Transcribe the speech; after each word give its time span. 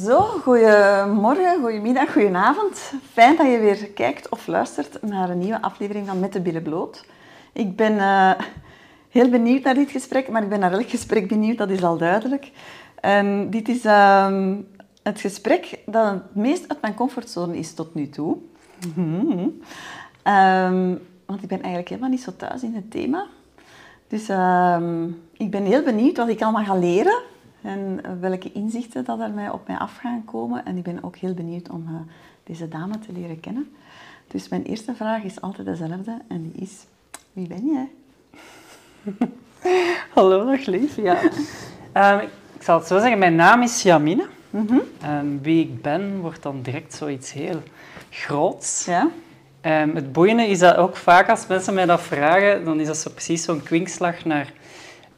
Zo, 0.00 0.20
goedemorgen, 0.20 1.60
goedemiddag, 1.60 2.12
goedenavond. 2.12 2.92
Fijn 3.12 3.36
dat 3.36 3.46
je 3.46 3.58
weer 3.58 3.86
kijkt 3.86 4.28
of 4.28 4.46
luistert 4.46 5.02
naar 5.02 5.30
een 5.30 5.38
nieuwe 5.38 5.62
aflevering 5.62 6.06
van 6.06 6.20
Met 6.20 6.32
de 6.32 6.40
Billen 6.40 6.62
Bloot. 6.62 7.04
Ik 7.52 7.76
ben 7.76 7.92
uh, 7.92 8.30
heel 9.08 9.28
benieuwd 9.28 9.62
naar 9.62 9.74
dit 9.74 9.90
gesprek, 9.90 10.28
maar 10.28 10.42
ik 10.42 10.48
ben 10.48 10.60
naar 10.60 10.72
elk 10.72 10.88
gesprek 10.88 11.28
benieuwd, 11.28 11.58
dat 11.58 11.70
is 11.70 11.84
al 11.84 11.96
duidelijk. 11.96 12.50
En 13.00 13.50
dit 13.50 13.68
is 13.68 13.84
uh, 13.84 14.48
het 15.02 15.20
gesprek 15.20 15.78
dat 15.86 16.12
het 16.12 16.34
meest 16.34 16.68
uit 16.68 16.80
mijn 16.80 16.94
comfortzone 16.94 17.58
is 17.58 17.74
tot 17.74 17.94
nu 17.94 18.08
toe. 18.08 18.36
um, 18.96 19.60
want 21.26 21.42
ik 21.42 21.48
ben 21.48 21.60
eigenlijk 21.60 21.88
helemaal 21.88 22.10
niet 22.10 22.22
zo 22.22 22.32
thuis 22.36 22.62
in 22.62 22.74
het 22.74 22.90
thema. 22.90 23.26
Dus 24.08 24.22
ik 25.32 25.50
ben 25.50 25.64
heel 25.64 25.82
benieuwd 25.82 26.16
wat 26.16 26.28
ik 26.28 26.42
allemaal 26.42 26.64
ga 26.64 26.74
leren 26.74 27.34
en 27.66 28.00
welke 28.20 28.52
inzichten 28.52 29.04
dat 29.04 29.20
er 29.20 29.30
mij 29.30 29.50
op 29.50 29.66
mij 29.66 29.76
af 29.76 29.96
gaan 29.96 30.24
komen. 30.24 30.64
En 30.64 30.76
ik 30.76 30.82
ben 30.82 31.04
ook 31.04 31.16
heel 31.16 31.34
benieuwd 31.34 31.68
om 31.68 31.86
uh, 31.88 31.94
deze 32.44 32.68
dame 32.68 32.98
te 32.98 33.12
leren 33.12 33.40
kennen. 33.40 33.70
Dus 34.26 34.48
mijn 34.48 34.62
eerste 34.62 34.94
vraag 34.94 35.22
is 35.22 35.40
altijd 35.40 35.66
dezelfde 35.66 36.18
en 36.28 36.42
die 36.42 36.62
is, 36.62 36.84
wie 37.32 37.46
ben 37.46 37.66
jij? 37.66 37.88
Hallo, 40.14 40.44
dag 40.44 40.66
lief. 40.66 40.96
Ja. 40.96 41.22
um, 42.12 42.28
ik 42.54 42.62
zal 42.62 42.78
het 42.78 42.86
zo 42.86 42.98
zeggen, 42.98 43.18
mijn 43.18 43.34
naam 43.34 43.62
is 43.62 43.82
Jamine. 43.82 44.26
Mm 44.50 44.66
-hmm. 44.66 45.10
um, 45.10 45.42
wie 45.42 45.62
ik 45.62 45.82
ben, 45.82 46.20
wordt 46.20 46.42
dan 46.42 46.62
direct 46.62 46.94
zoiets 46.94 47.32
heel 47.32 47.62
groots. 48.10 48.84
Ja. 48.84 49.08
Um, 49.62 49.94
het 49.94 50.12
boeiende 50.12 50.46
is 50.46 50.58
dat 50.58 50.76
ook 50.76 50.96
vaak 50.96 51.28
als 51.28 51.46
mensen 51.46 51.74
mij 51.74 51.86
dat 51.86 52.00
vragen, 52.00 52.64
dan 52.64 52.80
is 52.80 52.86
dat 52.86 52.96
zo 52.96 53.10
precies 53.10 53.42
zo'n 53.42 53.62
kwinkslag 53.62 54.24
naar... 54.24 54.52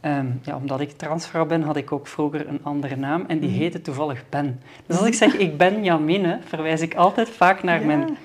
Um, 0.02 0.40
ja, 0.42 0.56
omdat 0.56 0.80
ik 0.80 0.90
transvrouw 0.90 1.46
ben, 1.46 1.62
had 1.62 1.76
ik 1.76 1.92
ook 1.92 2.06
vroeger 2.06 2.48
een 2.48 2.60
andere 2.62 2.96
naam 2.96 3.24
en 3.26 3.38
die 3.38 3.50
heette 3.50 3.80
toevallig 3.80 4.24
Ben. 4.28 4.60
Dus 4.86 4.98
als 4.98 5.06
ik 5.06 5.14
zeg 5.14 5.34
ik 5.34 5.56
ben 5.56 5.84
Jamine, 5.84 6.38
verwijs 6.44 6.80
ik 6.80 6.94
altijd 6.94 7.28
vaak 7.28 7.62
naar 7.62 7.80
ja. 7.80 7.86
mijn, 7.86 8.16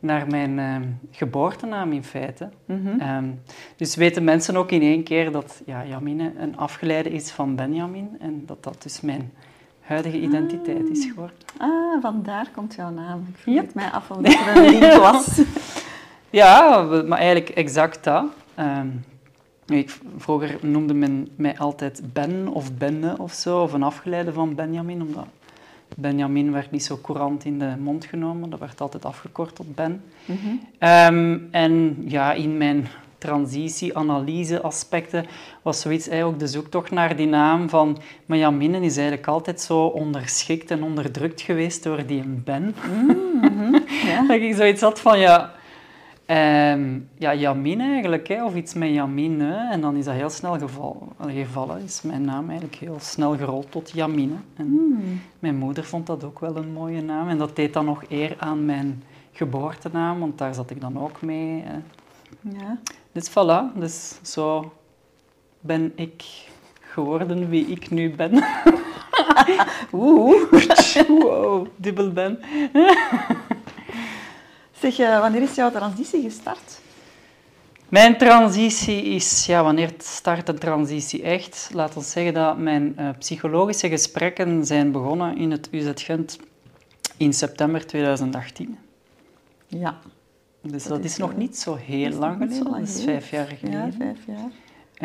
naar 0.00 0.26
mijn 0.26 0.58
um, 0.58 0.98
geboortenaam 1.10 1.92
in 1.92 2.04
feite. 2.04 2.48
Mm 2.64 2.86
-hmm. 2.86 3.16
um, 3.16 3.40
dus 3.76 3.94
weten 3.94 4.24
mensen 4.24 4.56
ook 4.56 4.70
in 4.70 4.82
één 4.82 5.02
keer 5.02 5.32
dat 5.32 5.62
ja, 5.66 5.84
Jamine 5.86 6.32
een 6.38 6.56
afgeleide 6.56 7.10
is 7.10 7.30
van 7.30 7.56
Benjamin 7.56 8.16
en 8.20 8.42
dat 8.46 8.62
dat 8.62 8.82
dus 8.82 9.00
mijn 9.00 9.32
huidige 9.80 10.20
identiteit 10.20 10.88
is 10.88 11.04
geworden. 11.04 11.36
Ah, 11.58 12.02
vandaar 12.02 12.46
komt 12.54 12.74
jouw 12.74 12.90
naam. 12.90 13.26
Ik 13.28 13.36
vroeg 13.36 13.54
yep. 13.54 13.74
mij 13.74 13.90
af 13.90 14.10
of 14.10 14.16
er 14.22 14.56
een 14.56 14.70
link 14.70 14.94
was. 14.94 15.40
ja, 16.30 16.82
maar 17.06 17.18
eigenlijk 17.18 17.48
exact 17.48 18.04
dat. 18.04 18.24
Um, 18.58 19.04
ik, 19.72 19.98
vroeger 20.16 20.58
noemde 20.60 20.94
men 20.94 21.28
mij 21.36 21.58
altijd 21.58 22.02
Ben 22.12 22.48
of 22.48 22.74
Benne 22.74 23.14
of 23.18 23.32
zo, 23.32 23.62
of 23.62 23.72
een 23.72 23.82
afgeleide 23.82 24.32
van 24.32 24.54
Benjamin, 24.54 25.02
omdat 25.02 25.26
Benjamin 25.96 26.52
werd 26.52 26.70
niet 26.70 26.84
zo 26.84 26.98
courant 27.02 27.44
in 27.44 27.58
de 27.58 27.74
mond 27.78 28.04
genomen. 28.04 28.50
Dat 28.50 28.58
werd 28.58 28.80
altijd 28.80 29.04
afgekort 29.04 29.54
tot 29.54 29.74
Ben. 29.74 30.02
Mm 30.24 30.38
-hmm. 30.42 30.60
um, 30.88 31.48
en 31.50 31.96
ja, 32.06 32.32
in 32.32 32.56
mijn 32.56 32.88
transitie-analyse-aspecten 33.18 35.26
was 35.62 35.80
zoiets 35.80 36.08
eigenlijk 36.08 36.34
ook 36.34 36.40
de 36.46 36.52
zoektocht 36.52 36.90
naar 36.90 37.16
die 37.16 37.26
naam 37.26 37.68
van... 37.68 37.98
Maar 38.26 38.38
Jamine 38.38 38.80
is 38.80 38.96
eigenlijk 38.96 39.26
altijd 39.26 39.60
zo 39.60 39.84
onderschikt 39.84 40.70
en 40.70 40.82
onderdrukt 40.82 41.40
geweest 41.40 41.82
door 41.82 42.06
die 42.06 42.22
Ben. 42.26 42.74
Mm 42.90 43.10
-hmm. 43.42 43.84
ja. 44.10 44.26
dat 44.26 44.40
ik 44.40 44.54
zoiets 44.54 44.80
had 44.80 45.00
van, 45.00 45.18
ja... 45.18 45.52
Um, 46.26 47.08
ja, 47.18 47.34
Jamine 47.34 47.82
eigenlijk, 47.82 48.28
hè, 48.28 48.44
of 48.44 48.54
iets 48.54 48.74
met 48.74 48.88
Jamine. 48.88 49.68
En 49.70 49.80
dan 49.80 49.96
is 49.96 50.04
dat 50.04 50.14
heel 50.14 50.30
snel 50.30 50.58
geval, 50.58 51.12
gevallen. 51.26 51.82
Is 51.82 52.02
mijn 52.02 52.24
naam 52.24 52.48
eigenlijk 52.48 52.78
heel 52.78 52.98
snel 53.00 53.36
gerold 53.36 53.70
tot 53.70 53.90
Jamine. 53.90 54.34
En 54.56 54.66
mm. 54.66 55.20
mijn 55.38 55.56
moeder 55.56 55.84
vond 55.84 56.06
dat 56.06 56.24
ook 56.24 56.38
wel 56.38 56.56
een 56.56 56.72
mooie 56.72 57.02
naam. 57.02 57.28
En 57.28 57.38
dat 57.38 57.56
deed 57.56 57.72
dan 57.72 57.84
nog 57.84 58.02
eer 58.08 58.34
aan 58.38 58.64
mijn 58.64 59.02
geboortenaam, 59.32 60.18
want 60.18 60.38
daar 60.38 60.54
zat 60.54 60.70
ik 60.70 60.80
dan 60.80 60.98
ook 60.98 61.22
mee. 61.22 61.62
Hè. 61.64 61.78
Ja. 62.58 62.78
Dus 63.12 63.30
voilà, 63.30 63.78
dus 63.78 64.18
zo 64.22 64.72
ben 65.60 65.92
ik 65.94 66.24
geworden 66.80 67.48
wie 67.48 67.66
ik 67.66 67.90
nu 67.90 68.10
ben. 68.10 68.44
Oeh. 69.92 70.50
wow, 71.08 71.66
dubbel 71.76 72.12
ben. 72.12 72.38
Zeg, 74.82 74.98
uh, 74.98 75.20
wanneer 75.20 75.42
is 75.42 75.54
jouw 75.54 75.70
transitie 75.70 76.22
gestart? 76.22 76.80
Mijn 77.88 78.18
transitie 78.18 79.02
is, 79.02 79.46
ja, 79.46 79.62
wanneer 79.62 79.90
start 79.98 80.48
een 80.48 80.58
transitie 80.58 81.22
echt? 81.22 81.70
Laat 81.72 81.96
ons 81.96 82.10
zeggen 82.10 82.34
dat 82.34 82.58
mijn 82.58 82.94
uh, 82.98 83.08
psychologische 83.18 83.88
gesprekken 83.88 84.66
zijn 84.66 84.92
begonnen 84.92 85.36
in 85.36 85.50
het 85.50 85.68
UZ 85.70 85.90
Gent 85.94 86.38
in 87.16 87.32
september 87.32 87.86
2018. 87.86 88.78
Ja. 89.66 89.98
Dus 90.60 90.82
dat, 90.82 90.96
dat 90.96 91.04
is, 91.04 91.12
is 91.12 91.16
nog 91.16 91.36
niet 91.36 91.58
zo 91.58 91.74
heel 91.74 92.10
lang 92.10 92.36
geleden, 92.38 92.72
dat 92.72 92.88
is 92.88 93.04
vijf 93.04 93.30
jaar 93.30 93.46
geleden. 93.46 93.80
Ja, 93.80 93.92
vijf 93.98 94.18
jaar. 94.26 94.50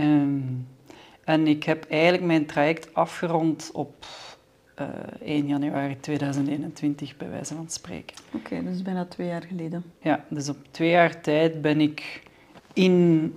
Um, 0.05 0.67
en 1.23 1.47
ik 1.47 1.63
heb 1.63 1.85
eigenlijk 1.89 2.23
mijn 2.23 2.45
traject 2.45 2.93
afgerond 2.93 3.69
op 3.73 4.05
uh, 4.81 4.87
1 5.21 5.47
januari 5.47 5.99
2021, 5.99 7.17
bij 7.17 7.29
wijze 7.29 7.55
van 7.55 7.69
spreken. 7.69 8.17
Oké, 8.33 8.37
okay, 8.37 8.63
dus 8.63 8.81
bijna 8.81 9.05
twee 9.05 9.27
jaar 9.27 9.43
geleden. 9.43 9.83
Ja, 10.01 10.25
dus 10.29 10.49
op 10.49 10.57
twee 10.71 10.89
jaar 10.89 11.21
tijd 11.21 11.61
ben 11.61 11.81
ik 11.81 12.23
in 12.73 13.33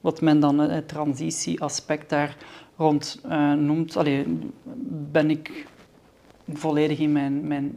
wat 0.00 0.20
men 0.20 0.40
dan 0.40 0.58
het 0.58 0.88
transitieaspect 0.88 2.10
daar 2.10 2.36
rond 2.76 3.20
uh, 3.26 3.52
noemt, 3.52 3.96
allee, 3.96 4.38
ben 5.12 5.30
ik 5.30 5.66
volledig 6.48 6.98
in 6.98 7.12
mijn, 7.12 7.46
mijn 7.46 7.74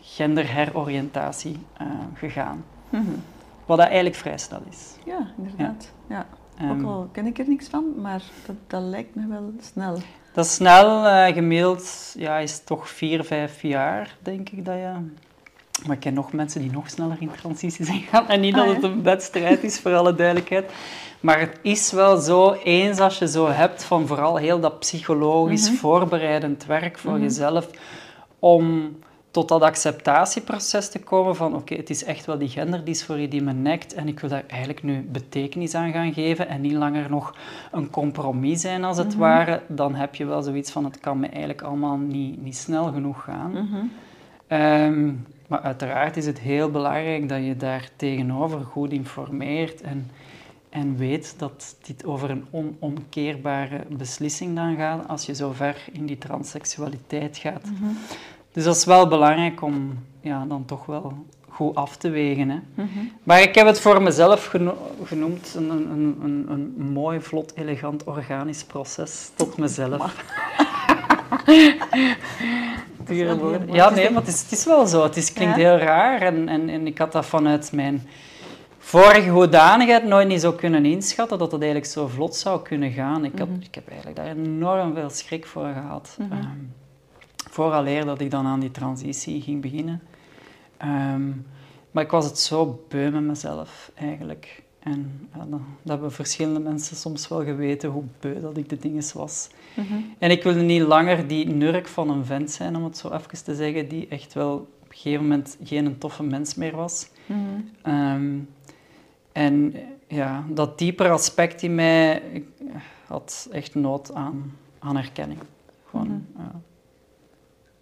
genderheroriëntatie 0.00 1.56
uh, 1.82 1.88
gegaan. 2.14 2.64
Mm 2.88 3.04
-hmm. 3.04 3.22
Wat 3.66 3.78
dat 3.78 3.86
eigenlijk 3.86 4.16
vrij 4.16 4.38
snel 4.38 4.62
is. 4.70 4.96
Ja, 5.04 5.32
inderdaad. 5.36 5.92
Ja. 6.08 6.26
ja. 6.58 6.70
Ook 6.70 6.82
al 6.82 7.08
ken 7.12 7.26
ik 7.26 7.38
er 7.38 7.48
niks 7.48 7.68
van, 7.68 8.00
maar 8.00 8.22
dat, 8.46 8.56
dat 8.66 8.82
lijkt 8.82 9.14
me 9.14 9.26
wel 9.26 9.52
snel. 9.60 9.98
Dat 10.32 10.44
is 10.44 10.54
snel, 10.54 11.04
uh, 11.04 11.26
gemiddeld 11.26 12.14
ja, 12.18 12.38
is 12.38 12.52
het 12.52 12.66
toch 12.66 12.88
vier, 12.88 13.24
vijf 13.24 13.62
jaar, 13.62 14.16
denk 14.22 14.48
ik 14.48 14.64
dat 14.64 14.74
je... 14.74 14.92
Maar 15.86 15.94
ik 15.94 16.00
ken 16.00 16.14
nog 16.14 16.32
mensen 16.32 16.60
die 16.60 16.70
nog 16.70 16.90
sneller 16.90 17.16
in 17.20 17.30
transitie 17.40 17.84
zijn 17.84 18.00
gaan. 18.00 18.28
En 18.28 18.40
niet 18.40 18.54
ah, 18.54 18.66
dat 18.66 18.74
het 18.74 18.84
een 18.84 19.02
wedstrijd 19.02 19.64
is, 19.64 19.78
voor 19.78 19.94
alle 19.94 20.14
duidelijkheid. 20.14 20.72
Maar 21.20 21.40
het 21.40 21.58
is 21.62 21.92
wel 21.92 22.16
zo, 22.16 22.52
eens 22.52 22.98
als 22.98 23.18
je 23.18 23.28
zo 23.28 23.48
hebt 23.48 23.84
van 23.84 24.06
vooral 24.06 24.36
heel 24.36 24.60
dat 24.60 24.78
psychologisch 24.78 25.62
mm 25.62 25.68
-hmm. 25.68 25.76
voorbereidend 25.76 26.66
werk 26.66 26.98
voor 26.98 27.10
mm 27.10 27.16
-hmm. 27.16 27.24
jezelf, 27.24 27.68
om 28.38 28.96
tot 29.30 29.48
dat 29.48 29.62
acceptatieproces 29.62 30.88
te 30.88 30.98
komen 30.98 31.36
van 31.36 31.48
oké, 31.52 31.60
okay, 31.60 31.76
het 31.76 31.90
is 31.90 32.04
echt 32.04 32.26
wel 32.26 32.38
die 32.38 32.48
gender 32.48 32.84
die 32.84 32.94
is 32.94 33.04
voor 33.04 33.18
je 33.18 33.28
die 33.28 33.42
me 33.42 33.52
nekt 33.52 33.94
en 33.94 34.08
ik 34.08 34.20
wil 34.20 34.30
daar 34.30 34.44
eigenlijk 34.46 34.82
nu 34.82 35.00
betekenis 35.00 35.74
aan 35.74 35.92
gaan 35.92 36.12
geven 36.12 36.48
en 36.48 36.60
niet 36.60 36.72
langer 36.72 37.10
nog 37.10 37.34
een 37.72 37.90
compromis 37.90 38.60
zijn 38.60 38.84
als 38.84 38.96
het 38.96 39.06
mm 39.06 39.12
-hmm. 39.12 39.20
ware, 39.20 39.62
dan 39.66 39.94
heb 39.94 40.14
je 40.14 40.24
wel 40.24 40.42
zoiets 40.42 40.70
van 40.70 40.84
het 40.84 41.00
kan 41.00 41.20
me 41.20 41.26
eigenlijk 41.26 41.62
allemaal 41.62 41.96
niet, 41.96 42.42
niet 42.42 42.56
snel 42.56 42.92
genoeg 42.92 43.24
gaan. 43.24 43.50
Mm 43.50 43.68
-hmm. 43.70 43.90
um, 44.58 45.26
maar 45.46 45.60
uiteraard 45.60 46.16
is 46.16 46.26
het 46.26 46.38
heel 46.38 46.70
belangrijk 46.70 47.28
dat 47.28 47.44
je 47.44 47.56
daar 47.56 47.90
tegenover 47.96 48.60
goed 48.60 48.92
informeert 48.92 49.80
en, 49.80 50.10
en 50.68 50.96
weet 50.96 51.34
dat 51.38 51.76
dit 51.82 52.04
over 52.04 52.30
een 52.30 52.46
onomkeerbare 52.50 53.84
beslissing 53.88 54.56
dan 54.56 54.76
gaat 54.76 55.08
als 55.08 55.26
je 55.26 55.34
zo 55.34 55.52
ver 55.52 55.84
in 55.92 56.06
die 56.06 56.18
transseksualiteit 56.18 57.36
gaat. 57.36 57.64
Mm 57.64 57.76
-hmm. 57.76 57.96
Dus 58.52 58.64
dat 58.64 58.76
is 58.76 58.84
wel 58.84 59.08
belangrijk 59.08 59.62
om 59.62 59.98
ja, 60.20 60.44
dan 60.48 60.64
toch 60.64 60.86
wel 60.86 61.12
goed 61.48 61.74
af 61.74 61.96
te 61.96 62.10
wegen. 62.10 62.48
Hè. 62.48 62.56
Mm 62.74 62.88
-hmm. 62.92 63.12
Maar 63.22 63.42
ik 63.42 63.54
heb 63.54 63.66
het 63.66 63.80
voor 63.80 64.02
mezelf 64.02 64.46
geno 64.46 64.76
genoemd 65.04 65.54
een, 65.56 65.70
een, 65.70 66.18
een, 66.22 66.46
een, 66.48 66.92
mooi, 66.92 67.20
vlot, 67.20 67.52
elegant, 67.56 68.04
organisch 68.04 68.64
proces 68.64 69.30
tot 69.34 69.56
mezelf. 69.56 70.14
ja, 73.66 73.90
nee, 73.90 74.10
maar 74.10 74.22
het 74.22 74.28
is, 74.28 74.42
het 74.42 74.52
is 74.52 74.64
wel 74.64 74.86
zo. 74.86 75.02
Het 75.02 75.16
is, 75.16 75.32
klinkt 75.32 75.56
ja? 75.56 75.62
heel 75.62 75.78
raar 75.78 76.20
en, 76.20 76.48
en, 76.48 76.68
en 76.68 76.86
ik 76.86 76.98
had 76.98 77.12
dat 77.12 77.26
vanuit 77.26 77.72
mijn 77.72 78.08
vorige 78.78 79.30
hoedanigheid 79.30 80.04
nooit 80.04 80.28
niet 80.28 80.40
zo 80.40 80.52
kunnen 80.52 80.84
inschatten 80.84 81.38
dat 81.38 81.52
het 81.52 81.60
eigenlijk 81.60 81.92
zo 81.92 82.06
vlot 82.06 82.36
zou 82.36 82.62
kunnen 82.62 82.90
gaan. 82.90 83.24
Ik, 83.24 83.38
had, 83.38 83.48
mm 83.48 83.54
-hmm. 83.54 83.62
ik 83.62 83.74
heb 83.74 83.88
eigenlijk 83.88 84.16
daar 84.16 84.36
enorm 84.36 84.94
veel 84.94 85.10
schrik 85.10 85.46
voor 85.46 85.68
gehad. 85.72 86.16
Mm 86.18 86.30
-hmm. 86.30 86.38
um, 86.38 86.72
vooraleer 87.50 88.04
dat 88.04 88.20
ik 88.20 88.30
dan 88.30 88.46
aan 88.46 88.60
die 88.60 88.70
transitie 88.70 89.40
ging 89.40 89.62
beginnen. 89.62 90.02
Um, 90.82 91.46
maar 91.90 92.04
ik 92.04 92.10
was 92.10 92.24
het 92.24 92.38
zo 92.38 92.84
beu 92.88 93.10
met 93.10 93.22
mezelf, 93.22 93.90
eigenlijk. 93.94 94.62
En 94.78 95.28
ja, 95.34 95.46
dat, 95.48 95.60
hebben 95.84 96.12
verschillende 96.12 96.60
mensen 96.60 96.96
soms 96.96 97.28
wel 97.28 97.44
geweten, 97.44 97.90
hoe 97.90 98.04
beu 98.20 98.40
dat 98.40 98.56
ik 98.56 98.68
de 98.68 98.76
dingen 98.76 99.04
was. 99.14 99.48
Mm 99.74 99.86
-hmm. 99.86 100.14
En 100.18 100.30
ik 100.30 100.42
wilde 100.42 100.60
niet 100.60 100.82
langer 100.82 101.26
die 101.26 101.46
nurk 101.46 101.88
van 101.88 102.10
een 102.10 102.24
vent 102.24 102.50
zijn, 102.50 102.76
om 102.76 102.84
het 102.84 102.96
zo 102.96 103.10
even 103.10 103.44
te 103.44 103.54
zeggen, 103.54 103.88
die 103.88 104.08
echt 104.08 104.32
wel 104.32 104.54
op 104.54 104.88
een 104.88 104.96
gegeven 104.96 105.22
moment 105.22 105.56
geen 105.64 105.98
toffe 105.98 106.22
mens 106.22 106.54
meer 106.54 106.76
was. 106.76 107.08
Mm 107.26 107.64
-hmm. 107.82 107.94
um, 107.94 108.48
en 109.32 109.74
ja, 110.08 110.44
dat 110.48 110.78
diepere 110.78 111.08
aspect 111.08 111.62
in 111.62 111.74
mij 111.74 112.22
had 113.06 113.48
echt 113.52 113.74
nood 113.74 114.14
aan, 114.14 114.56
aan 114.78 114.96
erkenning. 114.96 115.40
Gewoon, 115.90 116.06
mm 116.06 116.26
-hmm. 116.34 116.44
uh, 116.44 116.54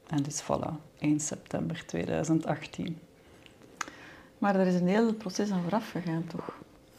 En 0.08 0.22
dus 0.22 0.42
voilà, 0.42 0.72
1 0.98 1.20
september 1.20 1.82
2018. 1.86 2.98
Maar 4.38 4.56
er 4.56 4.66
is 4.66 4.74
een 4.80 4.88
heel 4.88 5.12
proces 5.14 5.50
aan 5.50 5.62
vooraf 5.62 5.90
gegaan, 5.90 6.24
toch? 6.26 6.56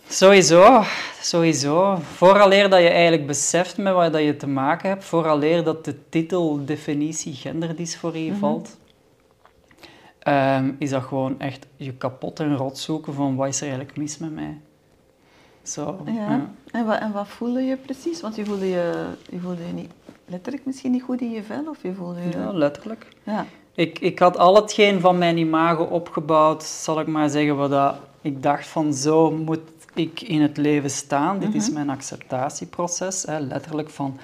Sowieso, 0.08 0.84
sowieso. 1.22 1.96
Vooraleer 2.16 2.70
dat 2.70 2.80
je 2.82 2.88
eigenlijk 2.90 3.28
beseft 3.28 3.78
met 3.78 3.94
wat 3.94 4.12
dat 4.14 4.22
je 4.22 4.36
te 4.36 4.48
maken 4.48 4.90
hebt, 4.90 5.04
vooraleer 5.04 5.64
dat 5.64 5.86
de 5.86 6.10
titeldefinitie 6.10 7.34
genderdys 7.34 7.98
voor 7.98 8.18
je 8.18 8.30
Mhm. 8.32 8.40
valt, 8.40 8.78
ehm, 10.20 10.72
is 10.80 10.90
dat 10.90 11.04
gewoon 11.04 11.40
echt 11.40 11.66
je 11.76 11.94
kapot 11.94 12.40
en 12.40 12.56
rot 12.56 12.78
zoeken 12.78 13.14
van 13.14 13.36
wat 13.36 13.48
is 13.48 13.62
er 13.62 13.68
eigenlijk 13.68 13.98
mis 13.98 14.18
met 14.18 14.34
mij. 14.34 14.58
Zo, 15.64 16.02
Ja. 16.06 16.12
ja. 16.14 16.50
En, 16.72 16.86
wat, 16.86 17.00
en 17.00 17.12
wat 17.12 17.28
voelde 17.28 17.62
je 17.62 17.76
precies? 17.78 18.22
Want 18.22 18.36
je 18.36 18.46
voelde 18.46 18.70
je, 18.70 19.06
je 19.30 19.40
voelde 19.40 19.68
je 19.68 19.74
niet, 19.74 19.92
letterlijk 20.30 20.66
misschien 20.66 20.92
niet 20.92 21.04
goed 21.04 21.22
in 21.22 21.32
je 21.32 21.44
vel? 21.44 21.64
Of 21.70 21.78
je 21.84 21.94
voelde 21.94 22.20
je... 22.22 22.30
Ja, 22.38 22.52
letterlijk. 22.54 23.08
Ja. 23.24 23.46
Ik, 23.74 24.00
ik 24.00 24.20
had 24.20 24.38
al 24.38 24.56
hetgeen 24.56 25.00
van 25.00 25.18
mijn 25.18 25.38
imago 25.38 25.84
opgebouwd, 25.84 26.64
zal 26.64 27.00
ik 27.00 27.08
maar 27.08 27.30
zeggen, 27.30 27.56
wat 27.58 27.70
dat, 27.70 27.96
ik 28.22 28.44
dacht 28.44 28.68
van 28.68 28.94
zo 28.94 29.32
moet 29.32 29.60
ik 29.94 30.22
in 30.22 30.42
het 30.42 30.58
leven 30.58 30.90
staan. 30.90 31.40
Dit 31.40 31.54
is 31.56 31.66
Mhm. 31.66 31.74
mijn 31.74 31.90
acceptatieproces, 31.90 33.24
hè, 33.24 33.40
letterlijk 33.40 33.90
van 33.90 34.18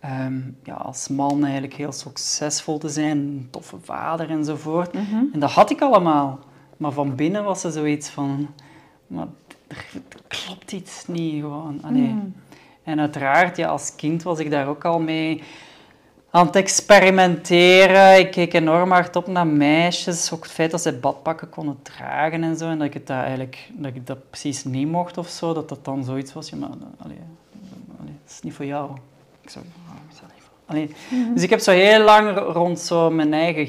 ehm, 0.00 0.40
ja, 0.62 0.74
als 0.74 1.08
man 1.08 1.42
eigenlijk 1.44 1.74
heel 1.74 1.92
succesvol 1.92 2.78
te 2.78 2.88
zijn, 2.88 3.18
een 3.18 3.48
toffe 3.50 3.76
vader 3.82 4.30
enzovoort. 4.30 4.92
Mhm. 4.92 5.24
En 5.32 5.40
dat 5.40 5.50
had 5.50 5.70
ik 5.70 5.80
allemaal. 5.80 6.38
Maar 6.76 6.92
van 6.92 7.14
binnen 7.14 7.44
was 7.44 7.64
er 7.64 7.70
zoiets 7.72 8.08
van, 8.08 8.48
maar 9.06 9.26
er, 9.66 9.84
er 9.94 10.20
klopt 10.28 10.72
iets 10.72 11.06
niet 11.06 11.40
gewoon. 11.40 11.78
Allee. 11.82 12.00
Mm. 12.08 12.34
En 12.84 13.00
uiteraard, 13.00 13.56
ja, 13.56 13.68
als 13.68 13.94
kind 13.96 14.22
was 14.22 14.38
ik 14.38 14.50
daar 14.50 14.68
ook 14.68 14.84
al 14.84 15.00
mee 15.00 15.42
aan 16.30 16.46
het 16.46 16.56
experimenteren. 16.56 18.18
Ik 18.18 18.30
keek 18.30 18.52
enorm 18.52 18.90
hard 18.90 19.16
op 19.16 19.26
naar 19.26 19.46
meisjes. 19.46 20.32
Ook 20.32 20.42
het 20.42 20.52
feit 20.52 20.70
dat 20.70 20.82
zij 20.82 21.00
badpakken 21.00 21.48
konden 21.48 21.78
dragen 21.82 22.42
en 22.42 22.56
zo. 22.56 22.68
En 22.68 22.78
dat 22.78 22.86
ik, 22.86 22.94
het 22.94 23.06
dat 23.06 23.16
eigenlijk, 23.16 23.70
dat 23.72 23.94
ik 23.94 24.06
dat 24.06 24.30
precies 24.30 24.64
niet 24.64 24.88
mocht 24.88 25.18
of 25.18 25.28
zo. 25.28 25.52
Dat 25.52 25.68
dat 25.68 25.84
dan 25.84 26.04
zoiets 26.04 26.32
was. 26.32 26.50
Ja, 26.50 26.56
maar, 26.56 26.68
allee, 26.68 27.18
allee, 28.00 28.14
dat 28.22 28.32
is 28.32 28.40
niet 28.40 28.54
voor 28.54 28.64
jou. 28.64 28.90
Ik 29.40 29.50
zo, 29.50 29.58
is 30.10 30.18
dat 30.20 30.28
niet 30.34 30.42
voor... 30.42 30.54
Allee. 30.66 30.90
Dus 31.34 31.42
ik 31.42 31.50
heb 31.50 31.60
zo 31.60 31.70
heel 31.70 32.04
lang 32.04 32.38
rond 32.38 32.80
zo 32.80 33.10
mijn 33.10 33.32
eigen 33.32 33.68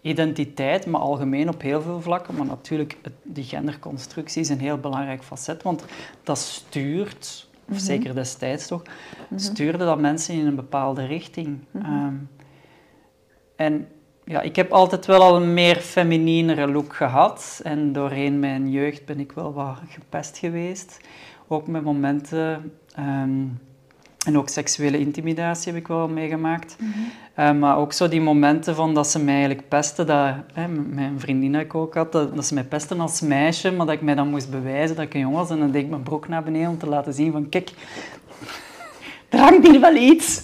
identiteit, 0.00 0.86
maar 0.86 1.00
algemeen 1.00 1.48
op 1.48 1.60
heel 1.62 1.82
veel 1.82 2.00
vlakken. 2.00 2.36
Maar 2.36 2.46
natuurlijk, 2.46 2.96
het, 3.02 3.12
die 3.22 3.44
genderconstructie 3.44 4.40
is 4.40 4.48
een 4.48 4.60
heel 4.60 4.78
belangrijk 4.78 5.24
facet. 5.24 5.62
Want 5.62 5.84
dat 6.22 6.38
stuurt, 6.38 7.48
of 7.70 7.76
Mhm. 7.76 7.84
zeker 7.84 8.14
destijds 8.14 8.66
toch, 8.66 8.82
Mhm. 9.28 9.40
stuurde 9.40 9.78
dat 9.84 10.00
mensen 10.00 10.34
in 10.34 10.46
een 10.46 10.54
bepaalde 10.56 11.04
richting. 11.06 11.58
Mhm. 11.70 11.84
Ehm, 11.84 12.14
en 13.56 13.88
ja, 14.24 14.40
ik 14.40 14.56
heb 14.56 14.72
altijd 14.72 15.06
wel 15.06 15.22
al 15.22 15.36
een 15.36 15.54
meer 15.54 15.76
femininere 15.76 16.66
look 16.68 16.94
gehad. 16.96 17.60
En 17.64 17.92
doorheen 17.92 18.38
mijn 18.38 18.70
jeugd 18.70 19.04
ben 19.04 19.20
ik 19.20 19.32
wel 19.32 19.52
wat 19.52 19.78
gepest 19.88 20.38
geweest. 20.38 21.00
Ook 21.48 21.66
met 21.66 21.82
momenten... 21.84 22.72
ehm, 22.94 23.38
en 24.26 24.38
ook 24.38 24.48
seksuele 24.48 24.98
intimidatie 24.98 25.72
heb 25.72 25.80
ik 25.80 25.88
wel 25.88 26.08
meegemaakt. 26.08 26.76
Mhm. 26.78 26.88
Eh, 27.34 27.52
maar 27.52 27.76
ook 27.76 27.92
zo 27.92 28.08
die 28.08 28.20
momenten 28.20 28.74
van 28.74 28.94
dat 28.94 29.06
ze 29.06 29.18
mij 29.18 29.34
eigenlijk 29.34 29.68
pesten, 29.68 30.06
dat, 30.06 30.34
hè, 30.52 30.68
mijn 30.68 31.20
vriendin 31.20 31.52
dat 31.52 31.60
ik 31.60 31.74
ook 31.74 31.94
had, 31.94 32.12
dat, 32.12 32.34
dat 32.34 32.46
ze 32.46 32.54
mij 32.54 32.64
pesten 32.64 33.00
als 33.00 33.20
meisje, 33.20 33.72
maar 33.72 33.86
dat 33.86 33.94
ik 33.94 34.02
mij 34.02 34.14
dan 34.14 34.28
moest 34.28 34.50
bewijzen 34.50 34.96
dat 34.96 35.04
ik 35.04 35.14
een 35.14 35.20
jongen 35.20 35.38
was. 35.38 35.50
En 35.50 35.58
dan 35.58 35.70
deed 35.70 35.82
ik 35.82 35.90
mijn 35.90 36.02
broek 36.02 36.28
naar 36.28 36.42
beneden 36.42 36.68
om 36.68 36.78
te 36.78 36.86
laten 36.88 37.14
zien 37.14 37.32
van, 37.32 37.48
kijk, 37.48 37.70
er 39.28 39.38
hangt 39.38 39.66
hier 39.66 39.80
wel 39.80 39.94
iets. 39.94 40.42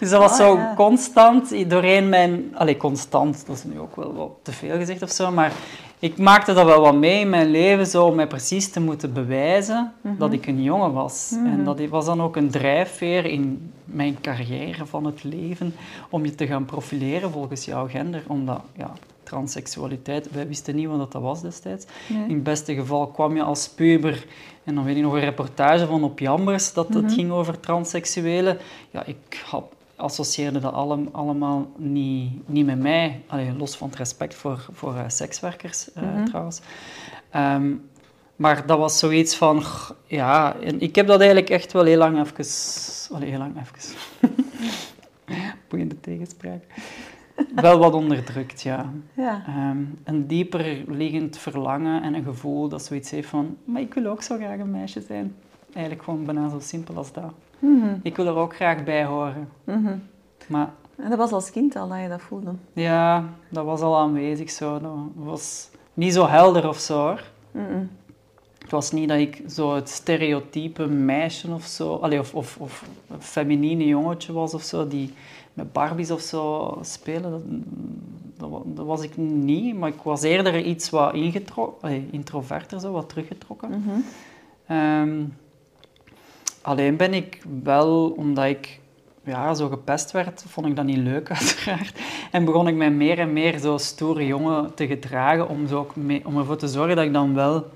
Dus 0.00 0.10
dat 0.10 0.20
was 0.20 0.30
Oh, 0.30 0.36
zo 0.36 0.56
ja. 0.56 0.72
constant, 0.76 1.70
doorheen 1.70 2.08
mijn... 2.08 2.54
Allee, 2.54 2.76
constant, 2.76 3.46
dat 3.46 3.56
is 3.56 3.64
nu 3.64 3.78
ook 3.78 3.96
wel 3.96 4.14
wat 4.14 4.30
te 4.42 4.52
veel 4.52 4.76
gezegd 4.76 5.02
of 5.02 5.10
zo, 5.10 5.30
maar 5.30 5.52
ik 5.98 6.18
maakte 6.18 6.52
dat 6.52 6.64
wel 6.66 6.80
wat 6.80 6.94
mee 6.94 7.20
in 7.20 7.30
mijn 7.30 7.50
leven, 7.50 7.86
zo 7.86 8.04
om 8.06 8.14
mij 8.14 8.26
precies 8.26 8.70
te 8.70 8.80
moeten 8.80 9.12
bewijzen 9.12 9.92
Mhm. 10.00 10.16
dat 10.18 10.32
ik 10.32 10.46
een 10.46 10.62
jongen 10.62 10.92
was. 10.92 11.32
Mhm. 11.34 11.46
En 11.46 11.64
dat 11.64 11.80
was 11.80 12.04
dan 12.04 12.22
ook 12.22 12.36
een 12.36 12.50
drijfveer 12.50 13.24
in 13.24 13.72
mijn 13.84 14.20
carrière 14.20 14.86
van 14.86 15.04
het 15.04 15.24
leven, 15.24 15.74
om 16.10 16.24
je 16.24 16.34
te 16.34 16.46
gaan 16.46 16.64
profileren 16.64 17.30
volgens 17.30 17.64
jouw 17.64 17.88
gender. 17.88 18.22
Omdat, 18.26 18.60
ja, 18.76 18.92
transseksualiteit, 19.22 20.30
wij 20.30 20.48
wisten 20.48 20.74
niet 20.74 20.86
wat 20.88 21.12
dat 21.12 21.22
was 21.22 21.42
destijds. 21.42 21.86
Nee. 22.08 22.22
In 22.28 22.34
het 22.34 22.42
beste 22.42 22.74
geval 22.74 23.06
kwam 23.06 23.36
je 23.36 23.42
als 23.42 23.68
puber, 23.68 24.26
en 24.64 24.74
dan 24.74 24.84
weet 24.84 24.96
ik 24.96 25.02
nog 25.02 25.12
een 25.12 25.20
reportage 25.20 25.86
van 25.86 26.04
op 26.04 26.18
Jambers, 26.18 26.72
dat 26.72 26.88
het 26.94 27.02
Mhm. 27.02 27.12
ging 27.12 27.30
over 27.30 27.60
transseksuelen. 27.60 28.58
Ja, 28.90 29.04
ik 29.04 29.42
had, 29.46 29.64
associeerde 29.96 30.58
dat 30.58 30.72
allem, 30.72 31.08
allemaal 31.12 31.70
niet, 31.76 32.48
niet 32.48 32.66
met 32.66 32.78
mij. 32.78 33.22
Allee, 33.26 33.52
los 33.56 33.76
van 33.76 33.88
het 33.88 33.96
respect 33.96 34.34
voor, 34.34 34.66
voor 34.72 34.94
eh, 34.96 35.04
sekswerkers, 35.06 35.92
eh, 35.92 36.02
Mhm. 36.02 36.24
trouwens. 36.24 36.60
Ehm, 37.30 37.74
maar 38.36 38.66
dat 38.66 38.78
was 38.78 38.98
zoiets 38.98 39.36
van, 39.36 39.62
ja, 40.06 40.56
en 40.60 40.80
ik 40.80 40.94
heb 40.94 41.06
dat 41.06 41.18
eigenlijk 41.18 41.50
echt 41.50 41.72
wel 41.72 41.84
heel 41.84 41.98
lang 41.98 42.18
even, 42.20 42.44
allee, 43.16 43.30
heel 43.30 43.38
lang 43.38 43.54
even, 43.60 43.96
boeiende 45.68 46.00
tegenspraak, 46.00 46.62
wel 47.54 47.78
wat 47.78 47.94
onderdrukt, 47.94 48.62
ja. 48.62 48.92
Ja. 49.14 49.42
Ehm, 49.46 49.78
een 50.04 50.26
dieper 50.26 50.82
liggend 50.86 51.38
verlangen 51.38 52.02
en 52.02 52.14
een 52.14 52.24
gevoel 52.24 52.68
dat 52.68 52.84
zoiets 52.84 53.10
heeft 53.10 53.28
van, 53.28 53.56
maar 53.64 53.80
ik 53.80 53.94
wil 53.94 54.06
ook 54.06 54.22
zo 54.22 54.36
graag 54.36 54.58
een 54.58 54.70
meisje 54.70 55.00
zijn. 55.00 55.34
Eigenlijk 55.72 56.04
gewoon 56.04 56.24
bijna 56.24 56.48
zo 56.48 56.60
simpel 56.60 56.96
als 56.96 57.12
dat. 57.12 57.32
Mhm. 57.58 57.94
Ik 58.02 58.16
wil 58.16 58.26
er 58.26 58.34
ook 58.36 58.54
graag 58.54 58.84
bij 58.84 59.04
horen. 59.04 59.48
Mhm. 59.64 59.96
Maar 60.48 60.70
En 60.96 61.08
dat 61.08 61.18
was 61.18 61.32
als 61.32 61.50
kind 61.50 61.76
al 61.76 61.88
dat 61.88 62.00
je 62.00 62.08
dat 62.08 62.20
voelde? 62.22 62.52
ja, 62.72 63.24
dat 63.48 63.64
was 63.64 63.80
al 63.80 63.96
aanwezig 63.96 64.50
zo. 64.50 64.80
Dat 64.80 64.92
was 65.14 65.70
niet 65.94 66.12
zo 66.12 66.26
helder 66.26 66.68
of 66.68 66.78
zo 66.78 66.94
hoor. 66.98 67.22
Mhm. 67.50 67.84
Het 68.58 68.70
was 68.70 68.90
niet 68.92 69.08
dat 69.08 69.18
ik 69.18 69.42
zo 69.48 69.74
het 69.74 69.88
stereotype 69.88 70.86
meisje 70.86 71.52
of 71.52 71.64
zo, 71.64 71.94
allee, 71.94 72.18
of, 72.18 72.34
of, 72.34 72.56
of 72.60 72.88
een 73.08 73.22
feminine 73.22 73.86
jongetje 73.86 74.32
was 74.32 74.54
of 74.54 74.62
zo, 74.62 74.88
die 74.88 75.14
met 75.54 75.72
Barbies 75.72 76.10
of 76.10 76.20
zo 76.20 76.78
spelen. 76.82 77.30
Dat, 77.30 77.40
dat, 78.38 78.50
wa- 78.50 78.62
dat 78.74 78.86
was 78.86 79.02
ik 79.02 79.16
niet, 79.16 79.76
maar 79.76 79.88
ik 79.88 80.00
was 80.02 80.22
eerder 80.22 80.60
iets 80.64 80.90
wat 80.90 81.14
ingetro- 81.14 81.78
allee, 81.80 82.08
introverter, 82.10 82.80
zo, 82.80 82.92
wat 82.92 83.08
teruggetrokken. 83.08 83.84
Ehm, 84.66 85.22
alleen 86.66 86.96
ben 86.96 87.14
ik 87.14 87.42
wel, 87.62 88.08
omdat 88.16 88.44
ik 88.44 88.80
ja, 89.24 89.54
zo 89.54 89.68
gepest 89.68 90.10
werd, 90.10 90.44
vond 90.48 90.66
ik 90.66 90.76
dat 90.76 90.84
niet 90.84 90.96
leuk 90.96 91.30
uiteraard. 91.40 91.98
En 92.30 92.44
begon 92.44 92.68
ik 92.68 92.74
mij 92.74 92.90
meer 92.90 93.18
en 93.18 93.32
meer 93.32 93.58
zo 93.58 93.78
stoere 93.78 94.26
jongen 94.26 94.74
te 94.74 94.86
gedragen 94.86 95.48
om, 95.48 95.66
zo 95.66 95.78
ook 95.78 95.96
mee, 95.96 96.26
om 96.26 96.38
ervoor 96.38 96.56
te 96.56 96.68
zorgen 96.68 96.96
dat 96.96 97.04
ik 97.04 97.12
dan 97.12 97.34
wel 97.34 97.66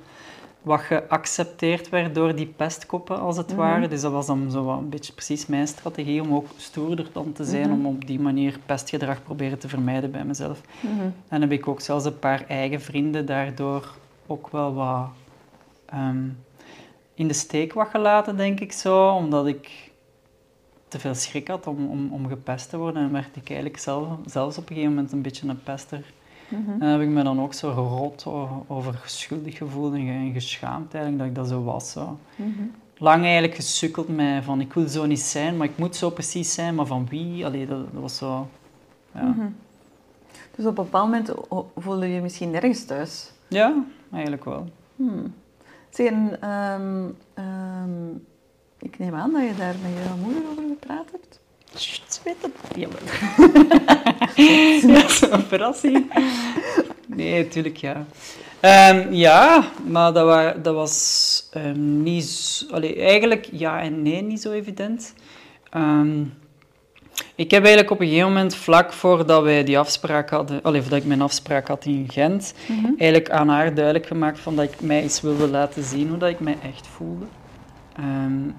wat 0.63 0.81
geaccepteerd 0.81 1.89
werd 1.89 2.15
door 2.15 2.35
die 2.35 2.47
pestkoppen, 2.57 3.21
als 3.21 3.37
het 3.37 3.49
Mhm. 3.49 3.57
ware. 3.57 3.89
Dus 3.89 4.01
dat 4.01 4.13
was 4.13 4.27
dan 4.27 4.51
zo 4.51 4.65
wat 4.65 4.79
een 4.79 4.89
beetje 4.89 5.13
precies 5.13 5.47
mijn 5.47 5.67
strategie 5.69 6.23
om 6.23 6.35
ook 6.35 6.47
stoerder 6.57 7.07
dan 7.13 7.33
te 7.33 7.45
zijn, 7.45 7.69
Mhm. 7.71 7.73
om 7.79 7.87
op 7.87 8.07
die 8.07 8.21
manier 8.21 8.59
pestgedrag 8.67 9.23
proberen 9.23 9.59
te 9.59 9.69
vermijden 9.69 10.11
bij 10.11 10.25
mezelf. 10.25 10.61
Mhm. 10.81 11.09
En 11.29 11.41
heb 11.41 11.53
ik 11.53 11.69
ook 11.69 11.81
zelfs 11.81 12.05
een 12.05 12.19
paar 12.19 12.45
eigen 12.49 12.81
vrienden 12.81 13.27
daardoor 13.27 13.95
ook 14.27 14.49
wel 14.49 14.75
wat 14.75 15.09
ehm, 15.87 16.25
in 17.21 17.29
de 17.29 17.35
steek 17.35 17.73
wat 17.73 17.89
gelaten, 17.89 18.37
denk 18.37 18.61
ik 18.61 18.73
zo. 18.73 19.09
Omdat 19.09 19.47
ik 19.47 19.91
te 20.89 20.99
veel 20.99 21.15
schrik 21.15 21.49
had 21.49 21.67
om, 21.67 21.89
om, 21.91 22.13
om 22.13 22.29
gepest 22.29 22.71
te 22.71 22.77
worden. 22.79 23.03
En 23.03 23.13
werd 23.13 23.37
ik 23.37 23.49
eigenlijk 23.49 23.79
zelf, 23.79 24.09
zelfs 24.27 24.57
op 24.59 24.63
een 24.63 24.75
gegeven 24.75 24.95
moment 24.95 25.13
een 25.13 25.23
beetje 25.23 25.49
een 25.49 25.63
pester. 25.63 26.13
Mhm. 26.49 26.83
En 26.83 26.89
heb 26.89 27.01
ik 27.01 27.09
me 27.09 27.23
dan 27.23 27.41
ook 27.41 27.55
zo 27.55 27.71
rot 27.71 28.27
over 28.67 29.03
schuldig 29.05 29.57
gevoeld 29.57 29.95
en 29.95 30.01
ge- 30.07 30.13
en 30.13 30.33
geschaamd 30.33 30.95
eigenlijk 30.95 31.19
dat 31.19 31.27
ik 31.29 31.35
dat 31.35 31.49
zo 31.59 31.65
was. 31.65 31.91
Zo. 31.93 32.19
Mhm. 32.37 32.49
Lang 32.99 33.23
eigenlijk 33.23 33.55
gesukkeld 33.55 34.09
met 34.09 34.45
van 34.45 34.61
ik 34.61 34.73
wil 34.73 34.89
zo 34.89 35.07
niet 35.07 35.21
zijn, 35.21 35.57
maar 35.57 35.67
ik 35.67 35.79
moet 35.79 35.97
zo 35.97 36.11
precies 36.11 36.55
zijn, 36.55 36.75
maar 36.75 36.87
van 36.87 37.07
wie? 37.09 37.45
Allee, 37.47 37.67
dat, 37.67 37.93
dat 37.93 38.03
was 38.03 38.17
zo... 38.17 38.49
Ja. 39.15 39.23
Mhm. 39.23 39.47
Dus 40.57 40.67
op 40.67 40.79
een 40.79 40.85
bepaald 40.85 41.05
moment 41.11 41.33
voelde 41.77 42.07
je 42.07 42.15
je 42.15 42.21
misschien 42.21 42.51
nergens 42.51 42.85
thuis. 42.85 43.33
ja, 43.49 43.85
eigenlijk 44.13 44.45
wel. 44.45 44.69
Hmm. 44.97 45.35
Zeg, 45.91 46.13
ehm, 46.41 47.09
ehm, 47.35 48.11
ik 48.79 48.99
neem 48.99 49.15
aan 49.15 49.33
dat 49.33 49.43
je 49.43 49.55
daar 49.57 49.75
met 49.83 49.91
je 49.93 50.21
moeder 50.23 50.43
over 50.51 50.63
gepraat 50.69 51.07
hebt. 51.13 51.39
Weet 52.25 52.37
het 52.43 52.77
niet. 52.77 52.89
ja, 54.91 55.09
zo'n 55.09 55.41
verrassing. 55.53 56.13
Nee, 57.07 57.43
natuurlijk 57.45 57.77
ja. 57.77 58.05
Ehm, 58.61 59.13
ja, 59.13 59.65
maar 59.87 60.13
dat, 60.13 60.25
wa- 60.25 60.53
dat 60.53 60.75
was 60.75 61.49
niet 61.75 62.25
zo... 62.25 62.67
allee, 62.71 62.95
eigenlijk 63.01 63.49
ja 63.53 63.81
en 63.81 64.03
nee, 64.03 64.23
niet 64.23 64.41
zo 64.41 64.51
evident. 64.53 65.15
Ik 67.35 67.51
heb 67.51 67.61
eigenlijk 67.61 67.91
op 67.91 68.01
een 68.01 68.07
gegeven 68.07 68.29
moment, 68.29 68.55
vlak 68.55 68.93
voordat 68.93 69.43
wij 69.43 69.65
die 69.65 69.79
afspraak 69.79 70.31
hadden, 70.31 70.63
allee, 70.63 70.81
voordat 70.81 70.99
ik 70.99 71.07
mijn 71.07 71.23
afspraak 71.23 71.69
had 71.69 71.85
in 71.85 72.07
Gent, 72.11 72.55
eigenlijk 72.99 73.31
aan 73.31 73.49
haar 73.49 73.75
duidelijk 73.75 74.07
gemaakt 74.07 74.39
van 74.39 74.57
dat 74.57 74.65
ik 74.65 74.81
mij 74.81 75.03
eens 75.03 75.21
wilde 75.21 75.49
laten 75.49 75.83
zien 75.83 76.09
hoe 76.09 76.19
dat 76.19 76.29
ik 76.29 76.41
mij 76.41 76.57
echt 76.63 76.87
voelde. 76.87 77.25
Ehm, 77.97 78.51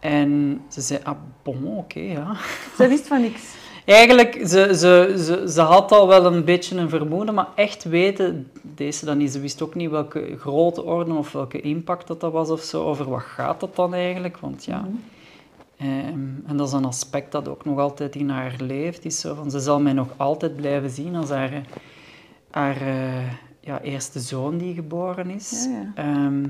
en 0.00 0.60
ze 0.68 0.80
zei, 0.80 1.00
ah 1.02 1.16
bon, 1.42 1.66
oké, 1.66 2.00
ja. 2.00 2.36
Zij 2.76 2.88
wist 2.88 3.06
van 3.06 3.20
niks. 3.20 3.42
eigenlijk, 3.84 4.34
ze, 4.34 4.76
ze, 4.76 5.14
ze, 5.18 5.50
ze 5.50 5.60
had 5.60 5.92
al 5.92 6.08
wel 6.08 6.26
een 6.26 6.44
beetje 6.44 6.76
een 6.76 6.88
vermoeden, 6.88 7.34
maar 7.34 7.48
echt 7.54 7.84
weten, 7.84 8.50
deze 8.62 9.04
dan 9.04 9.18
niet. 9.18 9.32
Ze 9.32 9.40
wist 9.40 9.62
ook 9.62 9.74
niet 9.74 9.90
welke 9.90 10.36
grote 10.38 10.84
orde 10.84 11.12
of 11.12 11.32
welke 11.32 11.60
impact 11.60 12.06
dat, 12.06 12.20
dat 12.20 12.32
was 12.32 12.50
of 12.50 12.60
zo. 12.60 12.84
Over 12.84 13.10
wat 13.10 13.22
gaat 13.22 13.60
dat 13.60 13.76
dan 13.76 13.94
eigenlijk? 13.94 14.38
Want 14.38 14.64
ja... 14.64 14.78
Mhm. 14.78 14.96
Ehm, 15.78 16.46
en 16.46 16.56
dat 16.56 16.66
is 16.66 16.72
een 16.72 16.84
aspect 16.84 17.32
dat 17.32 17.48
ook 17.48 17.64
nog 17.64 17.78
altijd 17.78 18.14
in 18.14 18.28
haar 18.28 18.54
leeft. 18.58 19.04
Is 19.04 19.20
zo 19.20 19.34
van, 19.34 19.50
ze 19.50 19.60
zal 19.60 19.80
mij 19.80 19.92
nog 19.92 20.08
altijd 20.16 20.56
blijven 20.56 20.90
zien 20.90 21.14
als 21.14 21.28
haar, 21.28 21.62
haar 22.50 22.80
eh, 22.80 23.32
ja, 23.60 23.80
eerste 23.80 24.20
zoon 24.20 24.58
die 24.58 24.74
geboren 24.74 25.30
is. 25.30 25.68
Ja, 25.70 25.70
ja. 25.70 25.92
Ehm, 25.94 26.46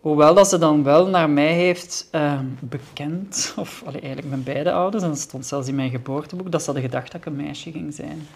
hoewel 0.00 0.34
dat 0.34 0.48
ze 0.48 0.58
dan 0.58 0.82
wel 0.82 1.06
naar 1.06 1.30
mij 1.30 1.52
heeft 1.52 2.08
ehm, 2.10 2.44
bekend, 2.60 3.54
of 3.56 3.82
allee, 3.86 4.00
eigenlijk 4.00 4.30
mijn 4.30 4.42
beide 4.42 4.72
ouders, 4.72 5.02
en 5.02 5.08
dat 5.08 5.18
stond 5.18 5.46
zelfs 5.46 5.68
in 5.68 5.74
mijn 5.74 5.90
geboorteboek, 5.90 6.50
dat 6.50 6.60
ze 6.60 6.66
hadden 6.66 6.84
gedacht 6.84 7.12
dat 7.12 7.20
ik 7.20 7.26
een 7.26 7.36
meisje 7.36 7.70
ging 7.70 7.94
zijn. 7.94 8.26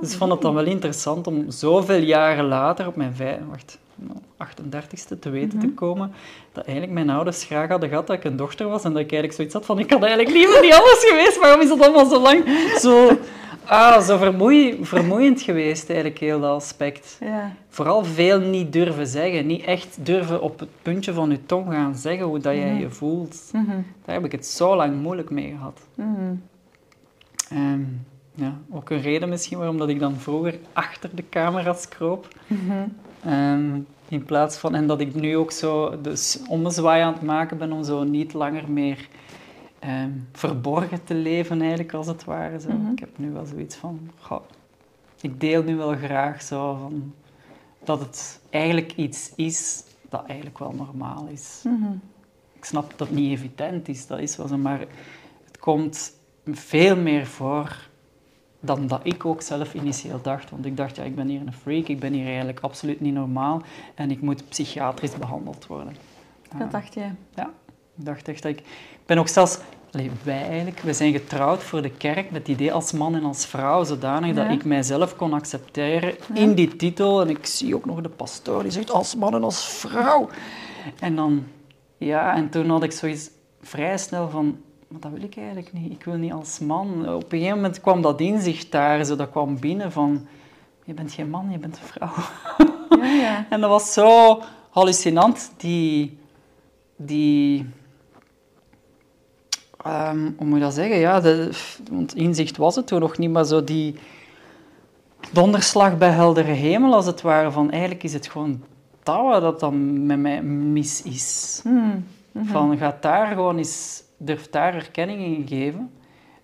Dus 0.00 0.12
ik 0.12 0.18
vond 0.18 0.32
het 0.32 0.42
dan 0.42 0.54
wel 0.54 0.64
interessant 0.64 1.26
om 1.26 1.50
zoveel 1.50 2.00
jaren 2.00 2.44
later, 2.44 2.86
op 2.86 2.96
mijn 2.96 3.14
vijf, 3.14 3.38
wacht, 3.48 3.78
38ste, 4.44 5.18
te 5.20 5.30
weten 5.30 5.58
te 5.58 5.70
komen 5.70 6.12
dat 6.52 6.64
eigenlijk 6.64 6.94
mijn 6.94 7.10
ouders 7.10 7.44
graag 7.44 7.68
hadden 7.68 7.88
gehad 7.88 8.06
dat 8.06 8.16
ik 8.16 8.24
een 8.24 8.36
dochter 8.36 8.68
was 8.68 8.84
en 8.84 8.92
dat 8.92 9.00
ik 9.00 9.12
eigenlijk 9.12 9.32
zoiets 9.32 9.54
had 9.54 9.64
van, 9.64 9.78
ik 9.78 9.90
had 9.90 10.02
eigenlijk 10.02 10.36
liever 10.36 10.60
niet 10.62 10.72
anders 10.72 11.04
geweest, 11.04 11.38
waarom 11.38 11.60
is 11.60 11.68
dat 11.68 11.80
allemaal 11.80 12.06
zo 12.06 12.20
lang 12.20 12.44
zo, 12.80 13.18
ah, 13.64 14.00
zo 14.02 14.16
vermoei, 14.16 14.78
vermoeiend 14.82 15.42
geweest, 15.42 15.88
eigenlijk, 15.88 16.18
heel 16.18 16.40
dat 16.40 16.54
aspect. 16.54 17.16
Ja. 17.20 17.52
Vooral 17.68 18.04
veel 18.04 18.40
niet 18.40 18.72
durven 18.72 19.06
zeggen, 19.06 19.46
niet 19.46 19.64
echt 19.64 19.98
durven 20.00 20.42
op 20.42 20.58
het 20.58 20.68
puntje 20.82 21.12
van 21.12 21.30
je 21.30 21.46
tong 21.46 21.72
gaan 21.72 21.94
zeggen 21.94 22.26
hoe 22.26 22.38
dat 22.38 22.54
jij 22.54 22.74
je 22.74 22.90
voelt. 22.90 23.50
Mhm. 23.52 23.76
Daar 24.04 24.14
heb 24.14 24.24
ik 24.24 24.32
het 24.32 24.46
zo 24.46 24.76
lang 24.76 25.00
moeilijk 25.00 25.30
mee 25.30 25.50
gehad. 25.50 25.80
Mhm. 25.94 26.34
Ehm, 27.50 27.84
ja, 28.34 28.58
ook 28.70 28.90
een 28.90 29.00
reden 29.00 29.28
misschien 29.28 29.58
waarom 29.58 29.78
dat 29.78 29.88
ik 29.88 30.00
dan 30.00 30.16
vroeger 30.16 30.58
achter 30.72 31.10
de 31.14 31.24
camera's 31.30 31.88
kroop. 31.88 32.28
Mhm. 32.46 32.72
Ehm, 33.24 33.80
in 34.08 34.24
plaats 34.24 34.56
van, 34.56 34.74
en 34.74 34.86
dat 34.86 35.00
ik 35.00 35.14
nu 35.14 35.36
ook 35.36 35.50
zo 35.50 36.00
dus 36.00 36.38
ommezwaai 36.48 37.02
aan 37.02 37.12
het 37.12 37.22
maken 37.22 37.58
ben 37.58 37.72
om 37.72 37.84
zo 37.84 38.02
niet 38.04 38.32
langer 38.32 38.70
meer 38.70 39.08
ehm, 39.78 40.10
verborgen 40.32 41.04
te 41.04 41.14
leven, 41.14 41.60
eigenlijk 41.60 41.92
als 41.92 42.06
het 42.06 42.24
ware. 42.24 42.60
Zo. 42.60 42.68
Mhm. 42.68 42.92
Ik 42.92 42.98
heb 42.98 43.18
nu 43.18 43.30
wel 43.30 43.46
zoiets 43.46 43.76
van, 43.76 44.10
goh, 44.20 44.42
ik 45.20 45.40
deel 45.40 45.62
nu 45.62 45.76
wel 45.76 45.96
graag 45.96 46.42
zo 46.42 46.74
van, 46.74 47.14
dat 47.84 48.00
het 48.00 48.40
eigenlijk 48.50 48.92
iets 48.96 49.32
is 49.36 49.84
dat 50.08 50.26
eigenlijk 50.26 50.58
wel 50.58 50.72
normaal 50.72 51.26
is. 51.26 51.60
Mhm. 51.64 51.92
Ik 52.56 52.64
snap 52.64 52.94
dat 52.96 53.08
het 53.08 53.16
niet 53.16 53.30
evident 53.30 53.88
is, 53.88 54.06
dat 54.06 54.18
is 54.18 54.36
wel 54.36 54.48
zo, 54.48 54.56
maar 54.56 54.80
het 55.44 55.58
komt 55.58 56.12
veel 56.44 56.96
meer 56.96 57.26
voor 57.26 57.87
dan 58.60 58.86
dat 58.86 59.00
ik 59.02 59.24
ook 59.24 59.42
zelf 59.42 59.74
initieel 59.74 60.20
dacht. 60.22 60.50
Want 60.50 60.66
ik 60.66 60.76
dacht, 60.76 60.96
ja, 60.96 61.02
ik 61.02 61.14
ben 61.14 61.28
hier 61.28 61.40
een 61.40 61.52
freak, 61.52 61.88
ik 61.88 62.00
ben 62.00 62.12
hier 62.12 62.26
eigenlijk 62.26 62.60
absoluut 62.60 63.00
niet 63.00 63.14
normaal 63.14 63.62
en 63.94 64.10
ik 64.10 64.20
moet 64.20 64.48
psychiatrisch 64.48 65.18
behandeld 65.18 65.66
worden. 65.66 65.96
Dat 66.58 66.70
dacht 66.70 66.94
je. 66.94 67.06
Ja, 67.34 67.50
ik 67.96 68.04
dacht 68.04 68.28
echt 68.28 68.42
dat 68.42 68.52
ik... 68.52 68.58
Ik 68.58 69.14
ben 69.14 69.18
ook 69.18 69.28
zelfs... 69.28 69.58
Allee, 69.92 70.10
wij 70.22 70.48
eigenlijk, 70.48 70.78
we 70.78 70.92
zijn 70.92 71.12
getrouwd 71.12 71.62
voor 71.62 71.82
de 71.82 71.90
kerk 71.90 72.30
met 72.30 72.40
het 72.40 72.48
idee 72.48 72.72
als 72.72 72.92
man 72.92 73.14
en 73.14 73.24
als 73.24 73.46
vrouw, 73.46 73.84
zodanig 73.84 74.34
Ja. 74.34 74.42
dat 74.42 74.52
ik 74.52 74.64
mijzelf 74.64 75.16
kon 75.16 75.32
accepteren 75.32 76.14
in 76.34 76.54
die 76.54 76.76
titel. 76.76 77.20
En 77.20 77.28
ik 77.28 77.46
zie 77.46 77.74
ook 77.74 77.84
nog 77.84 78.00
de 78.00 78.08
pastoor 78.08 78.62
die 78.62 78.72
zegt 78.72 78.90
als 78.90 79.16
man 79.16 79.34
en 79.34 79.44
als 79.44 79.68
vrouw. 79.68 80.28
En 81.00 81.16
dan... 81.16 81.44
Ja, 81.96 82.34
en 82.34 82.48
toen 82.50 82.70
had 82.70 82.82
ik 82.82 82.92
zoiets 82.92 83.30
vrij 83.60 83.98
snel 83.98 84.30
van... 84.30 84.58
Maar 84.88 85.00
dat 85.00 85.10
wil 85.10 85.22
ik 85.22 85.36
eigenlijk 85.36 85.72
niet. 85.72 85.92
Ik 85.92 86.04
wil 86.04 86.14
niet 86.14 86.32
als 86.32 86.58
man. 86.58 87.14
Op 87.14 87.32
een 87.32 87.38
gegeven 87.38 87.56
moment 87.56 87.80
kwam 87.80 88.02
dat 88.02 88.20
inzicht 88.20 88.72
daar, 88.72 89.04
zo 89.04 89.16
dat 89.16 89.30
kwam 89.30 89.60
binnen 89.60 89.92
van... 89.92 90.26
Je 90.84 90.94
bent 90.94 91.12
geen 91.12 91.30
man, 91.30 91.50
je 91.50 91.58
bent 91.58 91.76
een 91.76 91.82
vrouw. 91.82 92.12
Ja, 93.00 93.06
ja. 93.06 93.46
En 93.50 93.60
dat 93.60 93.70
was 93.70 93.92
zo 93.92 94.40
hallucinant, 94.70 95.52
die... 95.56 96.18
die 96.96 97.66
ehm, 99.84 100.30
hoe 100.36 100.46
moet 100.46 100.58
je 100.58 100.64
dat 100.64 100.74
zeggen? 100.74 100.98
Ja, 100.98 101.20
de, 101.20 101.50
want 101.90 102.14
inzicht 102.14 102.56
was 102.56 102.76
het 102.76 102.86
toen 102.86 103.00
nog 103.00 103.18
niet, 103.18 103.30
maar 103.30 103.44
zo 103.44 103.64
die 103.64 103.94
donderslag 105.32 105.98
bij 105.98 106.10
heldere 106.10 106.52
hemel, 106.52 106.94
als 106.94 107.06
het 107.06 107.20
ware, 107.20 107.50
van 107.50 107.70
eigenlijk 107.70 108.02
is 108.02 108.12
het 108.12 108.26
gewoon 108.26 108.62
dat 109.02 109.22
wat 109.22 109.40
dat 109.40 109.60
dan 109.60 110.06
met 110.06 110.18
mij 110.18 110.42
mis 110.42 111.02
is. 111.02 111.60
Mhm. 111.64 111.98
Van, 112.44 112.76
gaat 112.76 113.02
daar 113.02 113.26
gewoon 113.26 113.56
eens, 113.56 114.02
durf 114.18 114.50
daar 114.50 114.74
erkenning 114.74 115.20
in 115.20 115.46
geven. 115.48 115.90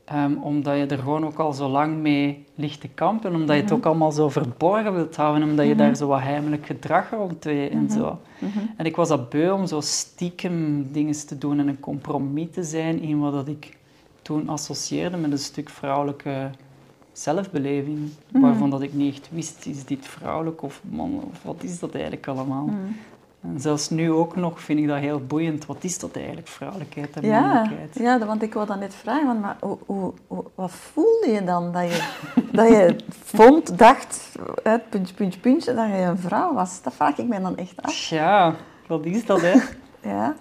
Ehm, 0.04 0.34
omdat 0.36 0.76
je 0.76 0.86
er 0.86 0.98
gewoon 0.98 1.26
ook 1.26 1.38
al 1.38 1.52
zo 1.52 1.68
lang 1.68 1.96
mee 1.96 2.44
ligt 2.54 2.80
te 2.80 2.88
kampen. 2.88 3.34
Omdat 3.34 3.56
je 3.56 3.62
het 3.62 3.72
ook 3.72 3.86
allemaal 3.86 4.12
zo 4.12 4.28
verborgen 4.28 4.94
wilt 4.94 5.16
houden. 5.16 5.48
Omdat 5.48 5.66
je 5.66 5.74
daar 5.74 5.96
zo 5.96 6.06
wat 6.06 6.20
heimelijk 6.20 6.66
gedrag 6.66 7.10
rond 7.10 7.42
deed 7.42 7.70
en 7.70 7.90
zo. 7.90 8.18
En 8.76 8.84
ik 8.86 8.96
was 8.96 9.08
dat 9.08 9.30
beu 9.30 9.50
om 9.50 9.66
zo 9.66 9.80
stiekem 9.80 10.88
dingen 10.92 11.26
te 11.26 11.38
doen 11.38 11.58
en 11.58 11.68
een 11.68 11.80
compromis 11.80 12.48
te 12.52 12.62
zijn 12.62 13.00
in 13.00 13.18
wat 13.18 13.32
dat 13.32 13.48
ik 13.48 13.76
toen 14.22 14.48
associeerde 14.48 15.16
met 15.16 15.32
een 15.32 15.38
stuk 15.38 15.68
vrouwelijke 15.68 16.50
zelfbeleving. 17.12 17.98
Waarvan 18.32 18.70
dat 18.70 18.82
ik 18.82 18.94
niet 18.94 19.14
echt 19.14 19.28
wist, 19.32 19.66
is 19.66 19.84
dit 19.84 20.06
vrouwelijk 20.06 20.62
of 20.62 20.80
man, 20.90 21.22
of 21.30 21.42
wat 21.42 21.62
is 21.62 21.78
dat 21.78 21.94
eigenlijk 21.94 22.26
allemaal? 22.26 22.68
En 23.44 23.60
zelfs 23.60 23.90
nu 23.90 24.10
ook 24.12 24.36
nog 24.36 24.60
vind 24.60 24.78
ik 24.78 24.86
dat 24.86 24.98
heel 24.98 25.20
boeiend. 25.26 25.66
Wat 25.66 25.84
is 25.84 25.98
dat 25.98 26.16
eigenlijk, 26.16 26.48
vrouwelijkheid 26.48 27.16
en 27.16 27.26
Ja, 27.26 27.40
mannelijkheid? 27.40 27.98
ja, 27.98 28.18
want 28.26 28.42
ik 28.42 28.54
wou 28.54 28.66
dan 28.66 28.78
net 28.78 28.94
vragen, 28.94 29.26
want, 29.26 29.40
maar 29.40 29.56
hoe, 29.60 29.78
hoe, 29.86 30.12
hoe- 30.26 30.44
wat 30.54 30.70
voelde 30.70 31.30
je 31.30 31.44
dan? 31.44 31.72
Dat 31.72 31.82
je, 31.82 32.08
dat 32.52 32.68
je 32.68 32.96
vond, 33.24 33.78
dacht, 33.78 34.36
uit 34.62 34.90
puntje, 34.90 35.14
puntje, 35.14 35.40
puntje, 35.40 35.74
dat 35.74 35.86
je 35.88 35.94
een 35.94 36.18
vrouw 36.18 36.54
was? 36.54 36.82
Dat 36.82 36.94
vraag 36.94 37.18
ik 37.18 37.28
mij 37.28 37.38
dan 37.40 37.56
echt 37.56 37.82
af. 37.82 38.08
Ja, 38.08 38.54
wat 38.86 39.04
is 39.04 39.26
dat, 39.26 39.40
hè? 39.40 39.54
Ja, 40.10 40.34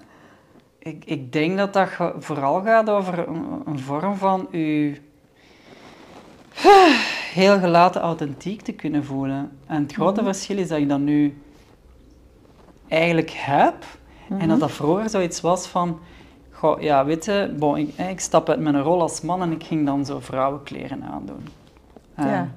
ik, 0.79 1.05
ik 1.05 1.31
denk 1.33 1.57
dat 1.57 1.74
dat 1.74 1.89
vooral 2.19 2.62
gaat 2.62 2.89
over 2.89 3.27
een, 3.27 3.62
een 3.65 3.79
vorm 3.79 4.15
van 4.15 4.48
u 4.51 4.98
heel 7.33 7.60
gelaten 7.60 8.01
authentiek 8.01 8.62
te 8.62 8.72
kunnen 8.72 9.05
voelen. 9.05 9.51
En 9.67 9.81
het 9.81 9.93
grote 9.93 10.24
verschil 10.24 10.57
is 10.57 10.67
dat 10.67 10.77
ik 10.77 10.89
dat 10.89 11.00
nu 11.00 11.38
eigenlijk 12.93 13.31
heb. 13.35 13.75
En 14.39 14.47
dat 14.47 14.59
dat 14.59 14.71
vroeger 14.71 15.09
zoiets 15.09 15.41
was 15.41 15.67
van... 15.67 16.00
Goh, 16.51 16.81
ja, 16.81 17.05
weet 17.05 17.25
je, 17.25 17.53
bon, 17.57 17.77
ik, 17.77 17.89
eh, 17.95 18.09
ik 18.09 18.19
stap 18.19 18.50
uit 18.50 18.59
mijn 18.59 18.81
rol 18.81 19.01
als 19.01 19.21
man 19.21 19.41
en 19.41 19.51
ik 19.51 19.63
ging 19.63 19.85
dan 19.85 20.05
zo 20.05 20.19
vrouwenkleren 20.19 21.03
aandoen. 21.03 21.47
Eh, 22.15 22.25
Ja. 22.25 22.50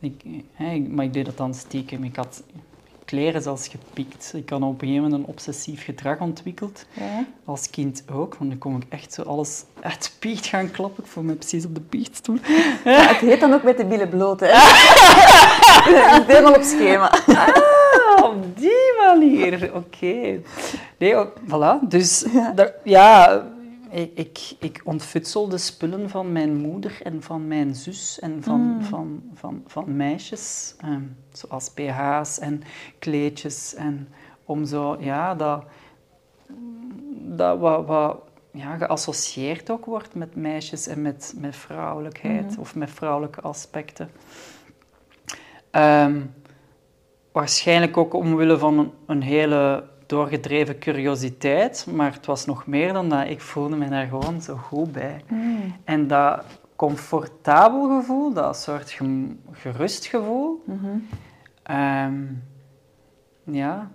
ik, 0.00 0.22
eh, 0.56 0.74
ik- 0.74 0.88
maar 0.88 1.04
ik 1.04 1.12
deed 1.12 1.24
dat 1.24 1.36
dan 1.36 1.54
stiekem. 1.54 2.04
Ik 2.04 2.16
had 2.16 2.42
kleren 3.04 3.42
zelfs 3.42 3.68
gepikt. 3.68 4.32
Ik 4.36 4.50
had 4.50 4.62
op 4.62 4.72
een 4.72 4.78
gegeven 4.88 5.02
moment 5.02 5.22
een 5.22 5.28
obsessief 5.28 5.84
gedrag 5.84 6.18
ontwikkeld. 6.18 6.86
ja. 6.92 7.24
Als 7.44 7.70
kind 7.70 8.02
ook, 8.12 8.34
want 8.36 8.50
dan 8.50 8.58
kon 8.58 8.76
ik 8.76 8.84
echt 8.88 9.12
zo 9.12 9.22
alles 9.22 9.64
uit 9.80 10.02
de 10.02 10.10
biecht 10.18 10.46
gaan 10.46 10.70
klappen. 10.70 11.04
Ik 11.04 11.10
voel 11.10 11.22
me 11.24 11.34
precies 11.34 11.64
op 11.66 11.74
de 11.74 11.80
biechtstoel. 11.88 12.36
Ja, 12.84 13.06
het 13.06 13.16
heet 13.16 13.40
dan 13.40 13.52
ook 13.52 13.62
met 13.62 13.76
de 13.76 13.84
billen 13.86 14.08
bloot, 14.08 14.40
hè. 14.40 14.46
Het 14.46 16.28
is 16.28 16.34
helemaal 16.34 16.54
op 16.54 16.62
schema. 16.62 17.10
Op 18.32 18.58
die 18.58 18.92
manier. 18.98 19.74
Oké. 19.74 20.40
Nee, 20.98 21.20
oh, 21.20 21.26
voilà. 21.46 21.88
Dus 21.88 22.26
ja, 22.32 22.72
ja 22.84 23.44
ik, 23.90 24.10
ik, 24.14 24.54
ik 24.58 24.80
ontfutselde 24.84 25.58
spullen 25.58 26.10
van 26.10 26.32
mijn 26.32 26.56
moeder 26.56 27.00
en 27.02 27.22
van 27.22 27.46
mijn 27.46 27.74
zus 27.74 28.18
en 28.20 28.42
van, 28.42 28.78
van, 28.80 29.22
van, 29.34 29.62
van 29.66 29.96
meisjes. 29.96 30.74
ehm, 30.80 31.02
zoals 31.32 31.74
BH's 31.74 32.38
en 32.38 32.62
kleedjes. 32.98 33.74
En 33.74 34.08
om 34.44 34.64
zo, 34.64 34.96
ja, 35.00 35.34
dat, 35.34 35.64
dat 37.12 37.58
wat, 37.58 37.86
wat 37.86 38.22
ja, 38.50 38.76
geassocieerd 38.76 39.70
ook 39.70 39.84
wordt 39.84 40.14
met 40.14 40.34
meisjes 40.34 40.86
en 40.86 41.02
met, 41.02 41.34
met 41.36 41.56
vrouwelijkheid 41.56 42.58
of 42.58 42.74
met 42.74 42.90
vrouwelijke 42.90 43.40
aspecten. 43.40 44.10
Ehm, 45.70 46.20
waarschijnlijk 47.32 47.96
ook 47.96 48.14
omwille 48.14 48.58
van 48.58 48.92
een, 49.06 49.22
hele 49.22 49.84
doorgedreven 50.06 50.78
curiositeit, 50.78 51.86
maar 51.90 52.12
het 52.12 52.26
was 52.26 52.46
nog 52.46 52.66
meer 52.66 52.92
dan 52.92 53.08
dat. 53.08 53.28
Ik 53.28 53.40
voelde 53.40 53.76
me 53.76 53.88
daar 53.88 54.06
gewoon 54.06 54.42
zo 54.42 54.56
goed 54.56 54.92
bij. 54.92 55.24
En 55.84 56.06
dat 56.06 56.44
comfortabel 56.76 57.98
gevoel, 57.98 58.32
dat 58.32 58.56
soort 58.56 58.98
gerust 59.52 60.06
gevoel, 60.06 60.64
ehm, 61.62 62.22
ja, 63.44 63.90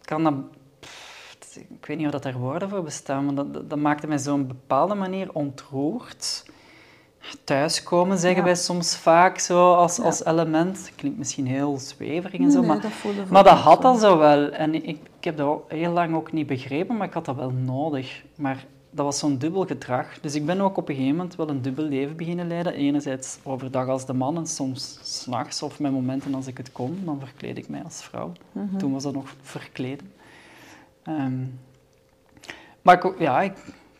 ik 0.00 0.06
kan 0.06 0.22
dat... 0.24 0.34
pff, 0.80 1.56
Ik 1.56 1.86
weet 1.86 1.96
niet 1.96 2.06
of 2.06 2.12
dat 2.12 2.24
er 2.24 2.38
woorden 2.38 2.68
voor 2.68 2.82
bestaan, 2.82 3.24
maar 3.24 3.34
dat, 3.34 3.54
dat, 3.54 3.70
dat 3.70 3.78
maakte 3.78 4.06
mij 4.06 4.18
zo 4.18 4.32
op 4.32 4.38
een 4.38 4.46
bepaalde 4.46 4.94
manier 4.94 5.32
ontroerd. 5.32 6.44
Thuiskomen 7.44 8.18
zeggen 8.18 8.38
Ja. 8.38 8.44
wij 8.44 8.54
soms 8.54 8.96
vaak 8.96 9.38
zo 9.38 9.74
als, 9.74 10.00
als 10.00 10.24
element. 10.24 10.92
Klinkt 10.96 11.18
misschien 11.18 11.46
heel 11.46 11.78
zweverig 11.78 12.40
en 12.40 12.50
zo, 12.50 12.58
Nee, 12.58 12.68
maar 12.68 12.80
dat 12.80 13.30
maar 13.30 13.44
dat 13.44 13.58
had 13.58 13.82
dat 13.82 14.00
zo 14.00 14.18
wel. 14.18 14.50
En 14.50 14.74
ik, 14.74 14.84
ik 14.84 15.24
heb 15.24 15.36
dat 15.36 15.62
heel 15.68 15.92
lang 15.92 16.14
ook 16.14 16.32
niet 16.32 16.46
begrepen, 16.46 16.96
maar 16.96 17.06
ik 17.06 17.12
had 17.12 17.24
dat 17.24 17.36
wel 17.36 17.50
nodig. 17.50 18.22
Maar 18.34 18.64
dat 18.90 19.04
was 19.04 19.18
zo'n 19.18 19.38
dubbel 19.38 19.64
gedrag. 19.66 20.20
Dus 20.20 20.34
ik 20.34 20.46
ben 20.46 20.60
ook 20.60 20.76
op 20.76 20.88
een 20.88 20.94
gegeven 20.94 21.16
moment 21.16 21.36
wel 21.36 21.48
een 21.48 21.62
dubbel 21.62 21.84
leven 21.84 22.16
beginnen 22.16 22.46
leiden. 22.48 22.74
Enerzijds 22.74 23.38
overdag 23.42 23.88
als 23.88 24.06
de 24.06 24.12
man 24.12 24.36
en 24.36 24.46
soms 24.46 24.98
s'nachts 25.02 25.62
of 25.62 25.80
met 25.80 25.92
momenten 25.92 26.34
als 26.34 26.46
ik 26.46 26.56
het 26.56 26.72
kon, 26.72 27.02
dan 27.04 27.18
verkleed 27.20 27.58
ik 27.58 27.68
mij 27.68 27.82
als 27.84 28.02
vrouw. 28.04 28.32
Mhm. 28.52 28.76
Toen 28.76 28.92
was 28.92 29.02
dat 29.02 29.12
nog 29.14 29.34
verkleden. 29.42 30.12
Ehm, 31.02 31.44
maar 32.82 33.04
ik, 33.04 33.18
ja, 33.18 33.40
ik, 33.42 33.52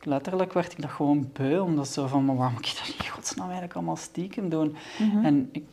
letterlijk 0.05 0.53
werd 0.53 0.73
ik 0.73 0.81
dat 0.83 0.91
gewoon 0.91 1.31
beu, 1.33 1.59
omdat 1.59 1.89
zo 1.89 2.07
van, 2.07 2.25
maar 2.25 2.37
waarom 2.37 2.55
moet 2.55 2.67
ik 2.67 2.77
dat 2.87 3.05
in 3.05 3.11
godsnaam 3.11 3.45
eigenlijk 3.45 3.75
allemaal 3.77 3.97
stiekem 3.97 4.49
doen? 4.49 4.77
Mhm. 4.99 5.25
En, 5.25 5.49
ik, 5.53 5.65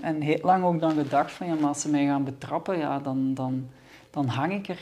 en 0.00 0.20
heel 0.20 0.38
lang 0.42 0.64
ook 0.64 0.80
dan 0.80 0.90
gedacht 0.94 1.32
van, 1.32 1.46
ja, 1.46 1.54
maar 1.54 1.68
als 1.68 1.80
ze 1.80 1.88
mij 1.88 2.06
gaan 2.06 2.24
betrappen, 2.24 2.78
ja, 2.78 2.98
dan, 2.98 3.34
dan, 3.34 3.68
dan 4.10 4.26
hang 4.26 4.52
ik 4.52 4.68
er. 4.68 4.78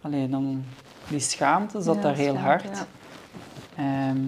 Allee, 0.00 0.28
dan, 0.28 0.64
die 1.08 1.20
schaamte 1.20 1.80
zat 1.82 1.94
Ja, 1.96 2.00
daar 2.02 2.14
heel 2.14 2.34
schaamte, 2.34 2.66
hard. 2.68 2.78
ja. 2.78 2.86
Ehm, 3.76 4.20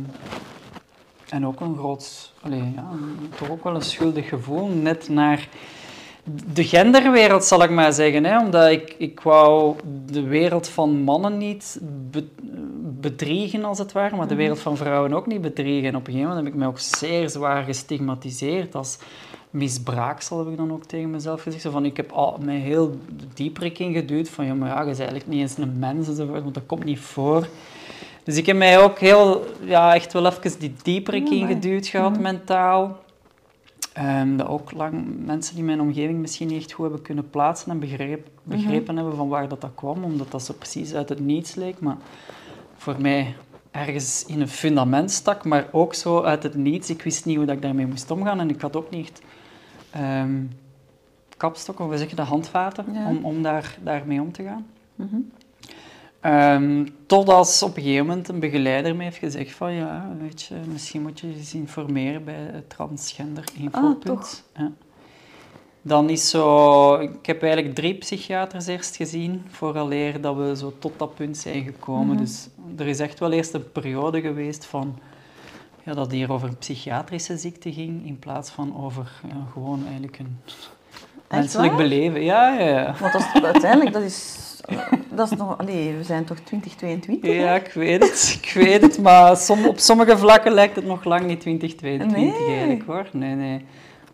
en 1.29 1.47
ook 1.47 1.61
een 1.61 1.77
groot, 1.77 2.33
allee, 2.43 2.73
ja, 2.75 2.85
toch 3.37 3.51
ook 3.51 3.65
wel 3.65 3.75
een 3.75 3.83
schuldig 3.83 4.29
gevoel, 4.29 4.67
net 4.69 5.09
naar 5.09 5.49
de 6.53 6.65
genderwereld, 6.65 7.45
zal 7.45 7.63
ik 7.63 7.71
maar 7.71 7.93
zeggen. 7.93 8.25
Hè? 8.25 8.39
Omdat 8.39 8.71
ik, 8.71 8.95
ik 8.99 9.21
wou 9.21 9.77
de 10.11 10.23
wereld 10.23 10.69
van 10.69 11.03
mannen 11.03 11.39
niet 11.39 11.81
be- 12.11 12.29
bedriegen, 13.01 13.65
als 13.65 13.79
het 13.79 13.93
ware, 13.93 14.17
maar 14.17 14.29
de 14.29 14.35
wereld 14.35 14.61
van 14.61 14.77
vrouwen 14.77 15.13
ook 15.13 15.27
niet 15.27 15.41
bedriegen. 15.41 15.89
En 15.89 15.97
op 15.97 16.07
een 16.07 16.13
gegeven 16.13 16.29
moment 16.29 16.45
heb 16.45 16.55
ik 16.55 16.59
mij 16.59 16.69
ook 16.69 16.79
zeer 16.79 17.31
zwaar 17.31 17.65
gestigmatiseerd 17.65 18.75
als 18.75 18.99
misbraaksel, 19.51 20.39
heb 20.39 20.49
ik 20.49 20.57
dan 20.57 20.73
ook 20.73 20.85
tegen 20.85 21.11
mezelf 21.11 21.43
gezegd. 21.43 21.63
Zo 21.63 21.71
van, 21.71 21.85
ik 21.85 21.97
heb 21.97 22.13
al, 22.13 22.39
mij 22.45 22.59
heel 22.59 22.99
dieperik 23.35 23.79
ingeduwd 23.79 24.29
van, 24.29 24.45
ja, 24.45 24.55
maar 24.55 24.69
ja, 24.69 24.79
je 24.79 24.85
bent 24.85 24.99
eigenlijk 24.99 25.29
niet 25.29 25.41
eens 25.41 25.59
een 25.59 25.79
mens 25.79 26.09
enzovoort, 26.09 26.43
want 26.43 26.55
dat 26.55 26.67
komt 26.67 26.85
niet 26.85 27.01
voor. 27.01 27.49
Dus 28.25 28.37
ik 28.37 28.47
heb 28.47 28.57
mij 28.57 28.81
ook 28.81 28.99
heel, 28.99 29.45
ja, 29.65 29.95
echt 29.95 30.13
wel 30.13 30.27
even 30.27 30.59
die 30.59 30.75
dieperik 30.83 31.31
ingeduwd 31.31 31.87
gehad, 31.87 32.19
mentaal. 32.21 33.03
Ehm, 33.95 34.37
dat 34.37 34.47
ook 34.47 34.73
lang 34.73 35.05
mensen 35.25 35.53
die 35.55 35.61
in 35.65 35.69
mijn 35.69 35.81
omgeving 35.81 36.19
misschien 36.19 36.49
niet 36.49 36.63
echt 36.63 36.73
goed 36.73 36.85
hebben 36.85 37.03
kunnen 37.03 37.31
plaatsen 37.31 37.71
en 37.71 37.79
begreep, 37.79 38.29
begrepen 38.43 38.97
hebben 38.97 39.17
van 39.17 39.29
waar 39.29 39.49
dat, 39.49 39.61
dat 39.61 39.71
kwam, 39.75 40.05
omdat 40.05 40.31
dat 40.31 40.43
zo 40.43 40.55
precies 40.55 40.95
uit 40.95 41.09
het 41.09 41.21
niets 41.21 41.55
leek. 41.55 41.81
Maar 41.81 41.97
voor 42.77 43.01
mij 43.01 43.35
ergens 43.71 44.25
in 44.27 44.41
een 44.41 44.49
fundament 44.49 45.11
stak, 45.11 45.45
maar 45.45 45.69
ook 45.73 45.95
zo 45.95 46.23
uit 46.23 46.43
het 46.43 46.55
niets. 46.55 46.91
Ik 46.91 47.03
wist 47.03 47.25
niet 47.25 47.37
hoe 47.37 47.45
dat 47.47 47.57
ik 47.57 47.63
daarmee 47.63 47.87
moest 47.87 48.11
omgaan 48.11 48.41
en 48.41 48.51
ik 48.51 48.61
had 48.61 48.77
ook 48.77 48.91
niet 48.91 49.23
ehm 49.91 50.43
kapstok, 51.37 51.81
of 51.81 51.89
we 51.89 51.99
zeggen 51.99 52.17
dat, 52.17 52.27
handvaten, 52.27 52.85
Ja. 52.93 53.09
om, 53.09 53.25
om 53.25 53.43
daar, 53.43 53.79
daarmee 53.83 54.21
om 54.21 54.33
te 54.33 54.43
gaan. 54.43 54.67
Mhm. 54.95 55.17
Tot 57.07 57.29
als 57.29 57.63
op 57.63 57.77
een 57.77 57.83
gegeven 57.83 58.07
moment 58.07 58.29
een 58.29 58.41
begeleider 58.41 58.97
me 58.97 59.03
heeft 59.03 59.17
gezegd 59.17 59.53
van 59.53 59.73
ja, 59.73 60.09
weet 60.21 60.43
je, 60.43 60.55
misschien 60.73 61.03
moet 61.03 61.21
je 61.21 61.31
je 61.31 61.37
eens 61.37 61.55
informeren 61.55 62.25
bij 62.25 62.49
het 62.53 62.71
transgender 62.71 63.45
infopunt. 63.59 64.45
Ah? 64.53 64.63
Ja. 64.63 64.73
Dan 65.83 66.11
is 66.11 66.31
zo, 66.31 66.95
ik 66.95 67.27
heb 67.27 67.43
eigenlijk 67.43 67.75
drie 67.75 67.95
psychiaters 67.95 68.67
eerst 68.67 68.97
gezien, 68.97 69.45
vooraleer 69.51 70.21
dat 70.21 70.37
we 70.37 70.57
zo 70.57 70.73
tot 70.79 70.93
dat 70.97 71.15
punt 71.15 71.37
zijn 71.37 71.65
gekomen. 71.65 72.15
Mhm. 72.15 72.25
Dus 72.25 72.49
er 72.77 72.87
is 72.87 73.01
echt 73.01 73.19
wel 73.19 73.33
eerst 73.33 73.55
een 73.55 73.73
periode 73.73 74.21
geweest 74.21 74.65
van 74.65 74.99
ja, 75.83 75.95
dat 75.95 76.11
hier 76.11 76.33
over 76.33 76.49
een 76.49 76.59
psychiatrische 76.59 77.37
ziekte 77.37 77.73
ging, 77.73 78.07
in 78.07 78.19
plaats 78.19 78.51
van 78.51 78.85
over 78.85 79.13
ja, 79.29 79.47
gewoon 79.53 79.83
eigenlijk 79.83 80.19
een 80.19 80.39
menselijk 81.31 81.73
waar? 81.73 81.83
beleven. 81.83 82.23
Ja, 82.23 82.59
ja, 82.59 82.67
ja. 82.69 82.95
Want 83.01 83.13
dat 83.13 83.23
is, 83.35 83.43
uiteindelijk, 83.43 83.93
dat 83.93 84.03
is, 84.03 84.39
dat 85.17 85.31
is 85.33 85.39
nog... 85.39 85.59
Allee, 85.59 85.95
we 85.97 86.03
zijn 86.05 86.25
toch 86.25 86.39
2022? 86.39 87.31
hè? 87.31 87.37
Ja, 87.37 87.55
ik 87.55 87.73
weet 87.73 88.03
het. 88.03 88.39
Ik 88.43 88.53
weet 88.55 88.83
het, 88.83 88.99
maar 88.99 89.37
som- 89.37 89.67
op 89.67 89.79
sommige 89.79 90.19
vlakken 90.19 90.53
lijkt 90.53 90.77
het 90.77 90.87
nog 90.87 91.05
lang 91.05 91.27
niet 91.27 91.41
2022 91.41 92.39
Nee. 92.39 92.47
eigenlijk 92.57 92.83
hoor. 92.87 93.07
Nee, 93.13 93.35
nee. 93.35 93.65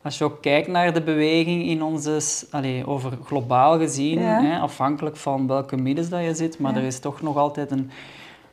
Als 0.02 0.19
je 0.19 0.25
ook 0.25 0.42
kijkt 0.42 0.69
naar 0.69 0.92
de 0.95 1.02
beweging 1.02 1.64
in 1.66 1.83
onze, 1.83 2.21
allee, 2.50 2.87
over 2.87 3.12
globaal 3.25 3.78
gezien, 3.78 4.21
Ja. 4.21 4.43
hè, 4.43 4.58
afhankelijk 4.58 5.17
van 5.17 5.47
welke 5.47 5.76
middens 5.76 6.08
dat 6.08 6.23
je 6.25 6.34
zit, 6.34 6.58
maar 6.58 6.73
Ja. 6.75 6.78
er 6.78 6.84
is 6.86 6.99
toch 6.99 7.23
nog 7.23 7.36
altijd 7.36 7.71
een 7.71 7.91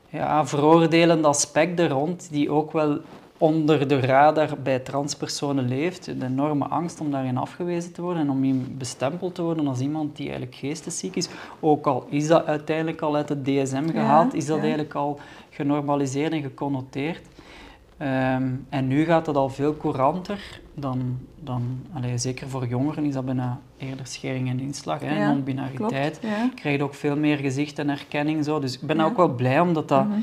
ja, 0.10 0.46
veroordelend 0.48 1.26
aspect 1.26 1.80
er 1.80 1.90
rond, 1.90 2.28
die 2.32 2.52
ook 2.52 2.72
wel 2.72 2.98
onder 3.38 3.88
de 3.88 4.00
radar 4.00 4.50
bij 4.64 4.80
transpersonen 4.80 5.68
leeft. 5.68 6.06
De 6.06 6.26
enorme 6.26 6.66
angst 6.66 7.00
om 7.02 7.12
daarin 7.12 7.38
afgewezen 7.38 7.94
te 7.94 8.02
worden 8.02 8.22
en 8.22 8.30
om 8.30 8.44
in 8.44 8.76
bestempeld 8.78 9.36
te 9.36 9.42
worden 9.42 9.68
als 9.68 9.80
iemand 9.80 10.16
die 10.16 10.26
eigenlijk 10.26 10.56
geestesziek 10.56 11.16
is. 11.16 11.30
Ook 11.60 11.88
al 11.88 12.06
is 12.10 12.28
dat 12.28 12.46
uiteindelijk 12.46 13.02
al 13.02 13.16
uit 13.16 13.30
het 13.30 13.46
DSM 13.46 13.90
gehaald, 13.90 14.34
is 14.34 14.46
dat 14.46 14.56
ja. 14.56 14.62
eigenlijk 14.62 14.94
al 14.94 15.20
genormaliseerd 15.50 16.32
en 16.32 16.42
geconnoteerd. 16.42 17.22
Ehm, 17.98 18.44
en 18.70 18.88
nu 18.88 19.06
gaat 19.06 19.26
het 19.26 19.36
al 19.36 19.50
veel 19.50 19.78
couranter 19.78 20.60
dan, 20.74 21.18
dan 21.44 21.64
allee, 21.94 22.18
zeker 22.18 22.50
voor 22.50 22.68
jongeren 22.68 23.06
is 23.06 23.14
dat 23.14 23.26
bijna 23.26 23.60
eerder 23.78 24.08
schering 24.08 24.50
en 24.50 24.60
inslag, 24.60 25.00
hè, 25.00 25.18
Ja, 25.18 25.28
non-binariteit. 25.32 26.20
Klopt, 26.20 26.36
ja. 26.38 26.50
Krijg 26.56 26.78
je 26.78 26.84
ook 26.84 26.94
veel 26.94 27.18
meer 27.18 27.38
gezicht 27.38 27.80
en 27.80 27.90
erkenning. 27.90 28.46
Zo. 28.46 28.60
Dus 28.60 28.74
ik 28.74 28.82
ben 28.82 28.98
Ja. 28.98 29.04
ook 29.06 29.18
wel 29.18 29.30
blij 29.36 29.60
omdat 29.60 29.88
dat, 29.88 30.06
Mhm. 30.08 30.20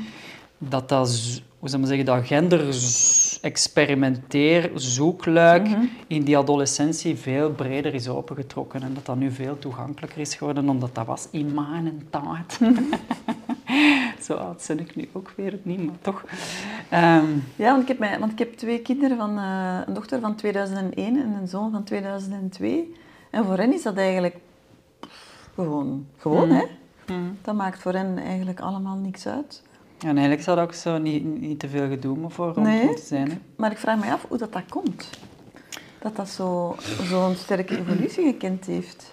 Dat, 0.69 0.89
dat 0.89 1.41
hoe 1.59 1.69
zou 1.69 1.87
zeggen, 1.87 2.05
dat 2.07 2.27
gender-experimenteer, 2.27 4.71
zoekluik 4.75 5.69
Mhm. 5.69 5.85
in 6.07 6.23
die 6.23 6.39
adolescentie 6.39 7.17
veel 7.17 7.51
breder 7.51 7.95
is 7.95 8.09
opengetrokken. 8.09 8.83
En 8.83 8.95
dat 8.95 9.07
dat 9.07 9.17
nu 9.17 9.31
veel 9.31 9.59
toegankelijker 9.59 10.21
is 10.21 10.35
geworden, 10.35 10.69
omdat 10.69 10.95
dat 10.95 11.07
was 11.07 11.29
in 11.31 11.55
mijn 11.55 12.07
tijd. 12.11 12.59
Zo 14.25 14.35
oud 14.35 14.65
ben 14.67 14.81
ik 14.81 14.97
nu 14.97 15.09
ook 15.13 15.33
weer 15.37 15.59
niet, 15.63 15.85
maar 15.87 15.95
toch. 16.01 16.25
Ehm, 16.89 17.25
Ja, 17.57 17.71
want 17.71 17.83
ik 17.83 17.89
heb, 17.89 17.99
mij, 17.99 18.19
want 18.19 18.33
ik 18.33 18.39
heb 18.39 18.57
twee 18.57 18.79
kinderen, 18.81 19.17
van, 19.17 19.39
eh, 19.39 19.79
een 19.87 19.95
dochter 19.95 20.21
van 20.21 20.35
2001 20.35 21.17
en 21.23 21.33
een 21.41 21.49
zoon 21.49 21.71
van 21.71 21.85
2002. 21.85 22.95
En 23.31 23.45
voor 23.45 23.57
hen 23.57 23.73
is 23.73 23.83
dat 23.83 23.97
eigenlijk 23.97 24.37
gewoon, 25.55 26.07
gewoon 26.19 26.49
Mhm. 26.49 26.57
hè. 27.07 27.15
mm. 27.15 27.39
Dat 27.43 27.55
maakt 27.55 27.83
voor 27.83 27.93
hen 27.93 28.19
eigenlijk 28.19 28.61
allemaal 28.61 28.97
niks 28.97 29.27
uit. 29.27 29.63
En 29.99 30.11
eigenlijk 30.11 30.43
zou 30.43 30.57
dat 30.57 30.67
ook 30.67 30.75
zo 30.75 30.99
niet, 30.99 31.41
niet 31.41 31.59
te 31.59 31.69
veel 31.69 31.89
gedoe 31.89 32.17
me 32.17 32.31
voor 32.31 32.53
om 32.57 32.63
Nee. 32.63 32.95
te 32.95 33.03
zijn. 33.03 33.31
Hè. 33.31 33.39
Maar 33.57 33.71
ik 33.71 33.79
vraag 33.79 33.99
me 34.05 34.13
af 34.13 34.25
hoe 34.29 34.39
dat, 34.39 34.53
dat 34.53 34.63
komt. 34.69 35.11
Dat 35.99 36.17
dat 36.17 36.29
zo- 36.29 36.77
zo'n 37.03 37.35
sterke 37.35 37.79
evolutie 37.79 38.25
gekend 38.25 38.65
heeft. 38.67 39.13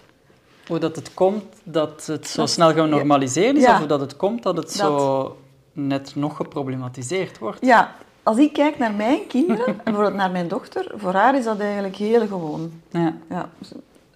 Hoe 0.68 0.80
dat 0.80 0.96
het 0.96 1.14
komt 1.14 1.44
dat 1.64 2.06
het 2.06 2.28
zo 2.28 2.42
Dat- 2.42 2.50
snel 2.50 2.74
genormaliseerd 2.74 3.56
is, 3.58 3.64
Ja. 3.64 3.72
of 3.72 3.78
hoe 3.78 3.88
dat 3.88 4.00
het 4.00 4.16
komt 4.18 4.44
dat 4.44 4.58
het 4.58 4.72
zo 4.72 5.38
net 5.74 6.16
nog 6.16 6.36
geproblematiseerd 6.36 7.38
wordt. 7.40 7.66
Ja, 7.66 7.96
als 8.24 8.38
ik 8.38 8.54
kijk 8.54 8.78
naar 8.78 8.94
mijn 8.94 9.28
kinderen, 9.28 9.66
en 9.68 9.76
bijvoorbeeld 9.84 10.16
naar 10.16 10.32
mijn 10.32 10.48
dochter, 10.48 10.92
voor 10.96 11.14
haar 11.14 11.38
is 11.38 11.44
dat 11.44 11.60
eigenlijk 11.60 11.96
heel 11.96 12.28
gewoon. 12.28 12.72
Ja. 12.90 13.14
Ja, 13.30 13.50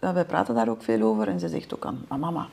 ja, 0.01 0.13
wij 0.13 0.25
praten 0.25 0.55
daar 0.55 0.69
ook 0.69 0.83
veel 0.83 1.01
over 1.01 1.27
en 1.27 1.39
ze 1.39 1.47
zegt 1.49 1.73
ook 1.73 1.85
aan 1.85 2.05
"Maar 2.07 2.19
mama, 2.19 2.47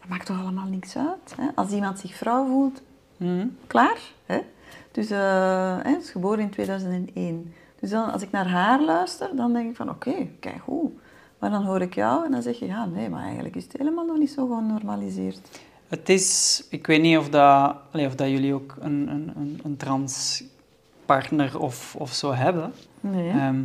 dat 0.00 0.08
maakt 0.08 0.26
toch 0.26 0.40
allemaal 0.40 0.66
niks 0.66 0.96
uit. 0.96 1.34
Hè? 1.36 1.46
Als 1.54 1.70
iemand 1.70 1.98
zich 1.98 2.14
vrouw 2.14 2.46
voelt, 2.46 2.82
Mhm. 3.16 3.46
klaar. 3.66 3.98
Hè? 4.26 4.38
Dus 4.92 5.10
eh, 5.10 5.78
hè, 5.82 5.96
is 5.96 6.10
geboren 6.10 6.38
in 6.38 6.50
2001. 6.50 7.54
Dus 7.80 7.90
dan, 7.90 8.12
als 8.12 8.22
ik 8.22 8.30
naar 8.30 8.48
haar 8.48 8.82
luister, 8.82 9.36
dan 9.36 9.52
denk 9.52 9.70
ik 9.70 9.76
van 9.76 9.90
oké, 9.90 10.28
kijk 10.40 10.60
hoe. 10.64 10.90
Maar 11.38 11.50
dan 11.50 11.64
hoor 11.64 11.80
ik 11.80 11.94
jou 11.94 12.24
en 12.24 12.30
dan 12.30 12.42
zeg 12.42 12.58
je 12.58 12.66
ja, 12.66 12.84
nee, 12.84 13.08
maar 13.08 13.22
eigenlijk 13.24 13.56
is 13.56 13.62
het 13.64 13.76
helemaal 13.78 14.04
nog 14.04 14.18
niet 14.18 14.30
zo 14.30 14.46
genormaliseerd. 14.46 15.40
Het 15.88 16.08
is, 16.08 16.62
ik 16.70 16.86
weet 16.86 17.02
niet 17.02 17.18
of, 17.18 17.28
dat, 17.28 17.76
of 17.92 18.14
dat 18.14 18.28
jullie 18.28 18.54
ook 18.54 18.76
een, 18.80 19.08
een, 19.08 19.32
een, 19.36 19.60
een 19.64 19.76
transpartner 19.76 21.60
of, 21.60 21.96
of 21.98 22.12
zo 22.12 22.32
hebben. 22.32 22.72
Nee. 23.00 23.28
Ehm, 23.28 23.62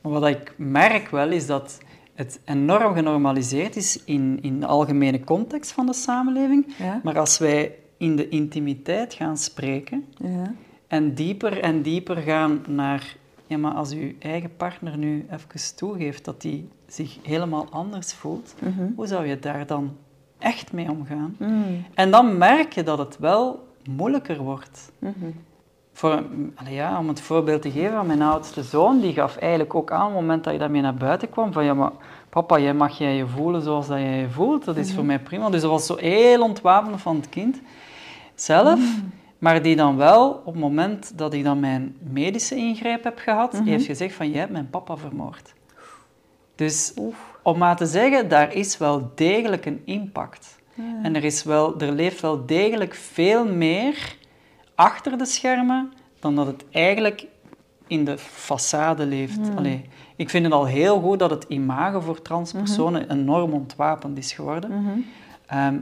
maar 0.00 0.12
wat 0.12 0.26
ik 0.26 0.52
merk 0.56 1.08
wel 1.08 1.30
is 1.30 1.46
dat 1.46 1.78
het 2.14 2.40
enorm 2.44 2.94
genormaliseerd 2.94 3.76
is 3.76 4.04
in, 4.04 4.38
in 4.42 4.60
de 4.60 4.66
algemene 4.66 5.24
context 5.24 5.72
van 5.72 5.86
de 5.86 5.92
samenleving. 5.92 6.74
Ja? 6.78 7.00
Maar 7.02 7.18
als 7.18 7.38
wij 7.38 7.74
in 7.98 8.16
de 8.16 8.28
intimiteit 8.28 9.14
gaan 9.14 9.36
spreken 9.36 10.04
Ja. 10.16 10.52
en 10.86 11.14
dieper 11.14 11.60
en 11.60 11.82
dieper 11.82 12.16
gaan 12.16 12.64
naar... 12.68 13.16
Ja, 13.46 13.58
maar 13.58 13.72
als 13.72 13.92
uw 13.92 14.12
eigen 14.18 14.56
partner 14.56 14.96
nu 14.98 15.26
even 15.30 15.76
toegeeft 15.76 16.24
dat 16.24 16.42
hij 16.42 16.64
zich 16.86 17.16
helemaal 17.22 17.66
anders 17.70 18.12
voelt, 18.14 18.54
Mhm. 18.60 18.86
hoe 18.96 19.06
zou 19.06 19.26
je 19.26 19.38
daar 19.38 19.66
dan 19.66 19.96
echt 20.38 20.72
mee 20.72 20.90
omgaan? 20.90 21.36
Mm. 21.38 21.84
En 21.94 22.10
dan 22.10 22.38
merk 22.38 22.72
je 22.72 22.82
dat 22.82 22.98
het 22.98 23.18
wel 23.18 23.66
moeilijker 23.90 24.38
wordt. 24.38 24.92
Mhm. 24.98 25.14
Voor, 25.92 26.22
ja, 26.68 26.98
om 26.98 27.08
het 27.08 27.20
voorbeeld 27.20 27.62
te 27.62 27.70
geven, 27.70 28.06
mijn 28.06 28.22
oudste 28.22 28.62
zoon 28.62 29.00
die 29.00 29.12
gaf 29.12 29.36
eigenlijk 29.36 29.74
ook 29.74 29.90
aan, 29.92 30.06
op 30.06 30.12
het 30.12 30.20
moment 30.20 30.44
dat 30.44 30.52
je 30.52 30.58
daarmee 30.58 30.82
naar 30.82 30.94
buiten 30.94 31.30
kwam, 31.30 31.52
van 31.52 31.64
ja, 31.64 31.74
maar 31.74 31.92
papa, 32.30 32.58
jij 32.58 32.74
mag 32.74 32.98
jij 32.98 33.14
je 33.16 33.26
voelen 33.26 33.62
zoals 33.62 33.86
dat 33.86 33.98
jij 33.98 34.18
je 34.20 34.30
voelt, 34.30 34.64
dat 34.64 34.76
is 34.76 34.94
voor 34.94 35.04
mij 35.04 35.18
prima. 35.18 35.50
Dus 35.50 35.60
dat 35.60 35.70
was 35.70 35.86
zo 35.86 35.96
heel 35.96 36.42
ontwapend 36.42 37.00
van 37.00 37.16
het 37.16 37.28
kind 37.28 37.60
zelf, 38.42 38.80
maar 39.38 39.62
die 39.62 39.76
dan 39.76 39.96
wel, 39.96 40.30
op 40.30 40.52
het 40.52 40.62
moment 40.62 41.18
dat 41.18 41.34
ik 41.34 41.44
dan 41.44 41.60
mijn 41.60 41.96
medische 42.00 42.56
ingreep 42.56 43.04
heb 43.04 43.18
gehad, 43.18 43.60
heeft 43.64 43.86
gezegd 43.86 44.14
van, 44.14 44.30
jij 44.30 44.38
hebt 44.38 44.52
mijn 44.52 44.70
papa 44.70 44.96
vermoord. 44.96 45.54
Dus 46.54 46.94
om 47.42 47.58
maar 47.58 47.76
te 47.76 47.86
zeggen, 47.86 48.28
daar 48.28 48.54
is 48.54 48.78
wel 48.78 49.12
degelijk 49.14 49.66
een 49.66 49.82
impact. 49.84 50.58
En 51.02 51.16
er, 51.16 51.24
is 51.24 51.44
wel, 51.44 51.80
er 51.80 51.92
leeft 51.92 52.20
wel 52.20 52.46
degelijk 52.46 52.94
veel 52.94 53.46
meer 53.46 54.16
achter 54.74 55.18
de 55.18 55.24
schermen 55.24 55.92
dan 56.20 56.34
dat 56.34 56.46
het 56.46 56.64
eigenlijk 56.70 57.26
in 57.86 58.04
de 58.04 58.18
façade 58.18 59.06
leeft. 59.06 59.38
Allee, 59.56 59.84
ik 60.16 60.30
vind 60.30 60.44
het 60.44 60.54
al 60.54 60.66
heel 60.66 61.00
goed 61.00 61.18
dat 61.18 61.30
het 61.30 61.44
imago 61.48 62.00
voor 62.00 62.22
transpersonen 62.22 63.10
enorm 63.10 63.52
ontwapend 63.52 64.18
is 64.18 64.32
geworden. 64.32 65.04
Ehm, 65.46 65.76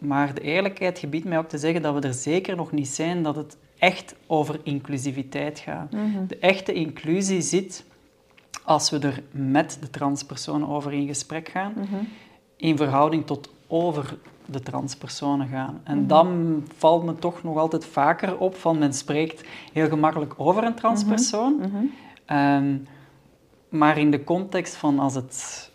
maar 0.00 0.34
de 0.34 0.40
eerlijkheid 0.40 0.98
gebiedt 0.98 1.24
mij 1.24 1.38
ook 1.38 1.48
te 1.48 1.58
zeggen 1.58 1.82
dat 1.82 1.94
we 1.94 2.00
er 2.00 2.14
zeker 2.14 2.56
nog 2.56 2.72
niet 2.72 2.88
zijn 2.88 3.22
dat 3.22 3.36
het 3.36 3.56
echt 3.78 4.14
over 4.26 4.60
inclusiviteit 4.62 5.58
gaat. 5.58 5.90
De 6.28 6.38
echte 6.38 6.72
inclusie 6.72 7.40
zit 7.40 7.84
als 8.64 8.90
we 8.90 8.98
er 8.98 9.22
met 9.30 9.78
de 9.80 9.90
transpersonen 9.90 10.68
over 10.68 10.92
in 10.92 11.06
gesprek 11.06 11.48
gaan, 11.48 11.72
in 12.56 12.76
verhouding 12.76 13.26
tot 13.26 13.50
over 13.66 14.16
de 14.46 14.60
transpersonen 14.60 15.48
gaan. 15.48 15.80
En 15.84 16.06
dan 16.06 16.62
valt 16.76 17.04
me 17.04 17.14
toch 17.14 17.42
nog 17.42 17.56
altijd 17.56 17.84
vaker 17.84 18.38
op 18.38 18.54
van 18.56 18.78
men 18.78 18.92
spreekt 18.94 19.44
heel 19.72 19.88
gemakkelijk 19.88 20.34
over 20.36 20.64
een 20.64 20.74
transpersoon, 20.74 21.60
Ehm, 22.24 22.76
maar 23.68 23.98
in 23.98 24.10
de 24.10 24.24
context 24.24 24.74
van 24.74 24.98
als 24.98 25.14
het, 25.14 25.65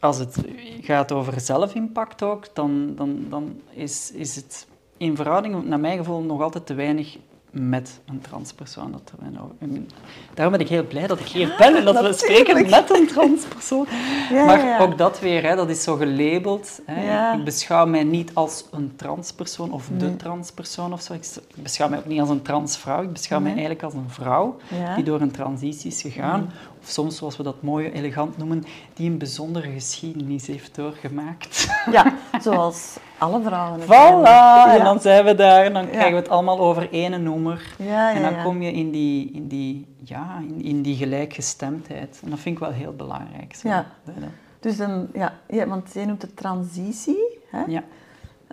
als 0.00 0.18
het 0.18 0.36
gaat 0.80 1.12
over 1.12 1.40
zelfimpact 1.40 2.22
ook, 2.22 2.54
dan, 2.54 2.92
dan, 2.96 3.26
dan 3.28 3.60
is, 3.70 4.12
is 4.12 4.36
het 4.36 4.66
in 4.96 5.16
verhouding, 5.16 5.64
naar 5.64 5.80
mijn 5.80 5.98
gevoel, 5.98 6.20
nog 6.20 6.42
altijd 6.42 6.66
te 6.66 6.74
weinig 6.74 7.16
met 7.50 8.00
een 8.06 8.20
transpersoon. 8.20 8.92
Dat 8.92 9.12
nou- 9.32 9.50
en 9.58 9.88
daarom 10.34 10.56
ben 10.56 10.66
ik 10.66 10.68
heel 10.68 10.86
blij 10.86 11.06
dat 11.06 11.20
ik 11.20 11.26
hier 11.26 11.54
ben 11.58 11.76
en 11.76 11.84
dat 11.84 12.00
we 12.00 12.12
spreken 12.12 12.70
met 12.70 12.90
een 12.90 13.06
transpersoon. 13.06 13.86
Ja, 14.30 14.44
maar 14.44 14.64
ja, 14.64 14.78
ook 14.78 14.98
dat 14.98 15.20
weer, 15.20 15.42
hè, 15.42 15.56
dat 15.56 15.68
is 15.68 15.82
zo 15.82 15.96
gelabeld. 15.96 16.80
Hè. 16.84 17.04
Ja. 17.04 17.34
Ik 17.34 17.44
beschouw 17.44 17.86
mij 17.86 18.04
niet 18.04 18.30
als 18.34 18.64
een 18.70 18.92
transpersoon 18.96 19.72
of 19.72 19.88
de 19.96 20.16
transpersoon 20.16 20.92
of 20.92 21.00
zo. 21.00 21.12
Ik 21.12 21.22
beschouw 21.54 21.88
mij 21.88 21.98
ook 21.98 22.06
niet 22.06 22.20
als 22.20 22.28
een 22.28 22.42
transvrouw. 22.42 23.02
Ik 23.02 23.12
beschouw 23.12 23.40
mij 23.40 23.50
eigenlijk 23.50 23.82
als 23.82 23.94
een 23.94 24.10
vrouw 24.10 24.56
die 24.94 25.04
door 25.04 25.20
een 25.20 25.30
transitie 25.30 25.90
is 25.90 26.00
gegaan. 26.00 26.52
Soms, 26.88 27.16
zoals 27.16 27.36
we 27.36 27.42
dat 27.42 27.62
mooi 27.62 27.90
elegant 27.90 28.36
noemen, 28.36 28.64
die 28.94 29.10
een 29.10 29.18
bijzondere 29.18 29.70
geschiedenis 29.70 30.46
heeft 30.46 30.74
doorgemaakt. 30.74 31.66
Ja, 31.90 32.14
zoals 32.40 32.96
alle 33.18 33.42
vrouwen. 33.42 33.80
Voilà! 33.80 34.78
En 34.78 34.84
dan 34.84 35.00
zijn 35.00 35.24
we 35.24 35.34
daar 35.34 35.64
en 35.64 35.72
dan 35.72 35.82
Ja. 35.84 35.88
krijgen 35.88 36.12
we 36.12 36.18
het 36.18 36.28
allemaal 36.28 36.58
over 36.58 36.90
ene 36.90 37.18
noemer. 37.18 37.74
Ja, 37.78 38.12
en 38.14 38.22
dan 38.22 38.42
kom 38.42 38.62
je 38.62 38.72
in 38.72 38.90
die, 38.90 39.30
in 39.32 39.48
die, 39.48 39.86
ja, 40.04 40.38
in, 40.48 40.62
in 40.62 40.82
die 40.82 40.96
gelijkgestemdheid. 40.96 42.20
En 42.24 42.30
dat 42.30 42.38
vind 42.38 42.54
ik 42.54 42.60
wel 42.60 42.72
heel 42.72 42.92
belangrijk. 42.94 43.54
Zo. 43.54 43.68
Ja. 43.68 43.86
Dat- 44.04 44.14
dat- 44.20 44.28
Dus 44.60 44.76
dan, 44.76 45.08
ja, 45.12 45.66
want 45.66 45.90
jij 45.92 46.04
noemt 46.04 46.22
het 46.22 46.36
transitie. 46.36 47.38
Hè? 47.50 47.62
ja. 47.66 47.82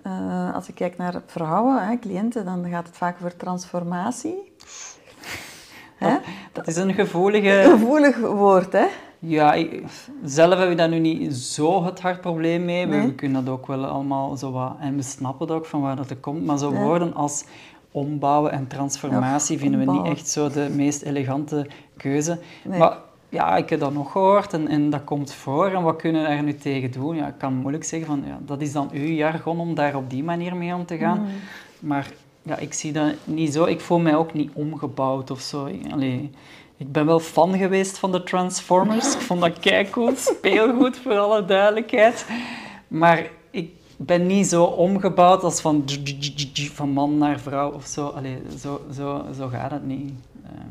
Eh, 0.03 0.53
als 0.55 0.67
ik 0.67 0.75
kijk 0.75 0.97
naar 0.97 1.21
vrouwen, 1.25 1.87
hè, 1.87 1.99
cliënten, 1.99 2.45
dan 2.45 2.65
gaat 2.69 2.87
het 2.87 2.97
vaak 2.97 3.15
over 3.15 3.35
transformatie. 3.37 4.53
Hè? 5.95 6.15
Dat 6.55 6.67
is 6.67 6.75
een 6.75 6.93
gevoelige... 6.93 7.61
Een 7.61 7.71
gevoelig 7.79 8.17
woord, 8.17 8.73
hè? 8.73 8.85
Ja, 9.19 9.53
ik- 9.53 9.83
zelf 10.23 10.59
heb 10.59 10.69
ik 10.69 10.77
daar 10.77 10.89
nu 10.89 10.99
niet 10.99 11.35
zo 11.35 11.83
het 11.83 12.01
hard 12.01 12.21
probleem 12.21 12.65
mee. 12.65 12.87
We- 12.87 12.95
Nee? 12.95 13.05
We 13.07 13.13
kunnen 13.13 13.45
dat 13.45 13.53
ook 13.53 13.67
wel 13.67 13.85
allemaal 13.85 14.35
zo 14.37 14.51
wat... 14.51 14.75
En 14.79 14.95
we 14.95 15.01
snappen 15.01 15.47
het 15.47 15.55
ook 15.55 15.65
van 15.65 15.81
waar 15.81 15.95
dat 15.95 16.09
het 16.09 16.19
komt. 16.19 16.45
Maar 16.45 16.57
zo 16.57 16.73
Ja. 16.73 16.79
woorden 16.83 17.13
als 17.13 17.43
ombouwen 17.91 18.51
en 18.51 18.67
transformatie 18.67 19.57
vinden 19.57 19.79
we 19.85 19.91
niet 19.91 20.05
echt 20.05 20.27
zo 20.29 20.49
de 20.49 20.69
meest 20.75 21.01
elegante 21.01 21.67
keuze. 21.97 22.39
Nee. 22.63 22.79
Maar 22.79 22.97
ja, 23.29 23.57
ik 23.57 23.69
heb 23.69 23.79
dat 23.79 23.93
nog 23.93 24.11
gehoord 24.11 24.53
en, 24.53 24.67
en 24.67 24.89
dat 24.89 25.03
komt 25.03 25.33
voor. 25.33 25.67
En 25.67 25.83
wat 25.83 25.95
kunnen 25.95 26.21
we 26.21 26.27
daar 26.27 26.43
nu 26.43 26.55
tegen 26.55 26.91
doen? 26.91 27.15
Ja, 27.15 27.27
ik 27.27 27.37
kan 27.37 27.53
moeilijk 27.53 27.83
zeggen 27.83 28.07
van... 28.07 28.23
Ja, 28.27 28.37
dat 28.45 28.61
is 28.61 28.71
dan 28.71 28.89
uw 28.93 29.07
jargon 29.07 29.59
om 29.59 29.75
daar 29.75 29.95
op 29.95 30.09
die 30.09 30.23
manier 30.23 30.55
mee 30.55 30.73
om 30.75 30.85
te 30.85 30.97
gaan. 30.97 31.19
Mm. 31.19 31.27
Maar 31.79 32.11
ja, 32.45 32.57
ik 32.57 32.73
zie 32.73 32.91
dat 32.91 33.13
niet 33.23 33.53
zo. 33.53 33.65
Ik 33.65 33.81
voel 33.81 33.99
mij 33.99 34.15
ook 34.15 34.33
niet 34.33 34.51
omgebouwd 34.53 35.31
of 35.31 35.41
zo. 35.41 35.69
Allee, 35.91 36.31
ik 36.77 36.91
ben 36.91 37.05
wel 37.05 37.19
fan 37.19 37.57
geweest 37.57 37.97
van 37.97 38.11
de 38.11 38.23
Transformers. 38.23 39.13
Ik 39.13 39.21
vond 39.21 39.41
dat 39.41 39.59
keicool. 39.59 40.11
Speelgoed, 40.15 40.97
voor 40.97 41.17
alle 41.17 41.45
duidelijkheid. 41.45 42.25
Maar 42.87 43.29
ik 43.51 43.69
ben 43.97 44.27
niet 44.27 44.47
zo 44.47 44.63
omgebouwd 44.63 45.43
als 45.43 45.61
van, 45.61 45.83
van 46.73 46.89
man 46.89 47.17
naar 47.17 47.39
vrouw 47.39 47.71
of 47.71 47.85
zo. 47.85 48.07
Allee, 48.07 48.37
zo, 48.59 48.81
zo, 48.93 49.25
zo 49.37 49.47
gaat 49.47 49.71
het 49.71 49.85
niet. 49.85 50.11
Ehm, 50.43 50.67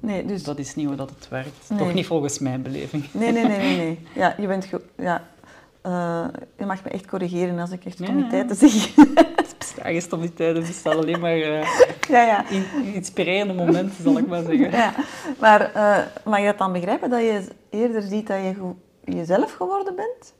Nee, 0.00 0.24
dus... 0.24 0.42
dat 0.42 0.58
is 0.58 0.74
niet 0.74 0.86
hoe 0.86 0.96
dat 0.96 1.10
het 1.10 1.28
werkt. 1.28 1.68
Nee. 1.68 1.78
Toch 1.78 1.94
niet 1.94 2.06
volgens 2.06 2.38
mijn 2.38 2.62
beleving. 2.62 3.04
Nee, 3.12 3.32
nee, 3.32 3.44
nee, 3.44 3.58
nee, 3.58 3.76
nee. 3.76 3.98
Ja, 4.22 4.34
je 4.38 4.46
bent... 4.46 4.68
Ja, 4.96 5.28
eh, 5.82 6.24
je 6.58 6.66
mag 6.66 6.84
me 6.84 6.90
echt 6.90 7.06
corrigeren 7.06 7.58
als 7.58 7.70
ik 7.70 7.84
echt 7.84 7.98
Ja, 7.98 8.06
comiteiten 8.06 8.56
zeg. 8.56 8.94
Het 9.40 9.54
bestaan 9.58 9.92
geen 9.92 10.02
stabiliteiten, 10.02 10.56
het 10.62 10.66
bestaan 10.72 10.96
alleen 10.96 11.20
maar 11.20 11.32
eh, 11.32 11.66
ja, 12.08 12.22
ja. 12.22 12.48
in- 12.48 12.94
inspirerende 12.94 13.54
momenten, 13.54 14.02
zal 14.02 14.18
ik 14.18 14.26
maar 14.26 14.42
zeggen. 14.42 14.70
ja. 14.70 14.92
Maar 15.40 15.72
eh, 15.74 15.98
mag 16.24 16.38
je 16.40 16.44
dat 16.46 16.58
dan 16.58 16.72
begrijpen, 16.72 17.10
dat 17.10 17.20
je 17.20 17.42
eerder 17.70 18.02
ziet 18.02 18.26
dat 18.26 18.36
je 18.38 18.54
jezelf 19.04 19.52
geworden 19.52 19.94
bent? 19.96 20.34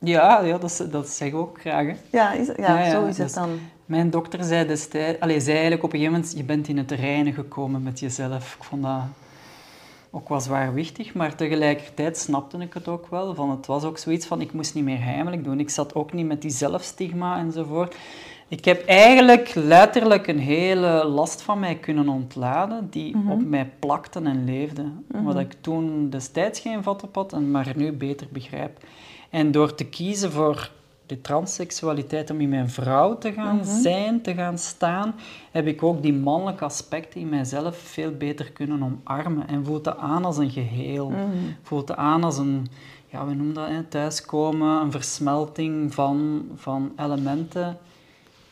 Ja, 0.00 0.40
ja 0.40 0.58
dat, 0.58 0.86
dat 0.90 1.08
zeggen 1.08 1.38
we 1.38 1.44
ook 1.44 1.60
graag. 1.60 1.86
hè. 1.86 1.94
Ja, 2.10 2.32
is, 2.32 2.46
ja, 2.46 2.54
Ja, 2.56 2.84
ja, 2.84 2.90
zo 2.90 3.04
is 3.04 3.16
dus- 3.16 3.24
het 3.24 3.34
dan. 3.34 3.58
Mijn 3.86 4.10
dokter 4.10 4.44
zei 4.44 4.66
destijds, 4.66 5.20
allee, 5.20 5.40
zei 5.40 5.52
eigenlijk 5.52 5.82
op 5.84 5.92
een 5.92 5.98
gegeven 5.98 6.18
moment, 6.20 6.36
je 6.38 6.44
bent 6.44 6.68
in 6.68 6.78
het 6.78 6.90
reinen 6.90 7.32
gekomen 7.32 7.82
met 7.82 8.00
jezelf. 8.00 8.54
Ik 8.58 8.64
vond 8.64 8.82
dat 8.82 9.00
ook 10.14 10.28
wel 10.28 10.40
zwaarwichtig, 10.40 11.14
maar 11.14 11.34
tegelijkertijd 11.34 12.18
snapte 12.18 12.58
ik 12.58 12.74
het 12.74 12.88
ook 12.88 13.06
wel. 13.06 13.34
Van, 13.34 13.50
het 13.50 13.66
was 13.66 13.84
ook 13.84 13.98
zoiets 13.98 14.26
van, 14.26 14.40
ik 14.40 14.52
moest 14.52 14.74
niet 14.74 14.84
meer 14.84 15.02
heimelijk 15.02 15.44
doen. 15.44 15.60
Ik 15.60 15.70
zat 15.70 15.94
ook 15.94 16.12
niet 16.12 16.26
met 16.26 16.42
die 16.42 16.50
zelfstigma 16.50 17.38
enzovoort. 17.38 17.96
Ik 18.48 18.64
heb 18.64 18.86
eigenlijk 18.86 19.54
letterlijk 19.54 20.26
een 20.26 20.38
hele 20.38 21.04
last 21.04 21.42
van 21.42 21.58
mij 21.58 21.74
kunnen 21.74 22.08
ontladen, 22.08 22.88
die 22.90 23.16
op 23.28 23.44
mij 23.44 23.70
plakte 23.78 24.20
en 24.20 24.44
leefde. 24.44 24.84
Wat 25.08 25.38
ik 25.38 25.52
toen 25.60 26.10
destijds 26.10 26.60
geen 26.60 26.82
vat 26.82 27.02
op 27.02 27.14
had, 27.14 27.32
en 27.32 27.50
maar 27.50 27.72
nu 27.76 27.92
beter 27.92 28.26
begrijp. 28.30 28.78
En 29.30 29.50
door 29.50 29.74
te 29.74 29.84
kiezen 29.84 30.32
voor 30.32 30.70
de 31.06 31.20
transseksualiteit, 31.20 32.30
om 32.30 32.40
in 32.40 32.48
mijn 32.48 32.70
vrouw 32.70 33.18
te 33.18 33.32
gaan 33.32 33.64
zijn, 33.64 34.22
te 34.22 34.34
gaan 34.34 34.58
staan, 34.58 35.14
heb 35.50 35.66
ik 35.66 35.82
ook 35.82 36.02
die 36.02 36.12
mannelijke 36.12 36.64
aspecten 36.64 37.20
in 37.20 37.28
mijzelf 37.28 37.76
veel 37.76 38.12
beter 38.16 38.52
kunnen 38.52 38.82
omarmen. 38.82 39.48
En 39.48 39.64
voelt 39.64 39.84
dat 39.84 39.98
aan 39.98 40.24
als 40.24 40.36
een 40.36 40.50
geheel. 40.50 41.12
Voelt 41.62 41.86
dat 41.86 41.96
aan 41.96 42.24
als 42.24 42.38
een, 42.38 42.66
ja, 43.06 43.26
we 43.26 43.34
noemen 43.34 43.54
dat, 43.54 43.68
hè, 43.68 43.82
thuiskomen, 43.82 44.80
een 44.80 44.90
versmelting 44.90 45.94
van, 45.94 46.48
van 46.54 46.92
elementen 46.96 47.78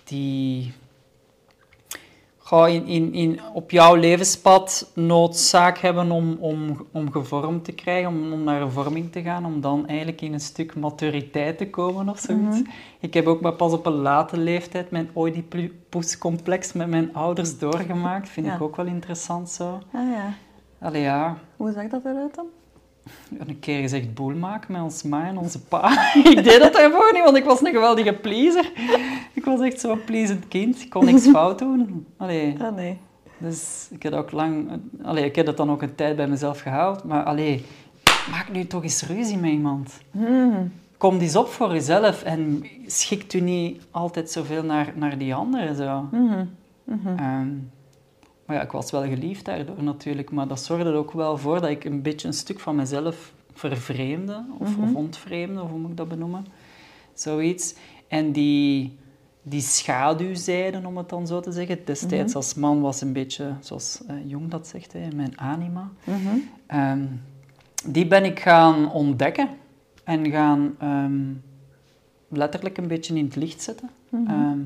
die 0.05 0.73
in, 2.53 2.87
in, 2.87 3.13
in, 3.13 3.41
op 3.53 3.71
jouw 3.71 3.95
levenspad 3.95 4.91
noodzaak 4.95 5.79
hebben 5.79 6.11
om, 6.11 6.37
om, 6.41 6.87
om 6.93 7.11
gevormd 7.13 7.65
te 7.65 7.73
krijgen, 7.73 8.09
om, 8.11 8.33
om 8.33 8.45
naar 8.45 8.61
een 8.63 8.71
vorming 8.71 9.13
te 9.13 9.23
gaan, 9.23 9.45
om 9.47 9.61
dan 9.61 9.87
eigenlijk 9.87 10.21
in 10.21 10.33
een 10.33 10.41
stuk 10.41 10.77
maturiteit 10.77 11.59
te 11.59 11.71
komen 11.71 12.09
of 12.09 12.19
zoiets. 12.19 12.63
Ik 13.01 13.15
heb 13.15 13.27
ook 13.27 13.41
maar 13.41 13.53
pas 13.55 13.73
op 13.73 13.87
een 13.87 13.93
late 13.93 14.37
leeftijd 14.37 14.91
mijn 14.91 15.11
Oedipus-complex 15.15 16.73
met 16.73 16.89
mijn 16.89 17.15
ouders 17.15 17.59
doorgemaakt. 17.59 18.29
Vind 18.29 18.47
Ja. 18.47 18.55
ik 18.55 18.63
ook 18.63 18.77
wel 18.77 18.87
interessant 18.87 19.51
zo. 19.51 19.79
Ah 19.93 20.11
ja. 20.11 20.35
Allee, 20.81 21.03
ja, 21.03 21.37
Hoe 21.57 21.73
zag 21.73 21.89
dat 21.89 22.05
eruit 22.05 22.35
dan? 22.35 22.47
Een 23.39 23.59
keer 23.61 23.81
gezegd 23.81 24.15
boel 24.15 24.35
maken 24.35 24.73
met 24.73 24.83
ons 24.83 25.03
ma 25.03 25.27
en 25.27 25.39
onze 25.39 25.61
pa. 25.61 26.13
ik 26.35 26.45
deed 26.45 26.59
dat 26.59 26.73
daarvoor 26.73 27.11
niet, 27.13 27.25
want 27.25 27.37
ik 27.37 27.45
was 27.45 27.61
een 27.61 27.73
geweldige 27.73 28.13
pleaser. 28.13 28.73
Ik 29.33 29.45
was 29.45 29.61
echt 29.61 29.81
zo'n 29.81 30.05
pleasend 30.05 30.49
kind. 30.49 30.81
Ik 30.83 30.91
kon 30.91 31.05
niks 31.05 31.27
fout 31.29 31.59
doen. 31.59 32.07
Allee, 32.17 32.57
Ah 32.61 32.75
nee. 32.75 32.99
dus 33.39 33.89
ik 33.91 34.03
heb, 34.03 34.13
ook 34.13 34.31
lang, 34.31 34.81
allee, 35.03 35.25
ik 35.25 35.37
heb 35.37 35.47
dat 35.47 35.57
dan 35.57 35.71
ook 35.71 35.83
een 35.83 35.95
tijd 35.95 36.17
bij 36.17 36.29
mezelf 36.29 36.61
gehaald. 36.61 37.05
Maar 37.05 37.25
allee, 37.25 37.65
maak 38.31 38.53
nu 38.53 38.67
toch 38.67 38.83
eens 38.83 39.03
ruzie 39.03 39.39
met 39.39 39.51
iemand. 39.51 40.01
Hmm. 40.11 40.73
Kom 40.97 41.19
eens 41.19 41.37
op 41.37 41.49
voor 41.49 41.73
jezelf 41.73 42.23
en 42.23 42.65
schikt 42.87 43.33
u 43.33 43.41
niet 43.41 43.83
altijd 43.91 44.31
zoveel 44.31 44.63
naar, 44.63 44.93
naar 44.95 45.19
die 45.19 45.35
anderen. 45.35 45.77
Zo. 45.77 46.09
Mhm. 46.11 46.47
Ehm, 47.17 47.49
maar 48.53 48.61
ja, 48.61 48.67
ik 48.67 48.73
was 48.73 48.91
wel 48.91 49.03
geliefd 49.03 49.45
daardoor 49.45 49.83
natuurlijk, 49.83 50.31
maar 50.31 50.49
dat 50.49 50.61
zorgde 50.61 50.91
er 50.91 50.97
ook 50.97 51.13
wel 51.13 51.39
voor 51.39 51.61
dat 51.61 51.71
ik 51.71 51.85
een 51.85 52.03
beetje 52.03 52.27
een 52.27 52.35
stuk 52.35 52.61
van 52.61 52.77
mezelf 52.77 53.33
vervreemde, 53.53 54.45
of, 54.59 54.77
of 54.79 54.95
ontvreemde, 54.95 55.63
of 55.63 55.71
hoe 55.71 55.79
moet 55.79 55.91
ik 55.91 55.97
dat 55.97 56.09
benoemen? 56.09 56.47
Zoiets. 57.15 57.75
En 58.09 58.33
die, 58.33 58.99
die 59.43 59.61
schaduwzijde, 59.61 60.81
om 60.87 60.97
het 60.97 61.09
dan 61.09 61.27
zo 61.27 61.41
te 61.41 61.53
zeggen, 61.53 61.79
destijds 61.85 62.35
als 62.35 62.55
man 62.55 62.81
was 62.81 63.01
een 63.01 63.13
beetje, 63.13 63.55
zoals 63.61 64.01
eh, 64.07 64.17
Jung 64.27 64.51
dat 64.51 64.67
zegt, 64.67 64.93
hè, 64.93 65.09
mijn 65.15 65.39
anima. 65.39 65.91
Mhm. 66.05 66.39
Ehm, 66.67 67.07
die 67.85 68.07
ben 68.07 68.25
ik 68.25 68.41
gaan 68.41 68.93
ontdekken 68.93 69.49
en 70.05 70.31
gaan 70.31 70.75
ehm, 70.79 71.33
letterlijk 72.29 72.79
een 72.79 72.89
beetje 72.89 73.15
in 73.15 73.25
het 73.25 73.37
licht 73.37 73.63
zetten. 73.63 73.91
Ehm, 74.11 74.61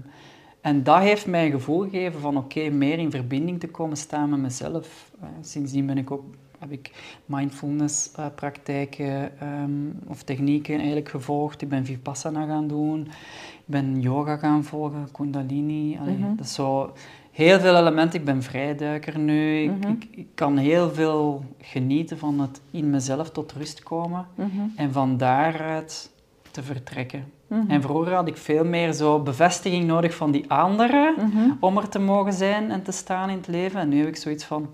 en 0.67 0.83
dat 0.83 0.99
heeft 0.99 1.27
mij 1.27 1.45
een 1.45 1.51
gevoel 1.51 1.83
gegeven 1.83 2.21
van 2.21 2.37
oké, 2.37 2.69
meer 2.69 2.99
in 2.99 3.11
verbinding 3.11 3.61
te 3.61 3.69
komen 3.69 3.97
staan 3.97 4.31
met 4.31 4.41
mezelf. 4.41 5.11
Eh, 5.21 5.29
sindsdien 5.41 5.87
ben 5.87 5.99
ik 5.99 6.11
ook, 6.11 6.25
heb 6.59 6.73
ik 6.73 6.91
mindfulness 7.27 8.13
eh, 8.13 8.27
praktijken 8.35 9.39
ehm, 9.41 9.71
of 10.07 10.23
technieken 10.23 10.77
eigenlijk 10.77 11.09
gevolgd. 11.09 11.63
Ik 11.63 11.69
ben 11.69 11.85
Vipassana 11.85 12.47
gaan 12.47 12.69
doen. 12.69 13.01
Ik 13.01 13.65
ben 13.65 14.01
yoga 14.01 14.37
gaan 14.37 14.65
volgen, 14.65 15.09
Kundalini. 15.13 15.99
Allee, 16.01 16.19
Dat 16.37 16.47
is 16.47 16.55
zo 16.55 16.93
heel 17.31 17.61
veel 17.61 17.77
elementen. 17.77 18.19
Ik 18.19 18.25
ben 18.25 18.43
vrijduiker 18.43 19.19
nu. 19.19 19.63
Ik, 19.63 19.71
Mhm. 19.71 19.91
ik, 19.91 20.09
ik 20.11 20.27
kan 20.35 20.57
heel 20.57 20.91
veel 20.95 21.45
genieten 21.61 22.19
van 22.19 22.41
het 22.41 22.61
in 22.71 22.91
mezelf 22.91 23.31
tot 23.31 23.53
rust 23.53 23.83
komen. 23.83 24.27
Mhm. 24.35 24.49
En 24.77 24.93
van 24.93 25.17
daaruit 25.17 26.11
te 26.51 26.63
vertrekken. 26.63 27.25
Mhm. 27.47 27.71
En 27.71 27.83
vroeger 27.83 28.15
had 28.15 28.29
ik 28.29 28.37
veel 28.37 28.65
meer 28.65 28.93
zo 28.93 29.21
bevestiging 29.21 29.85
nodig 29.85 30.15
van 30.15 30.31
die 30.31 30.51
anderen 30.51 31.15
Mhm. 31.19 31.51
om 31.61 31.77
er 31.77 31.89
te 31.89 31.99
mogen 31.99 32.33
zijn 32.33 32.71
en 32.71 32.83
te 32.83 32.93
staan 32.93 33.31
in 33.31 33.37
het 33.37 33.47
leven. 33.49 33.81
En 33.81 33.89
nu 33.89 33.99
heb 33.99 34.09
ik 34.09 34.17
zoiets 34.17 34.45
van, 34.45 34.69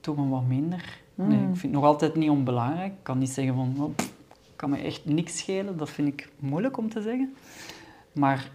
doe 0.00 0.16
me 0.16 0.28
wat 0.28 0.44
minder. 0.46 0.98
Nee, 1.14 1.26
Mm. 1.26 1.32
ik 1.42 1.48
vind 1.56 1.62
het 1.62 1.72
nog 1.72 1.84
altijd 1.84 2.14
niet 2.14 2.30
onbelangrijk. 2.30 2.92
Ik 2.92 3.02
kan 3.02 3.18
niet 3.18 3.30
zeggen 3.30 3.54
van, 3.54 3.74
oh, 3.78 3.94
pff, 3.94 4.12
kan 4.56 4.70
me 4.70 4.76
echt 4.78 5.04
niks 5.04 5.38
schelen. 5.38 5.76
Dat 5.76 5.90
vind 5.90 6.08
ik 6.08 6.28
moeilijk 6.38 6.76
om 6.76 6.88
te 6.88 7.02
zeggen. 7.02 7.34
Maar 8.12 8.50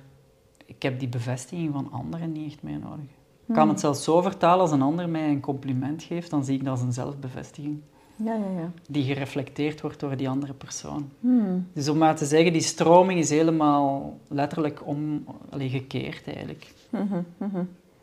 ik 0.65 0.81
heb 0.81 0.99
die 0.99 1.07
bevestiging 1.07 1.73
van 1.73 1.91
anderen 1.91 2.31
niet 2.31 2.51
echt 2.51 2.63
meer 2.63 2.79
nodig. 2.79 3.05
Ik 3.47 3.55
kan 3.55 3.69
het 3.69 3.79
zelfs 3.79 4.03
zo 4.03 4.21
vertalen 4.21 4.59
als 4.61 4.71
een 4.71 4.81
ander 4.81 5.09
mij 5.09 5.29
een 5.29 5.39
compliment 5.39 6.03
geeft, 6.03 6.29
dan 6.29 6.45
zie 6.45 6.55
ik 6.55 6.63
dat 6.63 6.71
als 6.71 6.81
een 6.81 6.93
zelfbevestiging. 6.93 7.79
Ja, 8.15 8.33
ja, 8.33 8.59
ja. 8.59 8.71
Die 8.89 9.03
gereflecteerd 9.03 9.81
wordt 9.81 9.99
door 9.99 10.17
die 10.17 10.29
andere 10.29 10.53
persoon. 10.53 11.09
Hmm. 11.19 11.67
Dus 11.73 11.89
om 11.89 11.97
maar 11.97 12.15
te 12.15 12.25
zeggen, 12.25 12.51
die 12.53 12.61
stroming 12.61 13.19
is 13.19 13.29
helemaal 13.29 14.17
letterlijk 14.27 14.87
om, 14.87 15.25
allee, 15.49 15.69
gekeerd 15.69 16.27
eigenlijk. 16.27 16.73
Mhm, 16.89 17.21
mhm. 17.37 17.57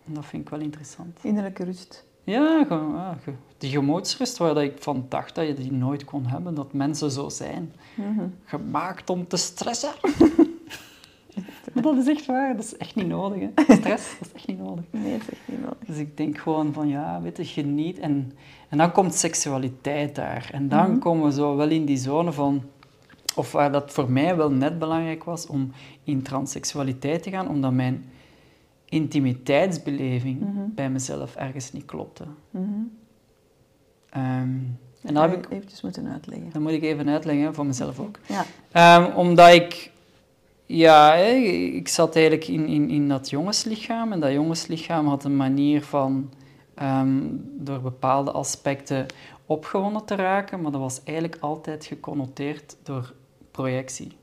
En 0.06 0.14
dat 0.14 0.24
vind 0.24 0.42
ik 0.42 0.48
wel 0.48 0.60
interessant. 0.60 1.18
Innerlijke 1.22 1.64
rust. 1.64 2.04
Ja, 2.24 2.64
ge- 2.68 2.74
ja, 2.74 3.18
die 3.58 3.70
gemoedsrust 3.70 4.36
waar 4.38 4.64
ik 4.64 4.82
van 4.82 5.06
dacht 5.08 5.34
dat 5.34 5.46
je 5.46 5.54
die 5.54 5.72
nooit 5.72 6.04
kon 6.04 6.26
hebben, 6.26 6.54
dat 6.54 6.72
mensen 6.72 7.10
zo 7.10 7.28
zijn. 7.28 7.72
Mhm. 7.96 8.26
Gemaakt 8.44 9.10
om 9.10 9.26
te 9.26 9.36
stressen. 9.36 9.90
maar 11.74 11.82
dat 11.82 11.96
is 11.96 12.08
echt 12.08 12.26
waar, 12.26 12.56
dat 12.56 12.64
is 12.64 12.76
echt 12.76 12.94
niet 12.94 13.06
nodig. 13.06 13.38
Hè. 13.40 13.62
Stress, 13.74 14.18
dat 14.18 14.26
is 14.28 14.32
echt 14.34 14.46
niet 14.46 14.58
nodig. 14.58 14.84
Nee, 14.90 15.12
dat 15.12 15.20
is 15.20 15.28
echt 15.30 15.40
niet 15.48 15.60
nodig. 15.60 15.78
Dus 15.86 15.96
ik 15.96 16.16
denk 16.16 16.38
gewoon 16.38 16.72
van, 16.72 16.88
ja, 16.88 17.20
weet 17.22 17.36
je, 17.36 17.44
geniet. 17.44 17.98
En, 17.98 18.32
en 18.68 18.78
dan 18.78 18.92
komt 18.92 19.14
seksualiteit 19.14 20.14
daar. 20.14 20.48
En 20.52 20.68
dan 20.68 20.90
Mhm. 20.90 20.98
komen 20.98 21.24
we 21.24 21.32
zo 21.32 21.56
wel 21.56 21.68
in 21.68 21.84
die 21.84 21.96
zone 21.96 22.32
van... 22.32 22.62
Of 23.34 23.52
waar 23.52 23.72
dat 23.72 23.92
voor 23.92 24.10
mij 24.10 24.36
wel 24.36 24.50
net 24.50 24.78
belangrijk 24.78 25.24
was 25.24 25.46
om 25.46 25.72
in 26.04 26.22
transseksualiteit 26.22 27.22
te 27.22 27.30
gaan, 27.30 27.48
omdat 27.48 27.72
mijn 27.72 28.04
intimiteitsbeleving 28.88 30.40
Mhm. 30.40 30.60
bij 30.74 30.90
mezelf 30.90 31.34
ergens 31.36 31.72
niet 31.72 31.84
klopte. 31.84 32.24
Ehm, 34.10 34.22
en 35.02 35.14
Dat 35.14 35.30
heb 35.30 35.44
ik, 35.44 35.50
eventjes 35.52 35.80
moeten 35.82 36.08
uitleggen. 36.08 36.48
dat 36.52 36.62
moet 36.62 36.70
ik 36.72 36.82
even 36.82 37.08
uitleggen, 37.08 37.54
voor 37.54 37.66
mezelf 37.66 37.98
ook. 38.00 38.18
Ja. 38.28 38.44
Ehm, 38.72 39.16
omdat 39.16 39.52
ik, 39.52 39.89
ja, 40.76 41.14
ik 41.14 41.88
zat 41.88 42.14
eigenlijk 42.16 42.48
in, 42.48 42.66
in, 42.66 42.90
in 42.90 43.08
dat 43.08 43.30
jongenslichaam. 43.30 44.12
En 44.12 44.20
dat 44.20 44.32
jongenslichaam 44.32 45.06
had 45.06 45.24
een 45.24 45.36
manier 45.36 45.82
van 45.82 46.30
ehm, 46.74 47.18
door 47.58 47.80
bepaalde 47.80 48.30
aspecten 48.30 49.06
opgewonden 49.46 50.04
te 50.04 50.14
raken. 50.14 50.60
Maar 50.60 50.72
dat 50.72 50.80
was 50.80 51.00
eigenlijk 51.04 51.36
altijd 51.42 51.84
geconnoteerd 51.84 52.76
door 52.82 53.12
projectie. 53.50 54.16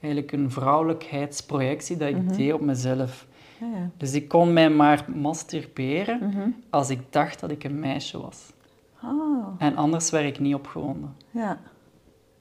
Eigenlijk 0.00 0.32
een 0.32 0.50
vrouwelijkheidsprojectie 0.50 1.96
dat 1.96 2.08
ik 2.08 2.16
Mhm. 2.22 2.36
deed 2.36 2.52
op 2.52 2.60
mezelf. 2.60 3.26
Ja, 3.60 3.66
ja. 3.66 3.90
Dus 3.96 4.12
ik 4.12 4.28
kon 4.28 4.52
mij 4.52 4.70
maar 4.70 5.04
masturberen 5.14 6.18
Mhm. 6.22 6.48
als 6.70 6.90
ik 6.90 7.00
dacht 7.10 7.40
dat 7.40 7.50
ik 7.50 7.64
een 7.64 7.78
meisje 7.78 8.20
was. 8.20 8.52
Ah, 9.00 9.46
En 9.58 9.76
anders 9.76 10.10
werd 10.10 10.24
ik 10.26 10.38
niet 10.38 10.54
opgewonden. 10.54 11.14
ja. 11.30 11.58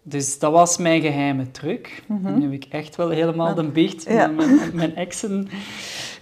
Dus 0.10 0.40
dat 0.40 0.52
was 0.52 0.78
mijn 0.78 1.02
geheime 1.02 1.52
truc. 1.52 2.04
En 2.08 2.38
nu 2.38 2.42
heb 2.44 2.52
ik 2.52 2.66
echt 2.70 2.96
wel 2.96 3.10
helemaal 3.10 3.56
de 3.56 3.64
biecht 3.64 4.04
Ja. 4.04 4.28
met 4.28 4.46
mijn, 4.46 4.76
mijn 4.76 4.96
exen. 4.96 5.48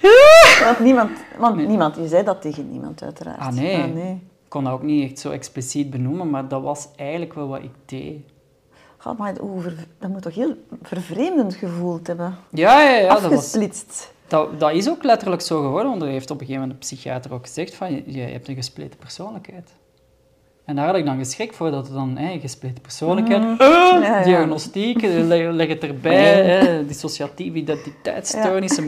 Want 0.64 0.80
niemand, 0.80 1.10
want 1.38 1.56
Nee. 1.56 1.68
niemand, 1.68 1.96
je 1.96 2.08
zei 2.08 2.24
dat 2.24 2.42
tegen 2.42 2.72
niemand 2.72 3.04
uiteraard. 3.04 3.40
Ah, 3.40 3.48
nee. 3.54 3.78
Ah, 3.84 3.94
nee. 3.94 4.12
Ik 4.14 4.50
kon 4.52 4.64
dat 4.64 4.74
ook 4.74 4.84
niet 4.84 5.10
echt 5.10 5.20
zo 5.20 5.32
expliciet 5.32 5.90
benoemen, 5.90 6.30
maar 6.30 6.48
dat 6.48 6.62
was 6.62 6.88
eigenlijk 6.96 7.34
wel 7.34 7.48
wat 7.48 7.64
ik 7.64 7.72
deed. 7.86 8.18
God, 8.98 9.18
maar 9.18 9.34
dat 10.00 10.10
moet 10.10 10.22
toch 10.22 10.36
heel 10.36 10.54
vervreemdend 10.82 11.54
gevoeld 11.56 12.08
hebben? 12.08 12.36
Ja, 12.50 12.82
ja, 12.82 12.90
ja. 12.98 13.08
Dat, 13.14 13.22
was, 13.22 13.32
Afgesplitst. 13.32 14.14
dat, 14.28 14.60
dat 14.60 14.72
is 14.72 14.90
ook 14.90 15.04
letterlijk 15.04 15.42
zo 15.42 15.62
geworden, 15.62 15.90
want 15.90 16.02
er 16.02 16.08
heeft 16.08 16.32
op 16.32 16.40
een 16.40 16.46
gegeven 16.46 16.62
moment 16.68 16.82
de 16.82 16.88
psychiater 16.88 17.34
ook 17.34 17.46
gezegd 17.46 17.76
van, 17.76 17.92
je, 17.94 18.04
je 18.06 18.22
hebt 18.22 18.48
een 18.48 18.56
gespleten 18.56 19.00
persoonlijkheid. 19.00 19.70
En 20.66 20.76
daar 20.76 20.86
had 20.86 20.96
ik 20.96 21.06
dan 21.06 21.18
geschrikt 21.18 21.56
voor, 21.56 21.72
dat 21.72 21.88
er 21.88 21.94
dan 21.94 22.18
hè, 22.18 22.40
gespleten 22.40 22.82
persoonlijkheid, 22.82 23.42
Mhm. 23.42 23.52
eh, 23.62 23.68
Ja, 24.02 24.18
ja. 24.18 24.24
diagnostiek, 24.24 25.02
eh, 25.04 25.24
leg, 25.24 25.52
leg 25.52 25.68
het 25.68 25.84
erbij, 25.84 26.44
hè, 26.44 26.86
dissociatieve 26.86 27.58
identiteitsstoornissen. 27.58 28.84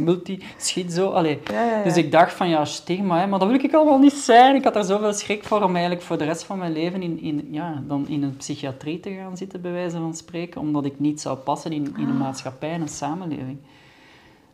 Ja, 1.51 1.63
ja, 1.63 1.77
ja. 1.77 1.83
Dus 1.83 1.97
ik 1.97 2.11
dacht 2.11 2.33
van, 2.33 2.49
ja, 2.49 2.65
stigma, 2.65 3.19
hè, 3.19 3.27
maar 3.27 3.39
dat 3.39 3.47
wil 3.47 3.63
ik 3.63 3.73
allemaal 3.73 3.99
niet 3.99 4.13
zijn. 4.13 4.55
Ik 4.55 4.63
had 4.63 4.75
er 4.75 4.83
zoveel 4.83 5.13
schrik 5.13 5.43
voor 5.43 5.61
om 5.63 5.71
eigenlijk 5.73 6.05
voor 6.05 6.17
de 6.17 6.23
rest 6.23 6.43
van 6.43 6.57
mijn 6.57 6.73
leven 6.73 7.01
in, 7.01 7.21
in, 7.21 7.47
ja, 7.51 7.81
dan 7.87 8.05
in 8.07 8.23
een 8.23 8.35
psychiatrie 8.37 8.99
te 8.99 9.09
gaan 9.11 9.37
zitten, 9.37 9.61
bij 9.61 9.71
wijze 9.71 9.97
van 9.97 10.13
spreken, 10.15 10.61
omdat 10.61 10.85
ik 10.85 10.99
niet 10.99 11.21
zou 11.21 11.37
passen 11.37 11.71
in, 11.71 11.95
in 11.97 12.09
een 12.09 12.17
maatschappij 12.17 12.69
en 12.71 12.81
een 12.81 12.87
samenleving. 12.87 13.57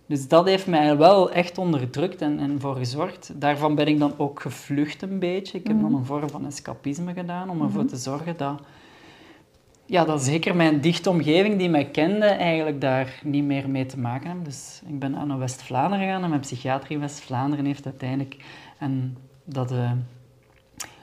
Dus 0.05 0.27
dat 0.27 0.45
heeft 0.45 0.67
mij 0.67 0.97
wel 0.97 1.31
echt 1.31 1.57
onderdrukt 1.57 2.21
en, 2.21 2.39
en 2.39 2.59
voor 2.59 2.75
gezorgd. 2.75 3.31
Daarvan 3.35 3.75
ben 3.75 3.87
ik 3.87 3.99
dan 3.99 4.13
ook 4.17 4.41
gevlucht 4.41 5.01
een 5.01 5.19
beetje. 5.19 5.57
Ik 5.57 5.67
heb 5.67 5.81
dan 5.81 5.95
een 5.95 6.05
vorm 6.05 6.29
van 6.29 6.45
escapisme 6.45 7.13
gedaan 7.13 7.49
om 7.49 7.61
ervoor 7.61 7.85
te 7.85 7.95
zorgen 7.95 8.37
dat, 8.37 8.61
ja, 9.85 10.05
dat 10.05 10.23
zeker 10.23 10.55
mijn 10.55 10.81
dichte 10.81 11.09
omgeving 11.09 11.57
die 11.57 11.69
mij 11.69 11.85
kende 11.85 12.25
eigenlijk 12.25 12.81
daar 12.81 13.19
niet 13.23 13.43
meer 13.43 13.69
mee 13.69 13.85
te 13.85 13.99
maken 13.99 14.27
hebben. 14.27 14.45
Dus 14.45 14.81
ik 14.87 14.99
ben 14.99 15.11
naar 15.27 15.39
West-Vlaanderen 15.39 16.05
gegaan 16.05 16.23
en 16.23 16.29
mijn 16.29 16.41
psychiater 16.41 16.91
in 16.91 16.99
West-Vlaanderen 16.99 17.65
heeft 17.65 17.85
uiteindelijk 17.85 18.35
en 18.79 19.17
dat, 19.43 19.71
eh, 19.71 19.91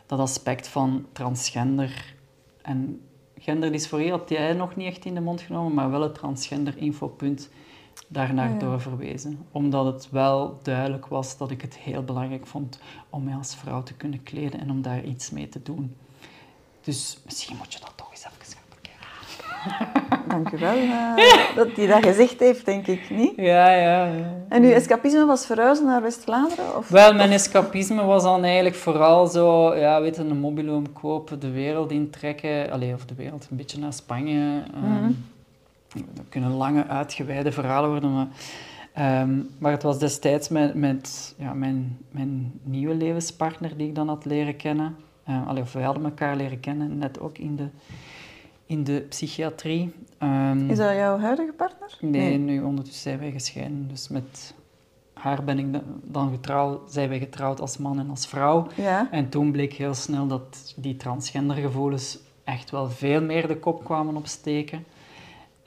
dat 0.06 0.18
aspect 0.18 0.68
van 0.68 1.06
transgender 1.12 2.14
en 2.62 3.00
genderdysforie 3.38 4.10
had 4.10 4.28
hij 4.28 4.52
nog 4.52 4.76
niet 4.76 4.86
echt 4.86 5.04
in 5.04 5.14
de 5.14 5.20
mond 5.20 5.40
genomen, 5.40 5.74
maar 5.74 5.90
wel 5.90 6.02
het 6.02 6.14
transgender 6.14 6.76
infopunt 6.76 7.50
daarnaar 8.12 8.46
Ah, 8.46 8.52
ja. 8.52 8.58
doorverwezen. 8.58 9.38
Omdat 9.52 9.84
het 9.86 10.08
wel 10.10 10.58
duidelijk 10.62 11.06
was 11.06 11.36
dat 11.36 11.50
ik 11.50 11.60
het 11.62 11.76
heel 11.76 12.02
belangrijk 12.04 12.46
vond 12.46 12.78
om 13.10 13.24
mij 13.24 13.34
als 13.34 13.54
vrouw 13.56 13.82
te 13.82 13.94
kunnen 13.94 14.22
kleden 14.22 14.60
en 14.60 14.70
om 14.70 14.82
daar 14.82 15.02
iets 15.04 15.30
mee 15.30 15.48
te 15.48 15.62
doen. 15.62 15.96
Dus 16.82 17.20
misschien 17.24 17.56
moet 17.56 17.72
je 17.72 17.80
dat 17.80 17.92
toch 17.96 18.10
eens 18.10 18.24
even 18.24 18.56
gaan 18.56 18.68
bekijken. 18.74 20.28
Dank 20.28 20.50
u 20.52 20.58
wel 20.58 20.76
eh, 20.76 21.56
dat 21.56 21.68
hij 21.76 21.86
dat 21.86 22.04
gezegd 22.04 22.40
heeft, 22.40 22.64
denk 22.64 22.86
ik, 22.86 23.10
niet? 23.10 23.32
Ja, 23.36 23.70
ja, 23.72 24.04
ja. 24.04 24.32
En 24.48 24.62
uw 24.62 24.70
escapisme 24.70 25.24
was 25.26 25.46
verhuizen 25.46 25.86
naar 25.86 26.02
West-Vlaanderen? 26.02 26.76
Of? 26.76 26.88
Wel, 26.88 27.14
mijn 27.14 27.30
escapisme 27.30 28.04
was 28.04 28.22
dan 28.22 28.44
eigenlijk 28.44 28.74
vooral 28.74 29.26
zo, 29.26 29.74
ja, 29.74 30.00
weet 30.00 30.16
je, 30.16 30.22
een 30.22 30.38
mobiloom 30.40 30.92
kopen, 30.92 31.40
de 31.40 31.50
wereld 31.50 31.90
intrekken. 31.90 32.70
Allee, 32.70 32.94
of 32.94 33.04
de 33.06 33.14
wereld, 33.14 33.46
een 33.50 33.56
beetje 33.56 33.78
naar 33.78 33.92
Spanje. 33.92 34.62
ehm, 34.74 34.84
Mhm. 34.92 35.10
Dat 35.94 36.24
kunnen 36.28 36.50
lange, 36.50 36.86
uitgewijde 36.86 37.52
verhalen 37.52 37.90
worden, 37.90 38.12
maar... 38.14 38.28
ehm, 38.92 39.38
maar 39.58 39.72
het 39.72 39.82
was 39.82 39.98
destijds 39.98 40.48
met, 40.48 40.74
met 40.74 41.34
ja, 41.38 41.52
mijn, 41.54 41.98
mijn 42.10 42.52
nieuwe 42.62 42.94
levenspartner 42.94 43.76
die 43.76 43.88
ik 43.88 43.94
dan 43.94 44.08
had 44.08 44.24
leren 44.24 44.56
kennen. 44.56 44.96
Eh, 45.24 45.46
allee, 45.48 45.62
of 45.62 45.72
wij 45.72 45.82
hadden 45.82 46.04
elkaar 46.04 46.36
leren 46.36 46.60
kennen, 46.60 46.98
net 46.98 47.20
ook 47.20 47.38
in 47.38 47.56
de, 47.56 47.68
in 48.66 48.84
de 48.84 49.06
psychiatrie. 49.08 49.92
Ehm, 50.18 50.70
Is 50.70 50.76
dat 50.78 50.94
jouw 50.94 51.18
huidige 51.18 51.52
partner? 51.52 51.96
Nee, 52.00 52.38
nu 52.38 52.62
ondertussen 52.62 53.02
zijn 53.02 53.18
wij 53.18 53.30
gescheiden. 53.30 53.88
Dus 53.88 54.08
met 54.08 54.54
haar 55.14 55.44
ben 55.44 55.58
ik 55.58 55.72
da- 55.72 55.82
dan 56.02 56.30
getrouwd, 56.30 56.92
zijn 56.92 57.08
wij 57.08 57.18
getrouwd 57.18 57.60
als 57.60 57.78
man 57.78 57.98
en 57.98 58.10
als 58.10 58.26
vrouw. 58.26 58.66
Ja. 58.74 59.08
En 59.10 59.28
toen 59.28 59.52
bleek 59.52 59.72
heel 59.72 59.94
snel 59.94 60.26
dat 60.26 60.74
die 60.76 60.96
transgendergevoelens 60.96 62.18
echt 62.44 62.70
wel 62.70 62.88
veel 62.90 63.22
meer 63.22 63.48
de 63.48 63.56
kop 63.58 63.84
kwamen 63.84 64.16
opsteken. 64.16 64.84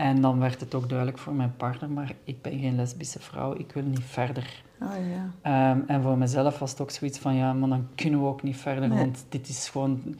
En 0.04 0.22
dan 0.22 0.40
werd 0.40 0.60
het 0.60 0.76
ook 0.76 0.90
duidelijk 0.90 1.18
voor 1.18 1.34
mijn 1.34 1.54
partner, 1.58 1.90
maar 1.90 2.12
ik 2.24 2.42
ben 2.42 2.60
geen 2.60 2.76
lesbische 2.76 3.20
vrouw, 3.20 3.54
ik 3.58 3.72
wil 3.72 3.84
niet 3.84 4.04
verder. 4.04 4.64
Oh 4.82 4.90
ja. 4.90 5.30
Ehm, 5.42 5.80
en 5.88 6.02
voor 6.02 6.18
mezelf 6.18 6.60
was 6.60 6.72
het 6.72 6.82
ook 6.82 6.92
zoiets 6.92 7.20
van, 7.20 7.36
ja, 7.36 7.54
maar 7.54 7.70
dan 7.70 7.88
kunnen 7.96 8.20
we 8.20 8.26
ook 8.28 8.44
niet 8.44 8.58
verder, 8.58 8.90
Nee. 8.90 8.98
want 8.98 9.26
dit 9.30 9.48
is 9.48 9.70
gewoon... 9.70 10.16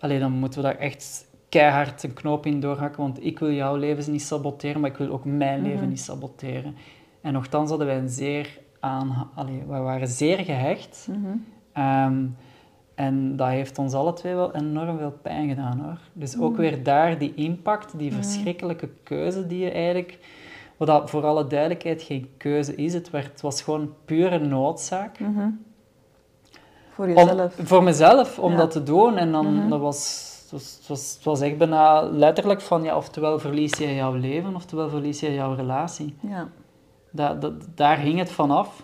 Alleen 0.00 0.20
dan 0.20 0.32
moeten 0.32 0.60
we 0.62 0.66
daar 0.66 0.76
echt 0.78 1.26
keihard 1.48 2.02
een 2.02 2.12
knoop 2.12 2.46
in 2.46 2.60
doorhakken, 2.60 3.02
want 3.02 3.24
ik 3.24 3.38
wil 3.38 3.52
jouw 3.52 3.76
leven 3.76 4.12
niet 4.12 4.22
saboteren, 4.22 4.80
maar 4.80 4.90
ik 4.90 4.96
wil 4.96 5.10
ook 5.10 5.24
mijn 5.24 5.62
leven 5.62 5.78
Mhm. 5.80 5.88
niet 5.88 6.00
saboteren. 6.00 6.74
En 7.20 7.32
nogthans 7.32 7.68
hadden 7.68 7.86
wij 7.86 7.98
een 7.98 8.08
zeer 8.08 8.58
aan... 8.80 9.30
Allee, 9.34 9.62
wij 9.68 9.80
waren 9.80 10.08
zeer 10.08 10.38
gehecht. 10.38 11.08
Ehm, 11.72 12.26
en 13.00 13.36
dat 13.36 13.48
heeft 13.48 13.78
ons 13.78 13.92
alle 13.94 14.12
twee 14.12 14.34
wel 14.34 14.54
enorm 14.54 14.98
veel 14.98 15.18
pijn 15.22 15.48
gedaan, 15.48 15.80
hoor. 15.80 15.98
Dus 16.12 16.38
ook 16.38 16.52
Mhm. 16.52 16.60
weer 16.60 16.82
daar 16.82 17.18
die 17.18 17.34
impact, 17.34 17.98
die 17.98 18.12
verschrikkelijke 18.12 18.88
keuze 19.02 19.46
die 19.46 19.58
je 19.64 19.70
eigenlijk... 19.70 20.18
Wat 20.76 20.88
dat 20.88 21.10
voor 21.10 21.24
alle 21.24 21.46
duidelijkheid 21.46 22.02
geen 22.02 22.28
keuze 22.36 22.74
is, 22.74 22.94
het, 22.94 23.10
werd, 23.10 23.26
het 23.26 23.40
was 23.40 23.62
gewoon 23.62 23.94
pure 24.04 24.38
noodzaak. 24.38 25.18
Mhm. 25.20 25.48
Voor 26.90 27.06
Om- 27.06 27.14
jezelf. 27.14 27.54
voor 27.62 27.82
mezelf, 27.82 28.38
om 28.38 28.50
Ja. 28.50 28.56
dat 28.56 28.70
te 28.70 28.82
doen. 28.82 29.16
En 29.16 29.32
dan, 29.32 29.54
Mhm. 29.56 29.68
dat 29.68 29.80
was, 29.80 30.28
het, 30.42 30.50
was, 30.50 30.76
het, 30.78 30.88
was, 30.88 31.14
het 31.14 31.24
was 31.24 31.40
echt 31.40 31.58
bijna 31.58 32.02
letterlijk 32.02 32.60
van, 32.60 32.82
ja, 32.82 32.96
oftewel 32.96 33.38
verlies 33.38 33.72
je 33.78 33.94
jouw 33.94 34.14
leven, 34.14 34.54
oftewel 34.54 34.88
verlies 34.88 35.20
je 35.20 35.34
jouw 35.34 35.54
relatie. 35.54 36.16
Ja. 36.20 36.48
Dat, 37.10 37.40
dat, 37.40 37.52
daar 37.74 37.98
hing 37.98 38.18
het 38.18 38.30
vanaf. 38.32 38.82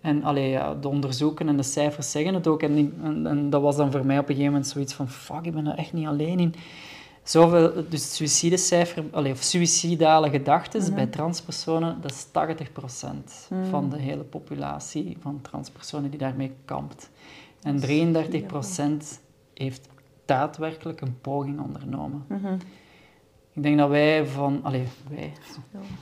En 0.00 0.24
allee, 0.24 0.48
ja, 0.48 0.74
de 0.74 0.88
onderzoeken 0.88 1.48
en 1.48 1.56
de 1.56 1.62
cijfers 1.62 2.10
zeggen 2.10 2.34
het 2.34 2.46
ook. 2.46 2.62
En, 2.62 2.94
en, 3.02 3.26
en 3.26 3.50
dat 3.50 3.62
was 3.62 3.76
dan 3.76 3.92
voor 3.92 4.06
mij 4.06 4.18
op 4.18 4.28
een 4.28 4.34
gegeven 4.34 4.52
moment 4.52 4.70
zoiets 4.70 4.94
van... 4.94 5.08
Fuck, 5.08 5.44
ik 5.44 5.54
ben 5.54 5.66
er 5.66 5.78
echt 5.78 5.92
niet 5.92 6.06
alleen 6.06 6.38
in. 6.38 6.54
Zoveel, 7.22 7.84
dus 7.88 8.16
suïcidecijfer, 8.16 9.04
allee, 9.10 9.32
of 9.32 9.42
suïcidale 9.42 10.30
gedachten 10.30 10.94
bij 10.94 11.06
transpersonen, 11.06 12.00
dat 12.00 12.10
is 12.10 12.26
80% 12.26 13.54
van 13.70 13.90
de 13.90 13.98
hele 13.98 14.22
populatie 14.22 15.16
van 15.20 15.40
transpersonen 15.40 16.10
die 16.10 16.18
daarmee 16.18 16.52
kampt. 16.64 17.10
En 17.62 17.80
33% 17.80 17.84
heeft 19.54 19.88
daadwerkelijk 20.24 21.00
een 21.00 21.20
poging 21.20 21.60
ondernomen. 21.60 22.24
Ik 23.52 23.62
denk 23.62 23.78
dat 23.78 23.88
wij 23.88 24.26
van... 24.26 24.60
Allee, 24.62 24.84
wij... 25.08 25.32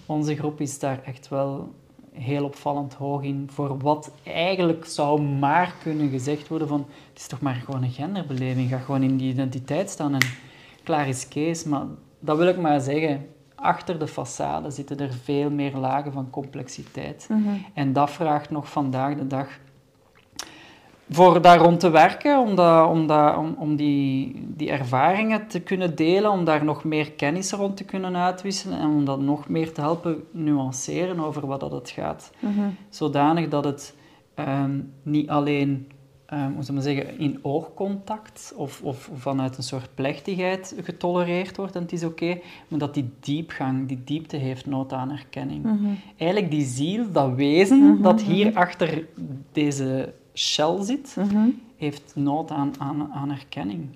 Onze 0.06 0.36
groep 0.36 0.60
is 0.60 0.78
daar 0.78 1.02
echt 1.04 1.28
wel 1.28 1.74
heel 2.20 2.44
opvallend 2.44 2.94
hoog 2.94 3.22
in. 3.22 3.48
Voor 3.52 3.78
wat 3.78 4.12
eigenlijk 4.24 4.84
zou 4.84 5.22
maar 5.22 5.74
kunnen 5.82 6.08
gezegd 6.10 6.48
worden 6.48 6.68
van... 6.68 6.86
Het 7.08 7.18
is 7.18 7.26
toch 7.26 7.40
maar 7.40 7.54
gewoon 7.54 7.82
een 7.82 7.90
genderbeleving. 7.90 8.68
Ga 8.68 8.78
gewoon 8.78 9.02
in 9.02 9.16
die 9.16 9.32
identiteit 9.32 9.90
staan 9.90 10.14
en 10.14 10.26
klaar 10.82 11.08
is 11.08 11.28
Kees. 11.28 11.64
Maar 11.64 11.84
dat 12.20 12.36
wil 12.36 12.48
ik 12.48 12.58
maar 12.58 12.80
zeggen. 12.80 13.26
Achter 13.54 13.98
de 13.98 14.08
façade 14.08 14.66
zitten 14.66 14.98
er 14.98 15.12
veel 15.12 15.50
meer 15.50 15.76
lagen 15.76 16.12
van 16.12 16.30
complexiteit. 16.30 17.28
En 17.74 17.92
dat 17.92 18.10
vraagt 18.10 18.50
nog 18.50 18.70
vandaag 18.70 19.16
de 19.16 19.26
dag 19.26 19.48
voor 21.10 21.42
daar 21.42 21.58
rond 21.58 21.80
te 21.80 21.90
werken, 21.90 22.38
om, 22.38 22.54
dat, 22.54 22.88
om, 22.88 23.06
dat, 23.06 23.36
om, 23.36 23.54
om 23.58 23.76
die, 23.76 24.42
die 24.56 24.70
ervaringen 24.70 25.46
te 25.46 25.60
kunnen 25.60 25.96
delen, 25.96 26.30
om 26.30 26.44
daar 26.44 26.64
nog 26.64 26.84
meer 26.84 27.12
kennis 27.12 27.52
rond 27.52 27.76
te 27.76 27.84
kunnen 27.84 28.16
uitwisselen 28.16 28.78
en 28.78 28.88
om 28.88 29.04
dat 29.04 29.20
nog 29.20 29.48
meer 29.48 29.72
te 29.72 29.80
helpen 29.80 30.22
nuanceren 30.30 31.20
over 31.20 31.46
wat 31.46 31.60
dat 31.60 31.72
het 31.72 31.90
gaat. 31.90 32.30
Zodanig 32.88 33.48
dat 33.48 33.64
het 33.64 33.94
ehm, 34.34 34.80
niet 35.02 35.28
alleen 35.28 35.88
ehm, 36.26 36.52
hoe 36.52 36.72
maar 36.72 36.82
zeggen, 36.82 37.18
in 37.18 37.38
oogcontact 37.42 38.52
of, 38.56 38.82
of 38.82 39.10
vanuit 39.14 39.56
een 39.56 39.62
soort 39.62 39.94
plechtigheid 39.94 40.74
getolereerd 40.82 41.56
wordt 41.56 41.76
en 41.76 41.82
het 41.82 41.92
is 41.92 42.04
oké, 42.04 42.38
maar 42.68 42.78
dat 42.78 42.94
die 42.94 43.10
diepgang, 43.20 43.88
die 43.88 44.00
diepte 44.04 44.36
heeft 44.36 44.66
nood 44.66 44.92
aan 44.92 45.10
erkenning. 45.10 45.66
Eigenlijk 46.16 46.50
die 46.50 46.64
ziel, 46.64 47.12
dat 47.12 47.34
wezen 47.34 48.02
dat 48.02 48.22
hier 48.22 48.54
achter 48.54 49.06
deze 49.52 50.12
shell 50.34 50.82
zit, 50.82 51.16
heeft 51.76 52.12
nood 52.14 52.50
aan, 52.50 52.72
aan, 52.78 53.12
aan 53.12 53.30
erkenning. 53.30 53.88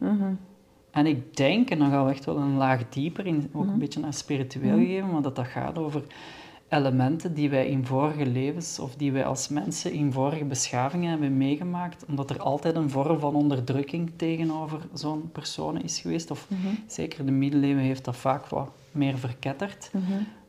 En 0.90 1.06
ik 1.06 1.36
denk, 1.36 1.70
en 1.70 1.78
dan 1.78 1.90
gaan 1.90 2.04
we 2.04 2.10
echt 2.10 2.24
wel 2.24 2.36
een 2.36 2.56
laag 2.56 2.88
dieper 2.88 3.26
in, 3.26 3.50
ook 3.52 3.66
een 3.66 3.78
beetje 3.78 4.00
naar 4.00 4.14
spiritueel 4.14 4.76
gegeven, 4.78 5.10
maar 5.10 5.22
dat 5.22 5.36
dat 5.36 5.46
gaat 5.46 5.78
over 5.78 6.02
elementen 6.68 7.34
die 7.34 7.50
wij 7.50 7.68
in 7.68 7.86
vorige 7.86 8.26
levens 8.26 8.78
of 8.78 8.94
die 8.96 9.12
wij 9.12 9.24
als 9.24 9.48
mensen 9.48 9.92
in 9.92 10.12
vorige 10.12 10.44
beschavingen 10.44 11.10
hebben 11.10 11.36
meegemaakt, 11.36 12.04
omdat 12.08 12.30
er 12.30 12.40
altijd 12.40 12.74
een 12.74 12.90
vorm 12.90 13.18
van 13.18 13.34
onderdrukking 13.34 14.10
tegenover 14.16 14.80
zo'n 14.92 15.30
persoon 15.32 15.82
is 15.82 16.00
geweest. 16.00 16.30
Of 16.30 16.48
zeker 16.86 17.26
de 17.26 17.32
middeleeuwen 17.32 17.82
heeft 17.82 18.04
dat 18.04 18.16
vaak 18.16 18.46
wat 18.46 18.68
meer 18.92 19.18
verketterd. 19.18 19.90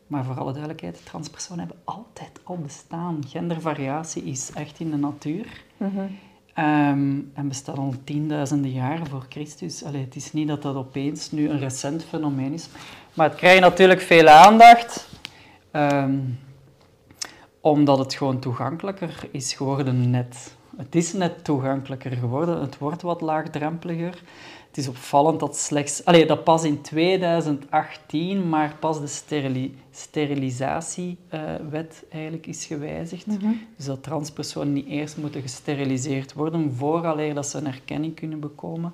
Maar 0.07 0.23
voor 0.25 0.35
alle 0.35 0.51
duidelijkheid, 0.51 1.05
transpersonen 1.05 1.65
hebben 1.65 1.83
altijd 1.83 2.39
al 2.43 2.57
bestaan. 2.57 3.23
Gendervariatie 3.27 4.23
is 4.23 4.51
echt 4.53 4.79
in 4.79 4.89
de 4.89 4.97
natuur. 4.97 5.63
Ehm, 6.53 7.19
en 7.33 7.47
bestaat 7.47 7.77
al 7.77 7.93
tienduizenden 8.03 8.71
jaren 8.71 9.07
voor 9.07 9.25
Christus. 9.29 9.83
Allee, 9.83 10.01
het 10.01 10.15
is 10.15 10.33
niet 10.33 10.47
dat 10.47 10.61
dat 10.61 10.75
opeens 10.75 11.31
nu 11.31 11.49
een 11.49 11.59
recent 11.59 12.03
fenomeen 12.03 12.53
is. 12.53 12.69
Maar 13.13 13.29
het 13.29 13.37
krijgt 13.37 13.61
natuurlijk 13.61 14.01
veel 14.01 14.27
aandacht. 14.27 15.07
ehm, 15.71 16.19
omdat 17.61 17.97
het 17.97 18.13
gewoon 18.13 18.39
toegankelijker 18.39 19.27
is 19.31 19.53
geworden 19.53 20.09
net. 20.09 20.55
Het 20.77 20.95
is 20.95 21.13
net 21.13 21.43
toegankelijker 21.43 22.11
geworden. 22.11 22.61
Het 22.61 22.77
wordt 22.77 23.01
wat 23.01 23.21
laagdrempeliger. 23.21 24.21
Het 24.75 24.83
is 24.83 24.89
opvallend 24.89 25.39
dat 25.39 25.57
slechts... 25.57 26.05
Allee, 26.05 26.25
dat 26.25 26.43
pas 26.43 26.63
in 26.63 26.81
2018, 26.81 28.49
maar 28.49 28.75
pas 28.79 28.99
de 28.99 29.07
sterili 29.07 29.75
sterilisatiewet 29.91 32.05
eigenlijk 32.09 32.47
is 32.47 32.65
gewijzigd. 32.65 33.25
Dus 33.75 33.85
dat 33.85 34.03
transpersonen 34.03 34.73
niet 34.73 34.87
eerst 34.87 35.17
moeten 35.17 35.41
gesteriliseerd 35.41 36.33
worden 36.33 36.73
vooraleer 36.73 37.33
dat 37.33 37.47
ze 37.47 37.57
een 37.57 37.67
erkenning 37.67 38.15
kunnen 38.15 38.39
bekomen 38.39 38.93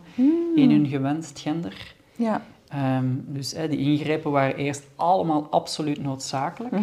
in 0.56 0.72
hun 0.72 0.88
gewenst 0.88 1.40
gender. 1.40 1.94
Ja. 2.16 2.46
Ehm, 2.68 3.06
dus 3.26 3.50
die 3.50 3.80
ingrepen 3.80 4.32
waren 4.32 4.56
eerst 4.56 4.84
allemaal 4.96 5.48
absoluut 5.50 6.02
noodzakelijk. 6.02 6.74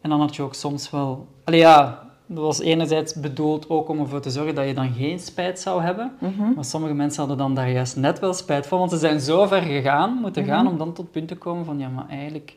En 0.00 0.10
dan 0.10 0.20
had 0.20 0.36
je 0.36 0.42
ook 0.42 0.54
soms 0.54 0.90
wel... 0.90 1.26
Allee, 1.44 1.60
ja, 1.60 2.11
dat 2.26 2.44
was 2.44 2.60
enerzijds 2.60 3.14
bedoeld 3.14 3.68
ook 3.70 3.88
om 3.88 4.00
ervoor 4.00 4.20
te 4.20 4.30
zorgen 4.30 4.54
dat 4.54 4.66
je 4.66 4.74
dan 4.74 4.92
geen 4.92 5.18
spijt 5.18 5.60
zou 5.60 5.82
hebben. 5.82 6.12
Maar 6.54 6.64
sommige 6.64 6.94
mensen 6.94 7.18
hadden 7.18 7.38
dan 7.38 7.54
daar 7.54 7.70
juist 7.70 7.96
net 7.96 8.18
wel 8.18 8.34
spijt 8.34 8.66
van, 8.66 8.78
want 8.78 8.90
ze 8.90 8.98
zijn 8.98 9.20
zo 9.20 9.46
ver 9.46 9.62
gegaan, 9.62 10.18
moeten 10.20 10.44
gaan 10.44 10.66
om 10.66 10.78
dan 10.78 10.88
tot 10.92 10.96
het 11.04 11.10
punt 11.10 11.28
te 11.28 11.36
komen 11.36 11.64
van 11.64 11.78
ja, 11.78 11.88
maar 11.88 12.08
eigenlijk 12.08 12.56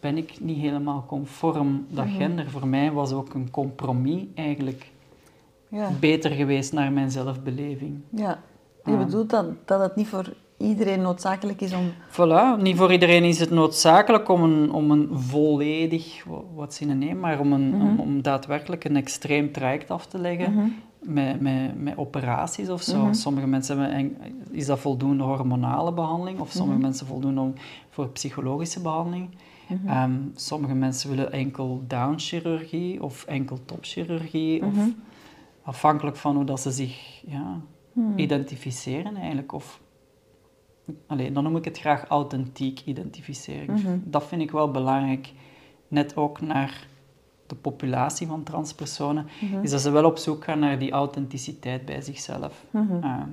ben 0.00 0.16
ik 0.16 0.40
niet 0.40 0.58
helemaal 0.58 1.04
conform 1.06 1.86
dat 1.88 2.06
gender. 2.18 2.50
Voor 2.50 2.66
mij 2.66 2.92
was 2.92 3.12
ook 3.12 3.34
een 3.34 3.50
compromis 3.50 4.22
eigenlijk 4.34 4.90
Ja. 5.68 5.90
beter 6.00 6.30
geweest 6.30 6.72
naar 6.72 6.92
mijn 6.92 7.10
zelfbeleving. 7.10 8.00
ja. 8.10 8.38
Je 8.84 8.92
Ah. 8.92 8.98
bedoelt 9.04 9.30
dat, 9.30 9.46
dat 9.64 9.80
het 9.80 9.96
niet 9.96 10.06
voor 10.08 10.32
iedereen 10.62 11.02
noodzakelijk 11.02 11.60
is 11.60 11.72
om... 11.74 11.92
Voilà, 12.10 12.62
niet 12.62 12.76
voor 12.76 12.92
iedereen 12.92 13.24
is 13.24 13.40
het 13.40 13.50
noodzakelijk 13.50 14.28
om 14.28 14.42
een, 14.42 14.72
om 14.72 14.90
een 14.90 15.08
volledig, 15.12 16.24
wa- 16.24 16.42
wat 16.54 16.74
zinnen 16.74 16.98
nemen, 16.98 17.20
maar 17.20 17.40
om, 17.40 17.52
een, 17.52 17.74
om, 17.74 18.00
om 18.00 18.22
daadwerkelijk 18.22 18.84
een 18.84 18.96
extreem 18.96 19.52
traject 19.52 19.90
af 19.90 20.06
te 20.06 20.18
leggen 20.18 20.54
met, 21.02 21.40
met, 21.40 21.80
met 21.82 21.96
operaties 21.96 22.68
of 22.68 22.82
zo. 22.82 23.04
Sommige 23.14 23.46
mensen 23.46 23.78
hebben, 23.78 23.96
en- 23.96 24.16
is 24.50 24.66
dat 24.66 24.78
voldoende 24.78 25.24
hormonale 25.24 25.92
behandeling 25.92 26.40
of 26.40 26.50
sommige 26.50 26.78
mensen 26.78 27.06
voldoen 27.06 27.38
om, 27.38 27.52
voor 27.90 28.08
psychologische 28.08 28.80
behandeling. 28.80 29.28
Ehm, 29.86 30.12
sommige 30.34 30.74
mensen 30.74 31.10
willen 31.10 31.32
enkel 31.32 31.82
downchirurgie 31.86 33.02
of 33.02 33.24
enkel 33.24 33.58
topchirurgie 33.64 34.64
of 34.64 34.74
afhankelijk 35.62 36.16
van 36.16 36.34
hoe 36.36 36.44
dat 36.44 36.60
ze 36.60 36.70
zich 36.70 37.22
ja, 37.26 37.60
identificeren 38.16 39.16
eigenlijk. 39.16 39.52
Of 39.52 39.80
Allee, 41.06 41.32
dan 41.32 41.42
noem 41.42 41.56
ik 41.56 41.64
het 41.64 41.78
graag 41.78 42.04
authentiek 42.04 42.80
identificeren. 42.84 44.02
Dat 44.04 44.24
vind 44.24 44.42
ik 44.42 44.50
wel 44.50 44.70
belangrijk. 44.70 45.32
Net 45.88 46.16
ook 46.16 46.40
naar 46.40 46.86
de 47.46 47.54
populatie 47.54 48.26
van 48.26 48.42
transpersonen, 48.42 49.26
is 49.62 49.70
dat 49.70 49.80
ze 49.80 49.90
wel 49.90 50.04
op 50.04 50.18
zoek 50.18 50.44
gaan 50.44 50.58
naar 50.58 50.78
die 50.78 50.90
authenticiteit 50.90 51.84
bij 51.84 52.00
zichzelf. 52.00 52.64
Ehm, 52.72 53.26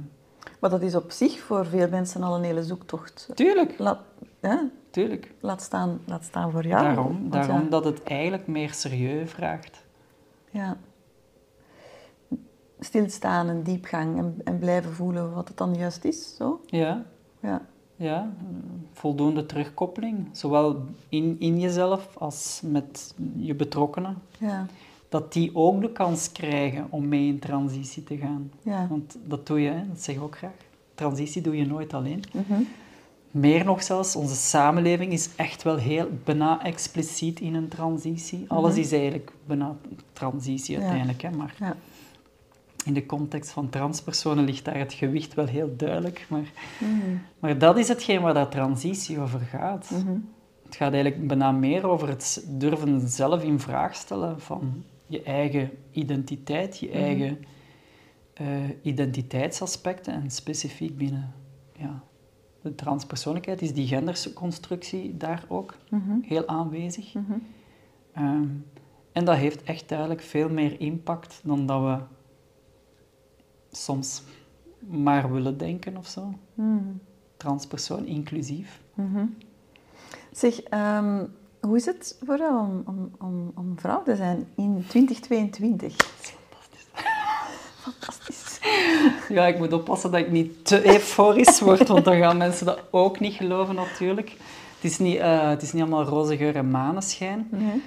Maar 0.60 0.70
dat 0.70 0.82
is 0.82 0.96
op 0.96 1.12
zich 1.12 1.40
voor 1.40 1.66
veel 1.66 1.90
mensen 1.90 2.24
al 2.24 2.36
een 2.36 2.44
hele 2.44 2.64
zoektocht. 2.64 3.30
tuurlijk, 3.34 3.80
Laat, 3.80 4.00
hè? 4.40 4.56
tuurlijk. 4.92 5.32
laat, 5.40 5.62
staan, 5.62 6.00
laat 6.06 6.24
staan 6.24 6.52
voor 6.52 6.68
jou. 6.68 6.84
daarom 6.84 7.20
Want 7.20 7.32
daarom 7.32 7.64
ja, 7.64 7.70
dat 7.70 7.86
het 7.86 8.04
eigenlijk 8.04 8.48
meer 8.48 8.74
serieus 8.74 9.32
vraagt. 9.32 9.84
ja. 10.52 10.78
Stilstaan 12.82 13.50
en 13.50 13.64
diepgang 13.64 14.18
en, 14.18 14.42
en 14.44 14.58
blijven 14.60 14.94
voelen 14.94 15.34
wat 15.34 15.48
het 15.48 15.58
dan 15.58 15.76
juist 15.76 16.04
is. 16.06 16.36
Zo. 16.36 16.62
Ja, 16.66 17.06
Ja. 17.40 17.62
ja, 17.96 18.32
voldoende 18.94 19.46
terugkoppeling, 19.46 20.28
zowel 20.32 20.84
in, 21.10 21.36
in 21.40 21.60
jezelf 21.60 22.18
als 22.18 22.62
met 22.64 23.14
je 23.36 23.56
betrokkenen. 23.56 24.18
Ja. 24.38 24.66
Dat 25.10 25.34
die 25.34 25.52
ook 25.56 25.82
de 25.82 25.92
kans 25.92 26.32
krijgen 26.32 26.88
om 26.90 27.08
mee 27.08 27.28
in 27.28 27.40
transitie 27.40 28.04
te 28.04 28.18
gaan. 28.18 28.52
Ja. 28.64 28.88
Want 28.90 29.18
dat 29.26 29.48
doe 29.48 29.62
je, 29.62 29.70
hè, 29.70 29.88
dat 29.88 30.02
zeg 30.02 30.16
ik 30.16 30.22
ook 30.22 30.38
graag. 30.38 30.52
Transitie 30.96 31.42
doe 31.42 31.58
je 31.58 31.66
nooit 31.66 31.94
alleen. 31.94 32.24
Mhm. 32.34 32.62
Meer 33.32 33.66
nog 33.66 33.84
zelfs, 33.84 34.16
onze 34.16 34.36
samenleving 34.36 35.12
is 35.12 35.30
echt 35.36 35.64
wel 35.64 35.76
heel 35.78 36.08
bijna 36.24 36.64
expliciet 36.64 37.40
in 37.40 37.56
een 37.56 37.68
transitie. 37.68 38.46
Alles 38.48 38.78
is 38.78 38.92
eigenlijk 38.92 39.32
bijna 39.46 39.76
transitie 40.14 40.76
Mhm. 40.78 40.86
Ja. 40.86 40.92
uiteindelijk. 40.92 41.22
Hè? 41.32 41.38
Maar 41.38 41.56
Ja. 41.60 41.76
In 42.86 42.94
de 42.94 43.06
context 43.06 43.52
van 43.52 43.70
transpersonen 43.70 44.46
ligt 44.46 44.66
daar 44.66 44.78
het 44.78 44.94
gewicht 44.94 45.34
wel 45.34 45.46
heel 45.46 45.74
duidelijk. 45.78 46.26
Maar, 46.30 46.52
Mhm. 46.80 47.16
maar 47.40 47.58
dat 47.58 47.78
is 47.78 47.88
hetgeen 47.88 48.22
waar 48.22 48.34
dat 48.34 48.52
transitie 48.52 49.20
over 49.20 49.40
gaat. 49.40 49.90
Mhm. 49.92 50.18
Het 50.66 50.76
gaat 50.76 50.94
eigenlijk 50.94 51.28
bijna 51.28 51.52
meer 51.52 51.88
over 51.88 52.08
het 52.08 52.46
durven 52.50 53.08
zelf 53.10 53.44
in 53.44 53.60
vraag 53.60 53.96
stellen 53.96 54.42
van 54.42 54.84
je 55.08 55.24
eigen 55.24 55.70
identiteit, 55.92 56.80
je 56.80 56.90
eigen 56.92 57.38
eh, 58.34 58.46
identiteitsaspecten 58.82 60.14
en 60.14 60.30
specifiek 60.32 60.98
binnen 60.98 61.34
ja, 61.78 62.04
de 62.62 62.76
transpersoonlijkheid 62.76 63.62
is 63.62 63.74
die 63.74 63.88
genderconstructie 63.88 65.18
daar 65.18 65.46
ook 65.48 65.76
Mhm. 65.90 66.20
heel 66.22 66.48
aanwezig. 66.48 67.14
Mhm. 67.14 67.34
Ehm, 68.14 68.48
en 69.12 69.26
dat 69.26 69.36
heeft 69.36 69.64
echt 69.64 69.90
duidelijk 69.90 70.22
veel 70.22 70.50
meer 70.50 70.80
impact 70.80 71.42
dan 71.44 71.66
dat 71.66 71.82
we 71.82 71.98
soms 73.72 74.22
maar 74.80 75.32
willen 75.32 75.58
denken 75.58 75.98
of 75.98 76.08
zo. 76.08 76.34
Mhm. 76.54 76.78
Transpersoon 77.38 78.06
inclusief. 78.06 78.80
Mhm. 78.94 79.26
Zeg, 80.32 80.62
ehm, 80.62 81.24
Hoe 81.60 81.76
is 81.76 81.86
het 81.86 82.18
voor 82.26 82.38
jou 82.38 82.60
om, 82.60 82.84
om, 82.86 83.12
om, 83.20 83.52
om 83.56 83.80
vrouw 83.80 84.04
te 84.04 84.16
zijn 84.16 84.48
in 84.56 84.86
2022? 84.88 85.96
Fantastisch. 87.84 88.60
Ja, 89.30 89.48
ik 89.48 89.58
moet 89.58 89.74
oppassen 89.74 90.12
dat 90.12 90.20
ik 90.20 90.32
niet 90.32 90.66
te 90.66 90.86
euforisch 90.86 91.60
word, 91.60 91.88
want 91.88 92.06
dan 92.06 92.18
gaan 92.18 92.38
mensen 92.38 92.66
dat 92.66 92.82
ook 92.92 93.20
niet 93.20 93.34
geloven 93.34 93.76
natuurlijk. 93.76 94.30
Het 94.76 94.92
is 94.92 94.98
niet, 94.98 95.18
eh, 95.18 95.50
het 95.50 95.62
is 95.62 95.74
niet 95.74 95.82
allemaal 95.82 96.04
roze 96.04 96.38
geur 96.38 96.56
en 96.56 96.72
maneschijn. 96.72 97.48
Nee. 97.52 97.84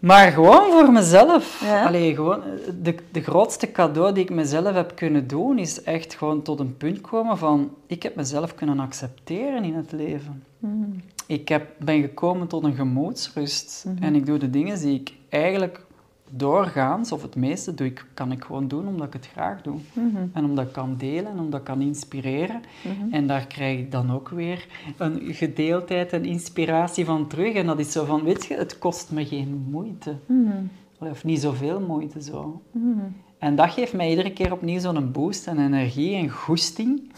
Maar 0.00 0.32
gewoon 0.32 0.70
voor 0.70 0.92
mezelf. 0.92 1.60
Ja. 1.64 1.86
Allee, 1.86 2.14
gewoon, 2.14 2.42
de, 2.82 2.94
de 3.12 3.22
grootste 3.22 3.72
cadeau 3.72 4.12
die 4.14 4.22
ik 4.22 4.30
mezelf 4.30 4.74
heb 4.74 4.96
kunnen 4.96 5.26
doen, 5.26 5.58
is 5.58 5.82
echt 5.82 6.14
gewoon 6.14 6.42
tot 6.42 6.60
een 6.60 6.76
punt 6.76 7.00
komen 7.00 7.38
van... 7.38 7.70
Ik 7.86 8.02
heb 8.02 8.14
mezelf 8.14 8.54
kunnen 8.54 8.80
accepteren 8.80 9.64
in 9.64 9.74
het 9.74 9.92
leven. 9.92 10.44
Mhm. 10.58 10.90
Ik 11.26 11.48
heb, 11.48 11.66
ben 11.78 12.00
gekomen 12.00 12.46
tot 12.46 12.64
een 12.64 12.74
gemoedsrust. 12.74 13.86
En 14.00 14.14
ik 14.14 14.26
doe 14.26 14.38
de 14.38 14.50
dingen 14.50 14.80
die 14.80 15.00
ik 15.00 15.12
eigenlijk 15.28 15.84
doorgaans, 16.30 17.12
of 17.12 17.22
het 17.22 17.36
meeste, 17.36 17.74
doe 17.74 17.86
ik, 17.86 18.06
kan 18.14 18.32
ik 18.32 18.44
gewoon 18.44 18.68
doen 18.68 18.86
omdat 18.86 19.06
ik 19.06 19.12
het 19.12 19.26
graag 19.26 19.62
doe. 19.62 19.78
Mhm. 19.92 20.26
En 20.32 20.44
omdat 20.44 20.66
ik 20.66 20.72
kan 20.72 20.96
delen 20.96 21.32
en 21.32 21.38
omdat 21.38 21.60
ik 21.60 21.66
kan 21.66 21.80
inspireren. 21.80 22.62
En 23.10 23.26
daar 23.26 23.46
krijg 23.46 23.78
ik 23.78 23.92
dan 23.92 24.12
ook 24.12 24.28
weer 24.28 24.66
een 24.96 25.34
gedeeldheid 25.34 26.12
en 26.12 26.24
inspiratie 26.24 27.04
van 27.04 27.26
terug. 27.26 27.54
En 27.54 27.66
dat 27.66 27.78
is 27.78 27.92
zo 27.92 28.04
van, 28.04 28.22
weet 28.22 28.46
je, 28.46 28.54
het 28.54 28.78
kost 28.78 29.10
me 29.10 29.26
geen 29.26 29.66
moeite. 29.70 30.16
Mhm. 30.26 30.62
Of 30.98 31.24
niet 31.24 31.40
zoveel 31.40 31.80
moeite 31.80 32.22
zo. 32.22 32.62
Mhm. 32.70 32.98
En 33.38 33.56
dat 33.56 33.70
geeft 33.70 33.92
mij 33.92 34.10
iedere 34.10 34.32
keer 34.32 34.52
opnieuw 34.52 34.80
zo'n 34.80 35.12
boost 35.12 35.46
en 35.46 35.58
energie 35.58 36.14
en 36.14 36.30
goesting 36.30 37.12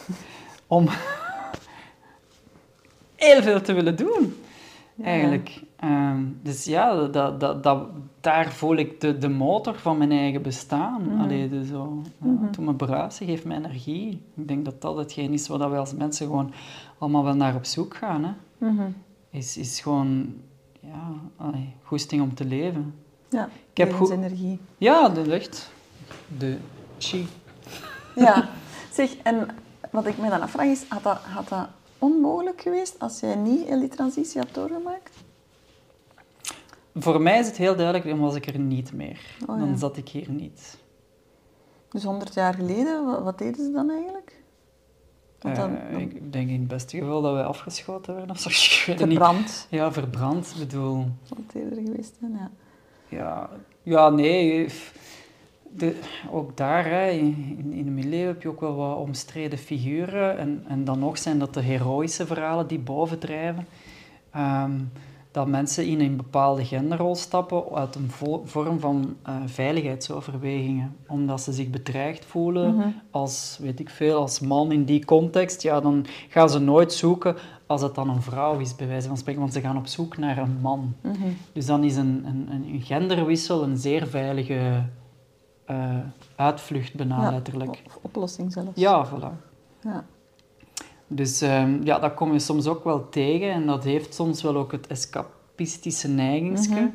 om 0.67 0.89
heel 3.17 3.43
veel 3.43 3.61
te 3.61 3.73
willen 3.73 3.97
doen. 3.97 4.35
Eigenlijk. 5.03 5.63
Ehm, 5.83 6.23
dus 6.43 6.65
ja, 6.65 7.07
dat, 7.07 7.41
dat, 7.41 7.63
dat, 7.63 7.87
daar 8.21 8.53
voel 8.53 8.77
ik 8.77 9.01
de, 9.01 9.19
de 9.19 9.29
motor 9.29 9.75
van 9.79 9.99
mijn 9.99 10.13
eigen 10.13 10.43
bestaan. 10.43 11.03
Mhm. 11.09 11.21
Allee, 11.21 11.49
dus 11.49 11.69
zo, 11.69 12.03
ja, 12.25 12.51
Toen 12.51 12.65
me 12.65 12.75
bruisen 12.75 13.27
geeft 13.27 13.45
mij 13.45 13.57
energie. 13.57 14.23
Ik 14.37 14.49
denk 14.49 14.65
dat 14.65 14.81
dat 14.81 14.97
hetgeen 14.97 15.33
is 15.33 15.49
waar 15.49 15.71
we 15.71 15.77
als 15.77 15.95
mensen 15.95 16.27
gewoon 16.27 16.53
allemaal 16.99 17.25
wel 17.25 17.35
naar 17.35 17.55
op 17.55 17.65
zoek 17.65 17.97
gaan. 17.97 18.25
Hè. 18.25 18.33
Mhm. 18.69 18.83
Is, 19.31 19.57
is 19.57 19.81
gewoon 19.81 20.35
ja, 20.81 21.11
allee, 21.37 21.75
goesting 21.83 22.23
om 22.23 22.35
te 22.35 22.45
leven. 22.45 22.95
Ja, 23.29 23.49
Ik 23.71 23.77
heb 23.77 23.93
goed- 23.93 24.11
energie. 24.11 24.59
Ja, 24.79 25.09
de 25.09 25.27
lucht. 25.27 25.73
De 26.39 26.57
chi. 26.99 27.27
Ja. 28.15 28.49
Zeg, 28.93 29.17
en 29.17 29.49
wat 29.91 30.07
ik 30.07 30.19
me 30.19 30.29
dan 30.29 30.41
afvraag 30.41 30.67
is, 30.67 30.85
had 30.89 31.03
dat, 31.03 31.19
had 31.19 31.49
dat 31.49 31.69
onmogelijk 31.99 32.61
geweest 32.61 32.99
als 32.99 33.21
jij 33.21 33.35
niet 33.35 33.67
die 33.69 33.89
transitie 33.89 34.41
had 34.41 34.55
doorgemaakt? 34.55 35.11
Voor 36.95 37.21
mij 37.21 37.39
is 37.39 37.47
het 37.47 37.57
heel 37.57 37.77
duidelijk, 37.77 38.07
dan 38.09 38.19
was 38.19 38.35
ik 38.35 38.47
er 38.47 38.59
niet 38.59 38.93
meer. 38.93 39.37
Oh, 39.47 39.59
ja. 39.59 39.65
Dan 39.65 39.79
zat 39.79 39.97
ik 39.97 40.09
hier 40.09 40.31
niet. 40.31 40.79
Dus 41.89 42.05
100 42.05 42.35
jaar 42.35 42.55
geleden, 42.55 43.05
wat, 43.05 43.23
wat 43.23 43.39
deden 43.39 43.65
ze 43.65 43.71
dan 43.71 43.91
eigenlijk? 43.91 44.43
Dan, 45.39 45.77
Eh, 45.77 45.99
ik 45.99 46.33
denk 46.33 46.49
in 46.49 46.59
het 46.59 46.69
beste 46.69 46.99
geval 46.99 47.23
dat 47.23 47.33
wij 47.33 47.45
afgeschoten 47.45 48.15
werden 48.15 48.31
of 48.31 48.41
zo. 48.41 48.49
Niet. 48.93 48.99
verbrand 49.01 49.67
Ja, 49.71 49.93
verbrand. 49.93 50.55
Bedoel, 50.59 51.07
het 51.29 51.55
eerder 51.55 51.83
geweest 51.85 52.17
zijn, 52.21 52.33
ja. 52.33 52.51
ja, 53.09 53.51
ja 53.83 54.09
nee. 54.09 54.69
De, 55.75 56.01
ook 56.31 56.57
daar, 56.57 56.85
hè, 56.85 57.11
in, 57.11 57.73
in 57.73 57.85
de 57.85 57.91
middeleeuwen 57.91 58.33
heb 58.33 58.43
je 58.43 58.49
ook 58.49 58.61
wel 58.61 58.75
wat 58.77 58.97
omstreden 58.97 59.59
figuren. 59.59 60.39
En, 60.39 60.65
en 60.69 60.85
dan 60.85 60.99
nog 60.99 61.19
zijn 61.19 61.39
dat 61.39 61.55
de 61.55 61.61
heroïsche 61.61 62.27
verhalen 62.27 62.67
die 62.67 62.79
bovendrijven. 62.79 63.67
Ehm, 64.31 64.73
dat 65.33 65.47
mensen 65.47 65.87
in 65.87 66.01
een 66.01 66.17
bepaalde 66.17 66.65
genderrol 66.65 67.15
stappen 67.15 67.63
uit 67.75 67.95
een 67.95 68.11
vo- 68.11 68.43
vorm 68.45 68.81
van 68.81 69.17
eh, 69.23 69.35
veiligheidsoverwegingen. 69.47 70.97
Omdat 71.09 71.41
ze 71.41 71.53
zich 71.53 71.71
bedreigd 71.71 72.25
voelen 72.25 72.75
Mhm. 72.77 72.89
als, 73.11 73.59
weet 73.61 73.81
ik 73.81 73.91
veel, 73.91 74.17
als 74.21 74.41
man 74.41 74.73
in 74.73 74.85
die 74.85 75.05
context. 75.05 75.63
Ja, 75.63 75.81
dan 75.81 76.05
gaan 76.29 76.51
ze 76.51 76.59
nooit 76.59 76.93
zoeken 76.93 77.37
als 77.67 77.83
het 77.83 77.95
dan 77.95 78.09
een 78.11 78.23
vrouw 78.23 78.59
is, 78.59 78.77
bij 78.77 78.87
wijze 78.87 79.09
van 79.09 79.17
spreken. 79.17 79.41
Want 79.41 79.53
ze 79.53 79.61
gaan 79.61 79.77
op 79.77 79.87
zoek 79.87 80.17
naar 80.17 80.39
een 80.39 80.59
man. 80.61 80.95
Mhm. 81.01 81.15
Dus 81.53 81.67
dan 81.67 81.85
is 81.85 81.97
een, 81.97 82.25
een, 82.27 82.49
een 82.51 82.81
genderwissel 82.83 83.63
een 83.63 83.77
zeer 83.77 84.07
veilige 84.07 84.83
eh, 85.65 85.97
uitvlucht, 86.37 86.95
bijna 86.95 87.23
Ja, 87.23 87.31
letterlijk. 87.31 87.83
Of 87.87 87.99
oplossing 88.03 88.53
zelfs. 88.53 88.71
Ja, 88.75 89.07
voilà. 89.09 89.51
Ja. 89.83 90.05
Dus 91.15 91.41
ehm, 91.41 91.83
ja, 91.85 91.99
dat 91.99 92.15
kom 92.15 92.33
je 92.33 92.39
soms 92.39 92.67
ook 92.67 92.85
wel 92.85 93.09
tegen 93.09 93.51
en 93.51 93.67
dat 93.67 93.85
heeft 93.85 94.15
soms 94.15 94.43
wel 94.43 94.57
ook 94.57 94.73
het 94.73 94.87
escapistische 94.87 96.09
neigingske. 96.09 96.73
Mhm. 96.75 96.87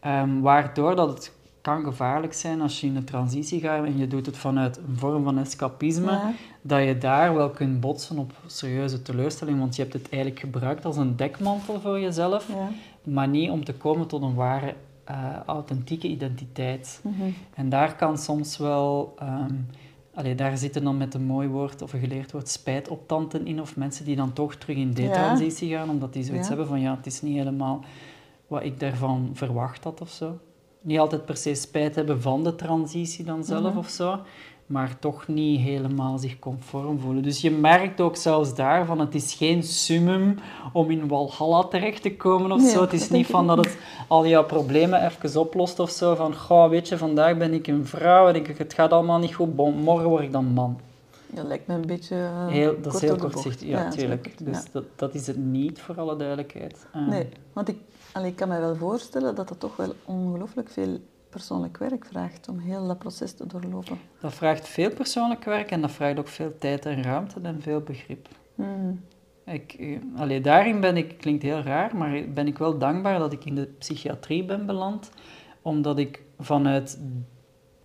Ehm, 0.00 0.40
waardoor 0.40 0.96
dat 0.96 1.08
het 1.08 1.32
kan 1.60 1.84
gevaarlijk 1.84 2.32
zijn 2.32 2.60
als 2.60 2.80
je 2.80 2.86
in 2.86 2.94
de 2.94 3.04
transitie 3.04 3.60
gaat 3.60 3.84
en 3.84 3.98
je 3.98 4.06
doet 4.06 4.26
het 4.26 4.36
vanuit 4.36 4.76
een 4.76 4.96
vorm 4.98 5.24
van 5.24 5.38
escapisme, 5.38 6.10
Ja. 6.10 6.32
dat 6.62 6.84
je 6.84 6.98
daar 6.98 7.34
wel 7.34 7.50
kunt 7.50 7.80
botsen 7.80 8.18
op 8.18 8.32
serieuze 8.46 9.02
teleurstelling, 9.02 9.58
want 9.58 9.76
je 9.76 9.82
hebt 9.82 9.94
het 9.94 10.08
eigenlijk 10.10 10.40
gebruikt 10.42 10.84
als 10.84 10.96
een 10.96 11.16
dekmantel 11.16 11.80
voor 11.80 12.00
jezelf, 12.00 12.48
Ja. 12.48 12.68
maar 13.02 13.28
niet 13.28 13.50
om 13.50 13.64
te 13.64 13.74
komen 13.74 14.06
tot 14.06 14.22
een 14.22 14.34
ware, 14.34 14.74
eh, 15.04 15.16
authentieke 15.46 16.08
identiteit. 16.08 17.00
Mhm. 17.02 17.22
En 17.54 17.68
daar 17.68 17.96
kan 17.96 18.18
soms 18.18 18.56
wel, 18.58 19.14
ehm 19.18 19.52
allee, 20.14 20.34
daar 20.34 20.58
zitten 20.58 20.84
dan 20.84 20.96
met 20.96 21.14
een 21.14 21.24
mooi 21.24 21.48
woord 21.48 21.82
of 21.82 21.92
een 21.92 22.00
geleerd 22.00 22.32
woord 22.32 22.48
spijtoptanten 22.48 23.46
in, 23.46 23.60
of 23.60 23.76
mensen 23.76 24.04
die 24.04 24.16
dan 24.16 24.32
toch 24.32 24.54
terug 24.54 24.76
in 24.76 24.92
detransitie 24.92 25.70
gaan, 25.74 25.90
omdat 25.90 26.12
die 26.12 26.22
zoiets 26.24 26.42
Ja. 26.42 26.48
hebben 26.48 26.66
van 26.66 26.80
ja, 26.80 26.96
het 26.96 27.06
is 27.06 27.22
niet 27.22 27.36
helemaal 27.36 27.84
wat 28.46 28.64
ik 28.64 28.80
daarvan 28.80 29.30
verwacht 29.32 29.84
had 29.84 30.00
of 30.00 30.10
zo. 30.10 30.38
Niet 30.80 30.98
altijd 30.98 31.24
per 31.24 31.36
se 31.36 31.54
spijt 31.54 31.94
hebben 31.94 32.22
van 32.22 32.44
de 32.44 32.54
transitie 32.54 33.24
dan 33.24 33.44
zelf 33.44 33.68
Mhm. 33.70 33.78
of 33.78 33.88
zo, 33.88 34.18
maar 34.66 34.98
toch 34.98 35.28
niet 35.28 35.60
helemaal 35.60 36.18
zich 36.18 36.38
conform 36.38 36.98
voelen. 36.98 37.22
Dus 37.22 37.40
je 37.40 37.50
merkt 37.50 38.00
ook 38.00 38.16
zelfs 38.16 38.54
daarvan, 38.54 39.00
het 39.00 39.14
is 39.14 39.34
geen 39.34 39.62
summum 39.62 40.38
om 40.72 40.90
in 40.90 41.08
Walhalla 41.08 41.62
terecht 41.62 42.02
te 42.02 42.16
komen 42.16 42.52
of 42.52 42.62
zo. 42.62 42.80
Het 42.80 42.92
is 42.92 43.10
niet 43.10 43.26
van 43.26 43.46
dat 43.46 43.56
het 43.56 43.76
al 44.08 44.26
jouw 44.26 44.44
problemen 44.44 45.04
even 45.04 45.40
oplost 45.40 45.78
of 45.78 45.90
zo. 45.90 46.14
Van, 46.14 46.34
goh, 46.34 46.68
weet 46.68 46.88
je, 46.88 46.98
vandaag 46.98 47.36
ben 47.36 47.54
ik 47.54 47.66
een 47.66 47.86
vrouw 47.86 48.28
en 48.28 48.34
ik, 48.34 48.46
het 48.58 48.74
gaat 48.74 48.92
allemaal 48.92 49.18
niet 49.18 49.34
goed. 49.34 49.56
Bon, 49.56 49.74
morgen 49.74 50.08
word 50.08 50.22
ik 50.22 50.32
dan 50.32 50.44
man. 50.44 50.80
Dat 51.30 51.46
lijkt 51.46 51.66
me 51.66 51.74
een 51.74 51.86
beetje 51.86 52.16
uh, 52.16 52.46
Heel, 52.48 52.74
dat 52.82 52.94
is 52.94 53.00
heel 53.00 53.16
kortzichtig. 53.16 53.68
Ja, 53.68 53.84
dat 53.84 53.92
is 53.92 53.98
tuurlijk. 53.98 54.22
kort, 54.22 54.44
Dus 54.44 54.56
ja. 54.56 54.68
dat, 54.72 54.84
dat 54.96 55.14
is 55.14 55.26
het 55.26 55.36
niet, 55.36 55.80
voor 55.80 56.00
alle 56.00 56.16
duidelijkheid. 56.16 56.86
Eh, 56.92 57.06
Nee, 57.06 57.28
want 57.52 57.68
ik, 57.68 57.76
allee, 58.12 58.30
ik 58.30 58.36
kan 58.36 58.48
me 58.48 58.60
wel 58.60 58.76
voorstellen 58.76 59.34
dat 59.34 59.48
dat 59.48 59.60
toch 59.60 59.76
wel 59.76 59.92
ongelooflijk 60.04 60.70
veel 60.70 60.98
persoonlijk 61.34 61.78
werk 61.78 62.04
vraagt 62.06 62.48
om 62.48 62.58
heel 62.58 62.86
dat 62.86 62.98
proces 62.98 63.32
te 63.32 63.46
doorlopen. 63.46 63.98
Dat 64.20 64.34
vraagt 64.34 64.68
veel 64.68 64.90
persoonlijk 64.90 65.44
werk 65.44 65.70
en 65.70 65.80
dat 65.80 65.90
vraagt 65.90 66.18
ook 66.18 66.28
veel 66.28 66.54
tijd 66.58 66.86
en 66.86 67.02
ruimte 67.02 67.40
en 67.42 67.62
veel 67.62 67.80
begrip. 67.80 68.28
Mhm. 68.54 68.92
Ik, 69.46 69.72
eh, 69.72 69.98
allee, 70.16 70.40
daarin 70.40 70.80
ben 70.80 70.96
ik, 70.96 71.18
klinkt 71.18 71.42
heel 71.42 71.60
raar, 71.60 71.96
maar 71.96 72.22
ben 72.34 72.46
ik 72.46 72.58
wel 72.58 72.78
dankbaar 72.78 73.18
dat 73.18 73.32
ik 73.32 73.44
in 73.44 73.54
de 73.54 73.66
psychiatrie 73.78 74.44
ben 74.44 74.66
beland, 74.66 75.10
omdat 75.62 75.98
ik 75.98 76.22
vanuit 76.38 76.98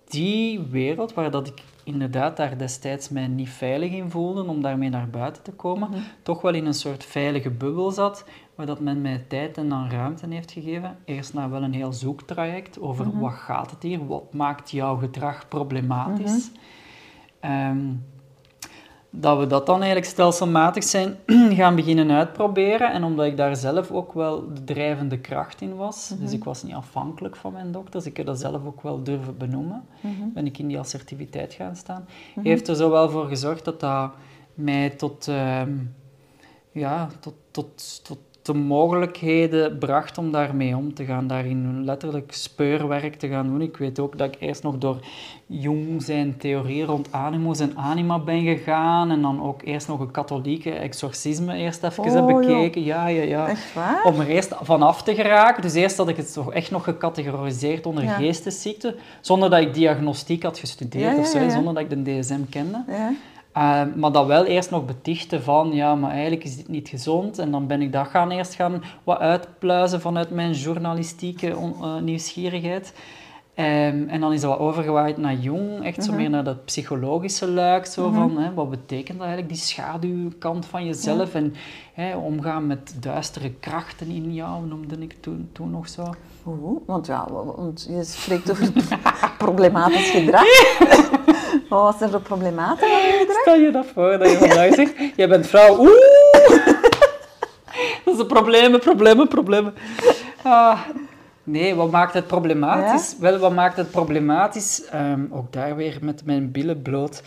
die 0.08 0.60
wereld, 0.60 1.14
waar 1.14 1.32
dat 1.32 1.48
ik 1.48 1.62
inderdaad 1.84 2.38
daar 2.38 2.58
destijds 2.58 3.10
mij 3.10 3.28
niet 3.28 3.50
veilig 3.50 3.92
in 3.92 4.10
voelde 4.10 4.44
om 4.44 4.62
daarmee 4.62 4.90
naar 4.90 5.10
buiten 5.10 5.44
te 5.44 5.52
komen, 5.52 5.90
Mhm. 5.90 6.00
toch 6.24 6.42
wel 6.42 6.54
in 6.54 6.66
een 6.66 6.74
soort 6.74 7.06
veilige 7.06 7.50
bubbel 7.50 7.92
zat, 7.92 8.26
waar 8.60 8.68
dat 8.68 8.80
men 8.80 9.02
mij 9.02 9.26
tijd 9.28 9.58
en 9.58 9.70
dan 9.70 9.90
ruimte 9.90 10.26
heeft 10.30 10.52
gegeven. 10.52 10.98
Eerst 11.06 11.34
na 11.34 11.50
wel 11.50 11.64
een 11.64 11.74
heel 11.74 11.94
zoektraject 11.94 12.80
over 12.80 13.08
Mhm. 13.08 13.20
wat 13.20 13.32
gaat 13.34 13.72
het 13.72 13.84
hier, 13.84 14.06
wat 14.08 14.34
maakt 14.34 14.72
jouw 14.72 14.96
gedrag 14.98 15.48
problematisch. 15.48 16.52
Ehm, 17.40 17.78
dat 19.10 19.38
we 19.40 19.48
dat 19.48 19.66
dan 19.66 19.76
eigenlijk 19.78 20.06
stelselmatig 20.06 20.84
zijn 20.84 21.16
gaan 21.60 21.76
beginnen 21.76 22.12
uitproberen. 22.12 22.92
En 22.92 23.04
omdat 23.04 23.26
ik 23.26 23.38
daar 23.38 23.56
zelf 23.56 23.92
ook 23.92 24.14
wel 24.14 24.54
de 24.54 24.64
drijvende 24.64 25.20
kracht 25.20 25.62
in 25.62 25.76
was, 25.76 26.14
dus 26.20 26.32
ik 26.32 26.44
was 26.44 26.64
niet 26.64 26.74
afhankelijk 26.74 27.36
van 27.36 27.54
mijn 27.54 27.72
dokters, 27.72 28.06
ik 28.06 28.18
heb 28.18 28.26
dat 28.26 28.40
zelf 28.40 28.66
ook 28.66 28.82
wel 28.82 29.04
durven 29.04 29.38
benoemen, 29.38 29.84
Mhm. 30.02 30.30
ben 30.34 30.46
ik 30.46 30.58
in 30.58 30.68
die 30.68 30.80
assertiviteit 30.80 31.54
gaan 31.54 31.76
staan, 31.76 32.06
heeft 32.42 32.68
er 32.68 32.76
zo 32.76 32.90
wel 32.90 33.10
voor 33.10 33.28
gezorgd 33.28 33.66
dat 33.66 33.80
dat 33.80 34.12
mij 34.54 34.90
tot, 34.90 35.28
ehm, 35.28 35.72
ja, 36.72 37.10
tot, 37.20 37.34
tot, 37.52 38.00
tot 38.04 38.18
de 38.54 38.56
mogelijkheden 38.60 39.78
bracht 39.78 40.18
om 40.18 40.32
daarmee 40.32 40.76
om 40.78 40.94
te 40.94 41.06
gaan, 41.06 41.28
daarin 41.28 41.84
letterlijk 41.86 42.34
speurwerk 42.34 43.16
te 43.16 43.28
gaan 43.28 43.48
doen. 43.48 43.62
Ik 43.62 43.78
weet 43.78 44.00
ook 44.00 44.18
dat 44.18 44.28
ik 44.34 44.42
eerst 44.42 44.64
nog 44.64 44.78
door 44.78 44.98
Jung 45.46 46.04
zijn 46.04 46.38
theorie 46.38 46.84
rond 46.86 47.08
animus 47.12 47.60
en 47.60 47.78
anima 47.78 48.20
ben 48.20 48.44
gegaan 48.44 49.12
en 49.12 49.22
dan 49.22 49.44
ook 49.44 49.62
eerst 49.64 49.88
nog 49.88 50.00
een 50.00 50.12
katholieke 50.12 50.72
exorcisme 50.72 51.56
eerst 51.56 51.84
even 51.84 52.04
Oh, 52.04 52.14
heb 52.14 52.24
joh. 52.30 52.36
bekeken. 52.40 52.84
Ja, 52.84 53.08
ja, 53.08 53.22
ja. 53.24 53.48
Echt 53.48 53.74
waar? 53.74 54.04
Om 54.04 54.20
er 54.20 54.28
eerst 54.28 54.54
vanaf 54.62 55.04
te 55.04 55.16
geraken. 55.16 55.62
Dus 55.62 55.74
eerst 55.74 55.98
had 55.98 56.08
ik 56.10 56.18
het 56.18 56.34
toch 56.34 56.54
echt 56.54 56.72
nog 56.72 56.84
gecategoriseerd 56.84 57.86
onder 57.86 58.04
Ja. 58.04 58.16
geestesziekte, 58.16 58.96
zonder 59.22 59.50
dat 59.50 59.60
ik 59.60 59.74
diagnostiek 59.74 60.44
had 60.44 60.58
gestudeerd 60.60 61.04
Ja, 61.04 61.12
ja, 61.12 61.20
of 61.20 61.28
zo, 61.28 61.50
zonder 61.50 61.74
dat 61.74 61.84
ik 61.84 61.90
de 62.06 62.20
DSM 62.20 62.42
kende. 62.50 62.84
Uh, 63.60 63.82
maar 63.96 64.12
dat 64.12 64.26
wel 64.26 64.46
eerst 64.46 64.72
nog 64.72 64.86
betichten 64.86 65.44
van, 65.44 65.72
ja, 65.74 65.96
maar 65.96 66.12
eigenlijk 66.12 66.44
is 66.44 66.56
dit 66.56 66.68
niet 66.68 66.90
gezond. 66.90 67.40
En 67.40 67.52
dan 67.52 67.68
ben 67.68 67.82
ik 67.82 67.92
dat 67.92 68.08
gaan 68.08 68.32
eerst 68.32 68.54
gaan 68.54 68.84
wat 69.04 69.20
uitpluizen 69.20 70.02
vanuit 70.02 70.30
mijn 70.30 70.52
journalistieke 70.52 71.48
uh, 71.48 71.98
nieuwsgierigheid. 72.02 72.94
Um, 73.60 74.08
en 74.10 74.20
dan 74.20 74.34
is 74.34 74.42
dat 74.42 74.50
wat 74.50 74.60
overgewaaid 74.60 75.18
naar 75.18 75.34
jong, 75.34 75.84
echt 75.84 76.04
zo 76.04 76.10
mhm. 76.10 76.20
meer 76.20 76.30
naar 76.30 76.44
dat 76.44 76.66
psychologische 76.66 77.48
luik. 77.48 77.86
Zo 77.86 78.12
van, 78.12 78.38
hè, 78.38 78.54
wat 78.54 78.70
betekent 78.70 79.18
dat 79.18 79.28
eigenlijk, 79.28 79.54
die 79.54 79.64
schaduwkant 79.64 80.66
van 80.66 80.86
jezelf? 80.86 81.34
En 81.34 81.54
hè, 81.94 82.16
omgaan 82.16 82.68
met 82.68 82.96
duistere 83.00 83.52
krachten 83.52 84.08
in 84.08 84.34
jou, 84.34 84.66
noemde 84.66 84.96
ik 85.00 85.16
toen, 85.20 85.50
toen 85.52 85.72
nog 85.72 85.90
zo. 85.90 86.14
Oeh, 86.46 86.82
want 86.86 87.08
ja, 87.08 87.28
want 87.32 87.88
je 87.90 88.04
spreekt 88.04 88.52
over 88.52 88.72
problematisch 89.38 90.10
gedrag. 90.10 90.46
wat 91.70 91.82
was 91.82 92.02
er 92.02 92.10
zo 92.10 92.20
problematisch 92.20 92.84
aan 92.84 93.02
je 93.02 93.18
gedrag? 93.20 93.42
Stel 93.42 93.56
je 93.56 93.72
dat 93.72 93.86
voor, 93.94 94.18
dat 94.18 94.32
je 94.32 94.38
vandaag 94.38 94.74
zegt, 94.74 94.94
jij 95.16 95.28
bent 95.28 95.48
vrouw, 95.48 95.80
oeh! 95.80 95.90
dat 98.06 98.14
is 98.14 98.20
een 98.20 98.28
problemen, 98.28 98.80
problemen, 98.80 99.28
problemen. 99.28 99.74
Ah. 100.44 100.80
Nee, 101.44 101.76
wat 101.76 101.92
maakt 101.92 102.14
het 102.14 102.28
problematisch? 102.28 103.16
Wel, 103.20 103.38
wat 103.38 103.54
maakt 103.54 103.78
het 103.78 103.92
problematisch? 103.92 104.86
Ehm, 104.86 105.26
ook 105.32 105.54
daar 105.54 105.76
weer 105.76 105.98
met 106.02 106.26
mijn 106.26 106.52
billen 106.52 106.82
bloot. 106.82 107.24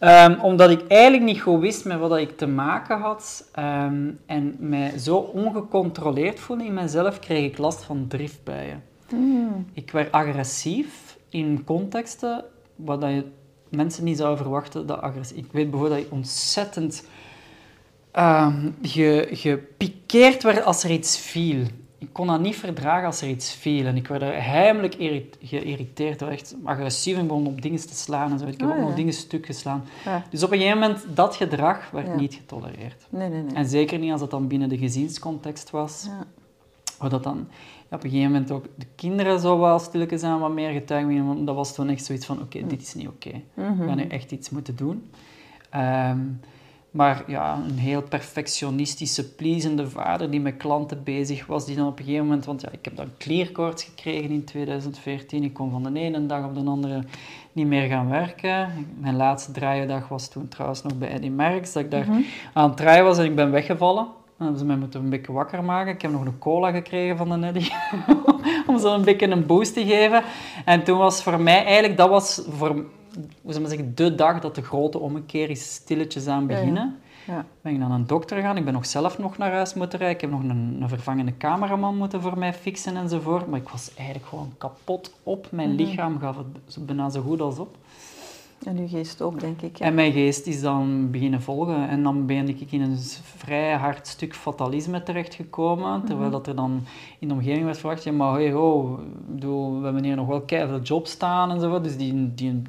Um, 0.00 0.40
omdat 0.40 0.70
ik 0.70 0.86
eigenlijk 0.88 1.22
niet 1.22 1.40
goed 1.40 1.60
wist 1.60 1.84
met 1.84 1.98
wat 1.98 2.16
ik 2.16 2.36
te 2.36 2.46
maken 2.46 2.98
had 2.98 3.50
um, 3.58 4.20
en 4.26 4.56
mij 4.58 4.98
zo 4.98 5.16
ongecontroleerd 5.16 6.40
voelde 6.40 6.64
in 6.64 6.74
mezelf, 6.74 7.18
kreeg 7.18 7.44
ik 7.44 7.58
last 7.58 7.84
van 7.84 8.04
driftbuien. 8.08 8.82
Mm. 9.10 9.66
Ik 9.72 9.90
werd 9.90 10.12
agressief 10.12 11.16
in 11.28 11.64
contexten 11.64 12.44
waar 12.76 13.10
je 13.10 13.24
mensen 13.70 14.04
niet 14.04 14.16
zouden 14.16 14.38
verwachten 14.38 14.86
dat 14.86 15.00
agressief... 15.00 15.36
Ik 15.36 15.52
weet 15.52 15.70
bijvoorbeeld 15.70 16.00
dat 16.00 16.06
ik 16.06 16.12
ontzettend 16.12 17.04
gepikeerd 18.82 20.42
werd 20.42 20.64
als 20.64 20.84
er 20.84 20.90
iets 20.90 21.18
viel 21.18 21.66
ik 21.98 22.08
kon 22.12 22.26
dat 22.26 22.40
niet 22.40 22.56
verdragen 22.56 23.06
als 23.06 23.20
er 23.20 23.28
iets 23.28 23.54
viel. 23.54 23.86
En 23.86 23.96
ik 23.96 24.08
werd 24.08 24.22
er 24.22 24.44
heimelijk 24.44 24.94
geïrriteerd 25.42 26.18
door 26.18 26.28
echt 26.28 26.54
agressief 26.64 27.16
en 27.16 27.26
begon 27.26 27.46
op 27.46 27.62
dingen 27.62 27.80
te 27.80 27.94
slaan 27.94 28.32
en 28.32 28.38
zo. 28.38 28.46
Ik 28.46 28.60
heb 28.60 28.68
oh, 28.68 28.76
ook 28.76 28.80
nog 28.80 28.94
dingen 28.94 29.12
stuk 29.12 29.46
geslaan. 29.46 29.84
Dus 30.30 30.42
op 30.42 30.52
een 30.52 30.58
gegeven 30.58 30.78
moment, 30.78 31.04
dat 31.14 31.36
gedrag 31.36 31.90
werd 31.90 32.16
niet 32.16 32.34
getolereerd. 32.34 33.06
Nee, 33.08 33.28
nee, 33.28 33.42
nee. 33.42 33.54
En 33.54 33.68
zeker 33.68 33.98
niet 33.98 34.12
als 34.12 34.20
dat 34.20 34.30
dan 34.30 34.48
binnen 34.48 34.68
de 34.68 34.78
gezinscontext 34.78 35.70
was. 35.70 36.08
Waar 36.98 37.10
dat 37.10 37.22
dan 37.22 37.48
op 37.90 38.04
een 38.04 38.10
gegeven 38.10 38.32
moment 38.32 38.50
ook 38.50 38.64
de 38.76 38.86
kinderen 38.94 39.40
zo 39.40 39.58
wel 39.58 39.78
stilletjes 39.78 40.22
aan 40.22 40.40
wat 40.40 40.52
meer 40.52 40.72
getuigen. 40.72 41.26
Want 41.26 41.46
dat 41.46 41.54
was 41.54 41.74
toen 41.74 41.88
echt 41.88 42.04
zoiets 42.04 42.26
van, 42.26 42.40
oké, 42.40 42.66
dit 42.66 42.82
is 42.82 42.94
niet 42.94 43.08
oké. 43.08 43.30
We 43.54 43.86
gaan 43.86 43.96
nu 43.96 44.06
echt 44.06 44.32
iets 44.32 44.50
moeten 44.50 44.76
doen. 44.76 45.10
Ehm, 45.70 46.18
maar 46.90 47.24
ja, 47.26 47.62
een 47.68 47.78
heel 47.78 48.02
perfectionistische, 48.02 49.34
pleasende 49.34 49.90
vader 49.90 50.30
die 50.30 50.40
met 50.40 50.56
klanten 50.56 51.02
bezig 51.02 51.46
was, 51.46 51.66
die 51.66 51.76
dan 51.76 51.86
op 51.86 51.98
een 51.98 52.04
gegeven 52.04 52.26
moment... 52.26 52.44
Want 52.44 52.60
ja, 52.60 52.68
ik 52.72 52.84
heb 52.84 52.96
dan 52.96 53.08
clearcourts 53.18 53.84
gekregen 53.84 54.30
in 54.30 54.44
2014. 54.44 55.42
Ik 55.42 55.54
kon 55.54 55.70
van 55.70 55.82
de 55.82 56.00
ene 56.00 56.26
dag 56.26 56.44
op 56.44 56.54
de 56.54 56.64
andere 56.64 57.02
niet 57.52 57.66
meer 57.66 57.88
gaan 57.88 58.08
werken. 58.08 58.86
Mijn 58.98 59.16
laatste 59.16 59.52
draaiendag 59.52 60.08
was 60.08 60.28
toen 60.28 60.48
trouwens 60.48 60.82
nog 60.82 60.98
bij 60.98 61.08
Eddie 61.08 61.30
Merckx, 61.30 61.72
dat 61.72 61.82
ik 61.82 61.90
daar 61.90 62.08
mhm. 62.08 62.20
aan 62.52 62.68
het 62.68 62.76
draaien 62.76 63.04
was 63.04 63.18
en 63.18 63.24
ik 63.24 63.34
ben 63.34 63.50
weggevallen. 63.50 64.06
Dan 64.38 64.46
hebben 64.46 64.58
ze 64.58 64.64
mij 64.64 64.76
moeten 64.76 65.00
een 65.00 65.10
beetje 65.10 65.32
wakker 65.32 65.64
maken. 65.64 65.94
Ik 65.94 66.02
heb 66.02 66.10
nog 66.10 66.24
een 66.24 66.38
cola 66.38 66.70
gekregen 66.70 67.16
van 67.16 67.28
de 67.28 67.36
Neddy. 67.36 67.68
om 68.66 68.78
zo 68.78 68.94
een 68.94 69.04
beetje 69.04 69.30
een 69.30 69.46
boost 69.46 69.74
te 69.74 69.86
geven. 69.86 70.22
En 70.64 70.84
toen 70.84 70.98
was 70.98 71.22
voor 71.22 71.40
mij 71.40 71.64
eigenlijk, 71.64 71.96
dat 71.96 72.08
was 72.08 72.42
voor 72.50 72.84
hoe 73.42 73.52
zou 73.52 73.66
zeggen, 73.66 73.94
de 73.94 74.14
dag 74.14 74.40
dat 74.40 74.54
de 74.54 74.62
grote 74.62 74.98
ommekeer 74.98 75.50
is 75.50 75.74
stilletjes 75.74 76.26
aan 76.26 76.46
beginnen. 76.46 76.98
Ja, 77.26 77.34
ja. 77.34 77.44
Ben 77.60 77.72
ik 77.72 77.78
naar 77.78 77.90
een 77.90 78.06
dokter 78.06 78.36
gegaan. 78.36 78.56
Ik 78.56 78.64
ben 78.64 78.72
nog 78.72 78.86
zelf 78.86 79.18
nog 79.18 79.38
naar 79.38 79.52
huis 79.52 79.74
moeten 79.74 79.98
rijden. 79.98 80.16
Ik 80.16 80.22
heb 80.22 80.30
nog 80.30 80.40
een, 80.40 80.78
een 80.80 80.88
vervangende 80.88 81.36
cameraman 81.36 81.96
moeten 81.96 82.22
voor 82.22 82.38
mij 82.38 82.54
fixen 82.54 82.96
enzovoort. 82.96 83.46
Maar 83.46 83.60
ik 83.60 83.68
was 83.68 83.94
eigenlijk 83.94 84.28
gewoon 84.28 84.54
kapot 84.58 85.14
op. 85.22 85.46
Mijn 85.50 85.74
mhm. 85.74 85.82
lichaam 85.82 86.18
gaf 86.18 86.36
het 86.36 86.86
bijna 86.86 87.10
zo 87.10 87.20
goed 87.20 87.40
als 87.40 87.58
op. 87.58 87.76
En 88.64 88.78
uw 88.78 88.88
geest 88.88 89.22
ook, 89.22 89.40
denk 89.40 89.62
ik. 89.62 89.78
En 89.78 89.94
mijn 89.94 90.12
geest 90.12 90.46
is 90.46 90.60
dan 90.60 91.10
beginnen 91.10 91.42
volgen. 91.42 91.88
En 91.88 92.02
dan 92.02 92.26
ben 92.26 92.48
ik 92.48 92.72
in 92.72 92.80
een 92.80 92.98
vrij 93.36 93.72
hard 93.72 94.06
stuk 94.06 94.34
fatalisme 94.34 95.02
terechtgekomen. 95.02 95.98
Mm 95.98 96.04
Terwijl 96.04 96.30
dat 96.30 96.46
er 96.46 96.54
dan 96.54 96.80
in 97.18 97.28
de 97.28 97.34
omgeving 97.34 97.64
werd 97.64 97.78
verwacht, 97.78 98.04
ja, 98.04 98.12
maar 98.12 98.32
hey, 98.32 98.52
ho, 98.52 99.00
we 99.40 99.80
hebben 99.82 100.04
hier 100.04 100.16
nog 100.16 100.26
wel 100.26 100.40
keihard 100.40 100.88
job 100.88 101.06
staan 101.06 101.50
enzovoort. 101.50 101.84
Dus 101.84 101.96
die, 101.96 102.34
die 102.34 102.62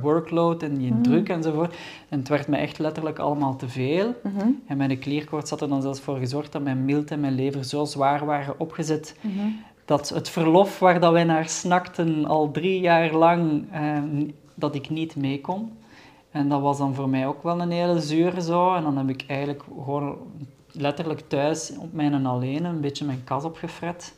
workload 0.00 0.62
en 0.62 0.76
die 0.76 0.92
mhm. 0.92 1.02
druk 1.02 1.28
enzovoort. 1.28 1.76
En 2.08 2.18
het 2.18 2.28
werd 2.28 2.48
me 2.48 2.56
echt 2.56 2.78
letterlijk 2.78 3.18
allemaal 3.18 3.56
te 3.56 3.68
veel. 3.68 4.14
Mhm. 4.22 4.48
En 4.66 4.76
mijn 4.76 4.98
klierkoorts 4.98 5.50
had 5.50 5.60
er 5.60 5.68
dan 5.68 5.82
zelfs 5.82 6.00
voor 6.00 6.16
gezorgd 6.16 6.52
dat 6.52 6.62
mijn 6.62 6.84
mild 6.84 7.10
en 7.10 7.20
mijn 7.20 7.34
lever 7.34 7.64
zo 7.64 7.84
zwaar 7.84 8.24
waren 8.24 8.60
opgezet. 8.60 9.16
Mhm. 9.20 9.46
Dat 9.84 10.08
het 10.08 10.28
verlof 10.28 10.78
waar 10.78 11.00
dat 11.00 11.12
wij 11.12 11.24
naar 11.24 11.48
snakten 11.48 12.24
al 12.24 12.50
drie 12.50 12.80
jaar 12.80 13.12
lang, 13.12 13.64
eh, 13.70 13.98
dat 14.64 14.74
ik 14.74 14.90
niet 14.90 15.16
mee 15.16 15.40
kon. 15.40 15.72
En 16.30 16.48
dat 16.48 16.60
was 16.60 16.78
dan 16.78 16.94
voor 16.94 17.08
mij 17.08 17.26
ook 17.26 17.42
wel 17.42 17.60
een 17.60 17.70
hele 17.70 18.00
zure 18.00 18.42
zo. 18.42 18.74
En 18.74 18.82
dan 18.82 18.96
heb 18.96 19.08
ik 19.08 19.24
eigenlijk 19.26 19.62
gewoon 19.84 20.18
letterlijk 20.72 21.20
thuis 21.28 21.72
op 21.78 21.92
mijn 21.92 22.26
alleen 22.26 22.64
een 22.64 22.80
beetje 22.80 23.04
mijn 23.04 23.24
kas 23.24 23.44
opgefret. 23.44 24.14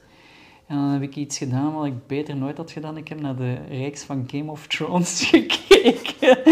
En 0.67 0.77
dan 0.77 0.89
heb 0.89 1.03
ik 1.03 1.17
iets 1.17 1.39
gedaan 1.39 1.75
wat 1.75 1.87
ik 1.87 2.07
beter 2.07 2.37
nooit 2.37 2.57
had 2.57 2.71
gedaan. 2.71 2.97
Ik 2.97 3.09
heb 3.09 3.21
naar 3.21 3.37
de 3.37 3.55
reeks 3.69 4.03
van 4.03 4.25
Game 4.27 4.51
of 4.51 4.67
Thrones 4.67 5.25
gekeken 5.31 6.45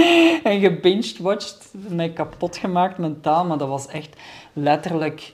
en 0.43 0.61
gebinged-watched. 0.61 1.73
Mij 1.89 2.13
kapot 2.13 2.57
gemaakt 2.57 2.99
mentaal, 2.99 3.45
maar 3.45 3.59
dat 3.59 3.69
was 3.69 3.87
echt 3.87 4.17
letterlijk... 4.53 5.33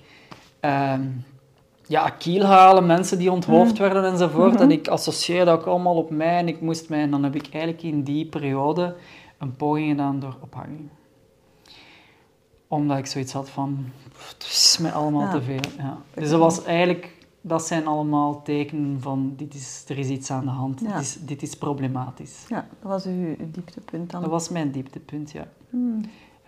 Um, 0.61 1.24
ja, 1.91 2.11
kielhalen, 2.11 2.86
mensen 2.86 3.18
die 3.18 3.32
onthoofd 3.32 3.72
mm. 3.72 3.78
werden 3.78 4.05
enzovoort. 4.05 4.55
Mm 4.55 4.61
En 4.61 4.70
ik 4.70 4.88
associeerde 4.88 5.51
ook 5.51 5.64
allemaal 5.64 5.97
op 5.97 6.11
mij 6.11 6.38
en 6.38 6.49
ik 6.49 6.61
moest 6.61 6.88
mij... 6.88 7.01
En 7.01 7.11
dan 7.11 7.22
heb 7.22 7.34
ik 7.34 7.49
eigenlijk 7.53 7.82
in 7.82 8.03
die 8.03 8.26
periode 8.26 8.97
een 9.38 9.57
poging 9.57 9.88
gedaan 9.88 10.20
door 10.20 10.36
ophanging. 10.41 10.88
Omdat 12.68 12.99
ik 12.99 13.07
zoiets 13.07 13.32
had 13.32 13.51
van... 13.51 13.86
Het 14.12 14.43
is 14.43 14.78
mij 14.80 14.93
allemaal 14.93 15.30
te 15.30 15.43
veel. 15.43 15.61
Ja. 15.78 15.99
Dus 16.14 16.30
dat 16.30 16.38
was 16.38 16.64
eigenlijk 16.64 17.18
dat 17.41 17.66
zijn 17.66 17.86
allemaal 17.86 18.43
tekenen 18.43 19.01
van 19.01 19.32
dit 19.36 19.55
is, 19.55 19.84
er 19.88 19.99
is 19.99 20.09
iets 20.09 20.30
aan 20.30 20.45
de 20.45 20.51
hand, 20.51 20.78
dit, 20.78 21.01
is, 21.01 21.18
dit 21.20 21.43
is 21.43 21.55
problematisch. 21.55 22.45
Ja, 22.49 22.66
dat 22.80 22.91
was 22.91 23.07
uw, 23.07 23.36
dieptepunt 23.38 24.11
dan? 24.11 24.20
Dat 24.20 24.30
was 24.30 24.49
mijn 24.49 24.70
dieptepunt, 24.70 25.30
ja. 25.30 25.49
Hmm. 25.70 26.01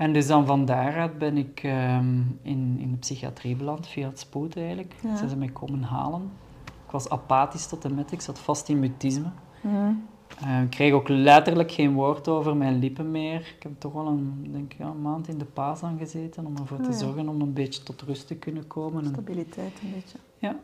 En 0.02 0.12
dus 0.12 0.26
dan 0.26 0.46
van 0.46 0.64
daaruit 0.64 1.18
ben 1.18 1.36
ik 1.36 1.60
ehm, 1.62 2.20
in, 2.42 2.76
in 2.78 2.90
de 2.90 2.96
psychiatrie 2.96 3.56
beland, 3.56 3.86
via 3.86 4.08
het 4.08 4.18
spoed 4.18 4.56
eigenlijk. 4.56 4.94
Ja. 5.02 5.16
Ze 5.16 5.26
zijn 5.26 5.38
mij 5.38 5.48
komen 5.48 5.82
halen. 5.82 6.30
Ik 6.64 6.90
was 6.90 7.08
apathisch 7.08 7.66
tot 7.66 7.84
en 7.84 7.94
met, 7.94 8.12
ik 8.12 8.20
zat 8.20 8.38
vast 8.38 8.68
in 8.68 8.78
mutisme. 8.78 9.30
Uh, 9.64 10.62
ik 10.62 10.70
kreeg 10.70 10.92
ook 10.92 11.08
letterlijk 11.08 11.72
geen 11.72 11.92
woord 11.92 12.28
over 12.28 12.56
mijn 12.56 12.78
lippen 12.78 13.10
meer. 13.10 13.54
Ik 13.56 13.62
heb 13.62 13.72
toch 13.78 13.92
wel 13.92 14.06
een, 14.06 14.48
denk 14.52 14.74
een 14.78 15.02
maand 15.02 15.28
in 15.28 15.38
de 15.38 15.44
paas 15.44 15.82
aan 15.82 15.98
gezeten 15.98 16.46
om 16.46 16.56
ervoor 16.56 16.80
te 16.80 16.92
zorgen 16.92 17.28
om 17.28 17.40
een 17.40 17.52
beetje 17.52 17.82
tot 17.82 18.02
rust 18.02 18.26
te 18.26 18.34
kunnen 18.34 18.66
komen. 18.66 19.06
Stabiliteit 19.06 19.80
een 19.82 19.92
beetje. 19.94 20.18
Ja, 20.38 20.56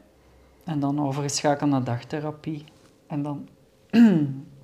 en 0.65 0.81
dan 0.81 1.01
overgeschakeld 1.01 1.71
naar 1.71 1.85
dagtherapie. 1.85 2.65
En 3.07 3.23
dan 3.23 3.49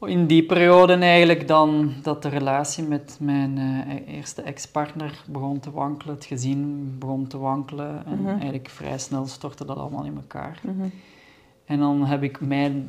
in 0.00 0.26
die 0.26 0.42
periode 0.42 0.94
eigenlijk 0.94 1.48
dan 1.48 1.92
dat 2.02 2.22
de 2.22 2.28
relatie 2.28 2.84
met 2.84 3.16
mijn 3.20 3.56
uh, 3.56 4.16
eerste 4.16 4.42
ex-partner 4.42 5.22
begon 5.30 5.60
te 5.60 5.70
wankelen, 5.70 6.14
het 6.14 6.24
gezin 6.24 6.94
begon 6.98 7.26
te 7.26 7.38
wankelen. 7.38 8.06
En 8.06 8.20
mhm. 8.20 8.28
eigenlijk 8.28 8.68
vrij 8.68 8.98
snel 8.98 9.26
stortte 9.26 9.64
dat 9.64 9.76
allemaal 9.76 10.04
in 10.04 10.16
elkaar. 10.16 10.60
Mhm. 10.62 10.88
En 11.64 11.78
dan 11.78 12.04
heb 12.04 12.22
ik 12.22 12.40
mijn, 12.40 12.86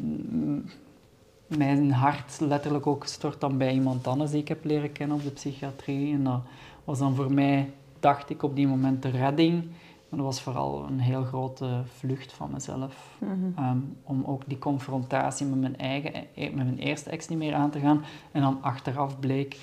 mijn 1.47 1.91
hart 1.91 2.39
letterlijk 2.39 2.88
ook 2.88 3.03
gestort 3.03 3.41
dan 3.41 3.57
bij 3.57 3.74
iemand 3.74 4.07
anders 4.07 4.32
die 4.32 4.41
ik 4.41 4.47
heb 4.47 4.66
leren 4.66 4.91
kennen 4.91 5.18
op 5.18 5.24
de 5.24 5.30
psychiatrie. 5.30 6.14
En 6.14 6.24
dat 6.24 6.41
was 6.84 6.99
dan 6.99 7.16
voor 7.16 7.34
mij, 7.34 7.72
dacht 7.99 8.30
ik 8.30 8.43
op 8.43 8.55
die 8.55 8.68
moment, 8.68 9.01
de 9.01 9.10
redding 9.10 9.64
maar 10.10 10.20
dat 10.20 10.28
was 10.28 10.41
vooral 10.41 10.86
een 10.88 10.99
heel 10.99 11.24
grote 11.24 11.82
vlucht 11.97 12.34
van 12.34 12.49
mezelf. 12.53 13.18
Mhm. 13.20 13.34
Ehm, 13.55 13.78
om 14.03 14.24
ook 14.26 14.41
die 14.45 14.57
confrontatie 14.57 15.45
met 15.45 15.60
mijn 15.60 15.78
eigen, 15.78 16.14
eh, 16.14 16.53
met 16.53 16.66
mijn 16.66 16.78
eerste 16.78 17.10
ex 17.10 17.28
niet 17.28 17.38
meer 17.38 17.53
aan 17.53 17.70
te 17.70 17.80
gaan. 17.80 18.03
En 18.32 18.41
dan 18.41 18.57
achteraf 18.62 19.20
bleek 19.20 19.57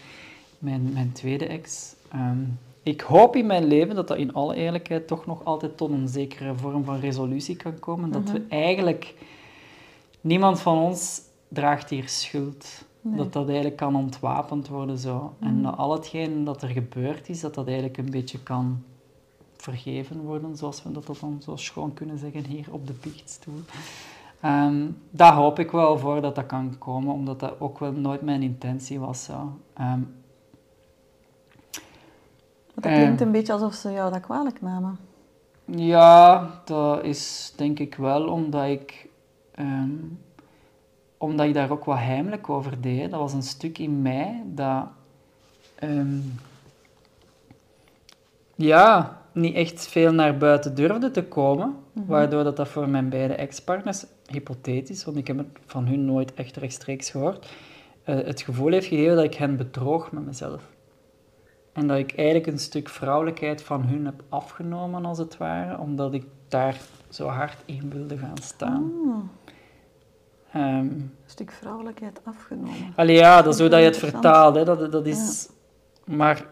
mijn, 0.58 0.92
mijn 0.92 1.12
tweede 1.12 1.46
ex. 1.46 1.94
Ehm, 2.08 2.38
ik 2.82 3.00
hoop 3.00 3.36
in 3.36 3.46
mijn 3.46 3.64
leven 3.64 3.94
dat 3.94 4.08
dat 4.08 4.16
in 4.16 4.34
alle 4.34 4.54
eerlijkheid 4.54 5.06
toch 5.06 5.26
nog 5.26 5.44
altijd 5.44 5.76
tot 5.76 5.90
een 5.90 6.08
zekere 6.08 6.54
vorm 6.54 6.84
van 6.84 7.00
resolutie 7.00 7.56
kan 7.56 7.78
komen. 7.78 8.10
Dat 8.10 8.30
we 8.30 8.38
mhm. 8.38 8.50
eigenlijk... 8.52 9.14
Niemand 10.20 10.60
van 10.60 10.78
ons 10.78 11.20
draagt 11.48 11.90
hier 11.90 12.08
schuld. 12.08 12.84
Dat 13.02 13.32
dat 13.32 13.46
eigenlijk 13.46 13.76
kan 13.76 13.96
ontwapend 13.96 14.68
worden 14.68 14.98
zo. 14.98 15.34
En 15.40 15.54
mhm. 15.54 15.62
dat 15.62 15.76
al 15.76 15.92
hetgeen 15.92 16.44
dat 16.44 16.62
er 16.62 16.68
gebeurd 16.68 17.28
is, 17.28 17.40
dat 17.40 17.54
dat 17.54 17.66
eigenlijk 17.66 17.96
een 17.96 18.10
beetje 18.10 18.42
kan 18.42 18.82
vergeven 19.72 20.20
worden, 20.20 20.56
zoals 20.56 20.82
we 20.82 20.92
dat 20.92 21.06
dan 21.20 21.38
zo 21.42 21.56
schoon 21.56 21.94
kunnen 21.94 22.18
zeggen 22.18 22.44
hier 22.44 22.66
op 22.70 22.86
de 22.86 22.92
biechtstoel. 22.92 23.60
Ehm, 24.40 24.86
daar 25.10 25.34
hoop 25.34 25.58
ik 25.58 25.70
wel 25.70 25.98
voor 25.98 26.20
dat 26.20 26.34
dat 26.34 26.46
kan 26.46 26.78
komen, 26.78 27.14
omdat 27.14 27.40
dat 27.40 27.60
ook 27.60 27.78
wel 27.78 27.92
nooit 27.92 28.22
mijn 28.22 28.42
intentie 28.42 29.00
was. 29.00 29.24
Zo. 29.24 29.58
Ehm, 29.74 30.00
dat 32.74 32.92
klinkt 32.92 33.20
een 33.20 33.32
beetje 33.32 33.52
alsof 33.52 33.74
ze 33.74 33.90
jou 33.90 34.12
dat 34.12 34.20
kwalijk 34.20 34.60
namen. 34.60 34.98
ja, 35.64 36.50
dat 36.64 37.04
is 37.04 37.52
denk 37.56 37.78
ik 37.78 37.94
wel 37.94 38.28
omdat 38.28 38.66
ik, 38.66 39.08
ehm, 39.54 39.94
omdat 41.18 41.46
ik 41.46 41.54
daar 41.54 41.70
ook 41.70 41.84
wat 41.84 41.98
heimelijk 41.98 42.48
over 42.48 42.80
deed. 42.80 43.10
Dat 43.10 43.20
was 43.20 43.32
een 43.32 43.42
stuk 43.42 43.78
in 43.78 44.02
mij 44.02 44.42
dat 44.46 44.86
ja, 48.56 49.20
niet 49.36 49.54
echt 49.54 49.86
veel 49.86 50.12
naar 50.12 50.36
buiten 50.36 50.74
durfde 50.74 51.10
te 51.10 51.24
komen. 51.24 51.74
Waardoor 51.92 52.44
dat, 52.44 52.56
dat 52.56 52.68
voor 52.68 52.88
mijn 52.88 53.08
beide 53.08 53.34
ex-partners, 53.34 54.06
hypothetisch, 54.26 55.04
want 55.04 55.16
ik 55.16 55.26
heb 55.26 55.38
het 55.38 55.46
van 55.66 55.86
hun 55.86 56.04
nooit 56.04 56.34
echt 56.34 56.56
rechtstreeks 56.56 57.10
gehoord, 57.10 57.52
eh, 58.04 58.16
het 58.16 58.40
gevoel 58.40 58.72
heeft 58.72 58.86
gegeven 58.86 59.16
dat 59.16 59.24
ik 59.24 59.34
hen 59.34 59.56
bedroog 59.56 60.12
met 60.12 60.26
mezelf. 60.26 60.62
En 61.72 61.86
dat 61.86 61.98
ik 61.98 62.14
eigenlijk 62.16 62.46
een 62.46 62.58
stuk 62.58 62.88
vrouwelijkheid 62.88 63.62
van 63.62 63.82
hun 63.82 64.04
heb 64.04 64.22
afgenomen, 64.28 65.04
als 65.04 65.18
het 65.18 65.36
ware, 65.36 65.78
omdat 65.78 66.14
ik 66.14 66.24
daar 66.48 66.80
zo 67.08 67.26
hard 67.26 67.58
in 67.64 67.90
wilde 67.90 68.18
gaan 68.18 68.38
staan. 68.42 68.92
Oh, 69.06 69.18
Ehm, 70.56 70.78
een 70.78 71.12
stuk 71.26 71.50
vrouwelijkheid 71.50 72.20
afgenomen. 72.24 72.92
Allee, 72.96 73.16
ja, 73.16 73.42
dat 73.42 73.54
is 73.54 73.60
hoe 73.60 73.68
dat 73.68 73.78
je 73.78 73.84
het 73.84 73.96
vertaalt. 73.96 74.54
Hè. 74.54 74.64
Dat, 74.64 74.92
dat 74.92 75.06
is... 75.06 75.48
Maar... 76.04 76.46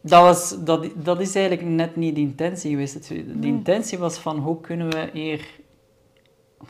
Dat, 0.00 0.22
was, 0.22 0.64
dat, 0.64 0.86
dat 0.96 1.20
is 1.20 1.34
eigenlijk 1.34 1.68
net 1.68 1.96
niet 1.96 2.14
de 2.14 2.20
intentie 2.20 2.70
geweest. 2.70 3.08
De 3.08 3.14
Nee. 3.14 3.50
intentie 3.50 3.98
was 3.98 4.18
van, 4.18 4.38
hoe 4.38 4.60
kunnen 4.60 4.90
we 4.90 5.08
hier... 5.12 5.58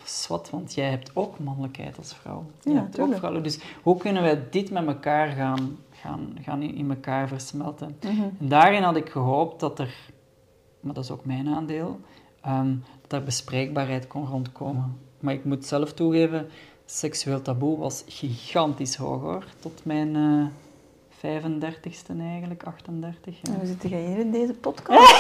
Zwat, 0.05 0.51
want 0.51 0.74
jij 0.74 0.91
hebt 0.91 1.11
ook 1.14 1.39
mannelijkheid 1.39 1.99
als 1.99 2.14
vrouw. 2.14 2.45
Je 2.62 2.70
Ja, 2.70 2.76
hebt 2.76 3.01
ook 3.01 3.14
vrouwen. 3.14 3.43
Dus 3.43 3.59
hoe 3.83 3.97
kunnen 3.97 4.22
wij 4.22 4.43
dit 4.51 4.70
met 4.70 4.87
elkaar 4.87 5.28
gaan, 5.28 5.78
gaan, 5.91 6.37
gaan 6.43 6.62
in 6.62 6.74
in 6.74 6.91
elkaar 6.91 7.28
versmelten? 7.28 7.97
Mhm. 8.03 8.22
En 8.41 8.49
daarin 8.49 8.83
had 8.83 8.97
ik 8.97 9.09
gehoopt 9.09 9.61
dat 9.61 9.78
er, 9.78 9.95
maar 10.81 10.95
dat 10.95 11.05
is 11.05 11.11
ook 11.11 11.24
mijn 11.24 11.49
aandeel, 11.49 12.01
ehm, 12.41 12.74
dat 13.07 13.12
er 13.18 13.24
bespreekbaarheid 13.24 14.07
kon 14.07 14.26
rondkomen. 14.26 14.97
Maar 15.20 15.35
ik 15.35 15.45
moet 15.45 15.66
zelf 15.66 15.93
toegeven, 15.93 16.47
seksueel 16.85 17.43
taboe 17.43 17.78
was 17.78 18.05
gigantisch 18.07 18.97
hoog 18.97 19.20
hoor. 19.20 19.45
Tot 19.61 19.81
mijn 19.85 20.16
eh 20.16 20.45
35ste 21.27 22.18
eigenlijk, 22.21 22.62
38. 22.64 23.35
Ja. 23.43 23.53
Hoe 23.53 23.66
zit 23.66 23.91
jij 23.91 24.05
hier 24.05 24.18
in 24.18 24.31
deze 24.31 24.53
podcast? 24.53 25.16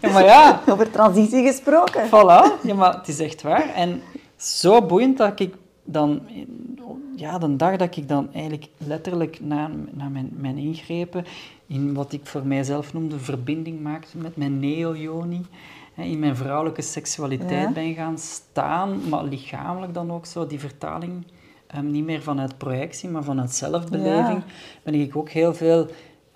Ja, 0.00 0.10
maar 0.12 0.24
ja, 0.24 0.60
Over 0.68 0.90
transitie 0.90 1.46
gesproken. 1.46 2.06
Voilà, 2.06 2.62
ja, 2.62 2.74
maar 2.74 2.94
het 2.96 3.08
is 3.08 3.18
echt 3.20 3.42
waar. 3.42 3.68
En 3.74 4.02
zo 4.36 4.82
boeiend 4.86 5.18
dat 5.18 5.40
ik 5.40 5.54
dan, 5.84 6.20
ja, 7.16 7.38
de 7.38 7.56
dag 7.56 7.76
dat 7.76 7.96
ik 7.96 8.08
dan 8.08 8.28
eigenlijk 8.32 8.66
letterlijk 8.76 9.40
na, 9.40 9.70
na 9.90 10.08
mijn, 10.08 10.30
mijn 10.32 10.56
ingrepen 10.58 11.24
in 11.66 11.94
wat 11.94 12.12
ik 12.12 12.26
voor 12.26 12.46
mijzelf 12.46 12.92
noemde 12.92 13.18
verbinding 13.18 13.80
maakte 13.80 14.18
met 14.18 14.36
mijn 14.36 14.58
neo-joni, 14.60 15.46
in 15.94 16.18
mijn 16.18 16.36
vrouwelijke 16.36 16.82
seksualiteit 16.82 17.66
Ja. 17.68 17.72
ben 17.72 17.94
gaan 17.94 18.18
staan, 18.18 19.08
maar 19.08 19.24
lichamelijk 19.24 19.94
dan 19.94 20.12
ook 20.12 20.26
zo, 20.26 20.46
die 20.46 20.60
vertaling, 20.60 21.24
ehm, 21.72 21.90
niet 21.90 22.04
meer 22.04 22.22
vanuit 22.22 22.58
projectie, 22.58 23.08
maar 23.08 23.24
vanuit 23.24 23.50
zelfbeleving, 23.52 24.42
ben 24.82 24.94
ik 24.94 25.16
ook 25.16 25.30
heel 25.30 25.54
veel, 25.54 25.86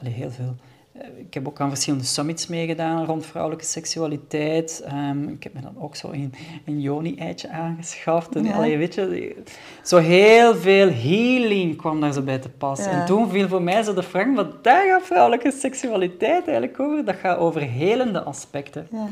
allee, 0.01 0.13
heel 0.13 0.31
veel, 0.31 0.55
eh, 0.93 1.09
ik 1.19 1.35
heb 1.35 1.49
ook 1.49 1.61
aan 1.61 1.69
verschillende 1.69 2.05
summits 2.05 2.47
meegedaan 2.47 3.05
rond 3.05 3.27
vrouwelijke 3.27 3.65
seksualiteit. 3.65 4.83
Ehm, 4.87 5.29
ik 5.29 5.43
heb 5.43 5.55
me 5.55 5.61
dan 5.61 5.75
ook 5.79 5.97
zo 5.97 6.11
een, 6.13 6.33
een 6.65 6.81
Joni-eitje 6.81 7.51
aangeschaft. 7.51 8.37
En, 8.37 8.45
Ja. 8.45 8.55
allee, 8.55 8.79
weet 8.79 8.95
je, 8.95 9.37
zo 9.83 9.97
heel 9.99 10.55
veel 10.55 10.91
healing 10.93 11.77
kwam 11.77 12.01
daar 12.01 12.13
zo 12.13 12.23
bij 12.23 12.39
te 12.39 12.49
pas. 12.49 12.79
Ja. 12.85 12.91
En 12.91 13.07
toen 13.07 13.31
viel 13.31 13.49
voor 13.49 13.63
mij 13.63 13.83
zo 13.83 13.95
de 13.95 14.03
vraag, 14.03 14.35
wat 14.35 14.65
daar 14.65 14.87
gaat 14.89 15.03
vrouwelijke 15.03 15.53
seksualiteit 15.53 16.45
eigenlijk 16.47 16.81
over? 16.81 17.05
Dat 17.05 17.17
gaat 17.17 17.39
over 17.39 17.61
helende 17.61 18.23
aspecten. 18.23 18.89
Ja. 18.91 19.09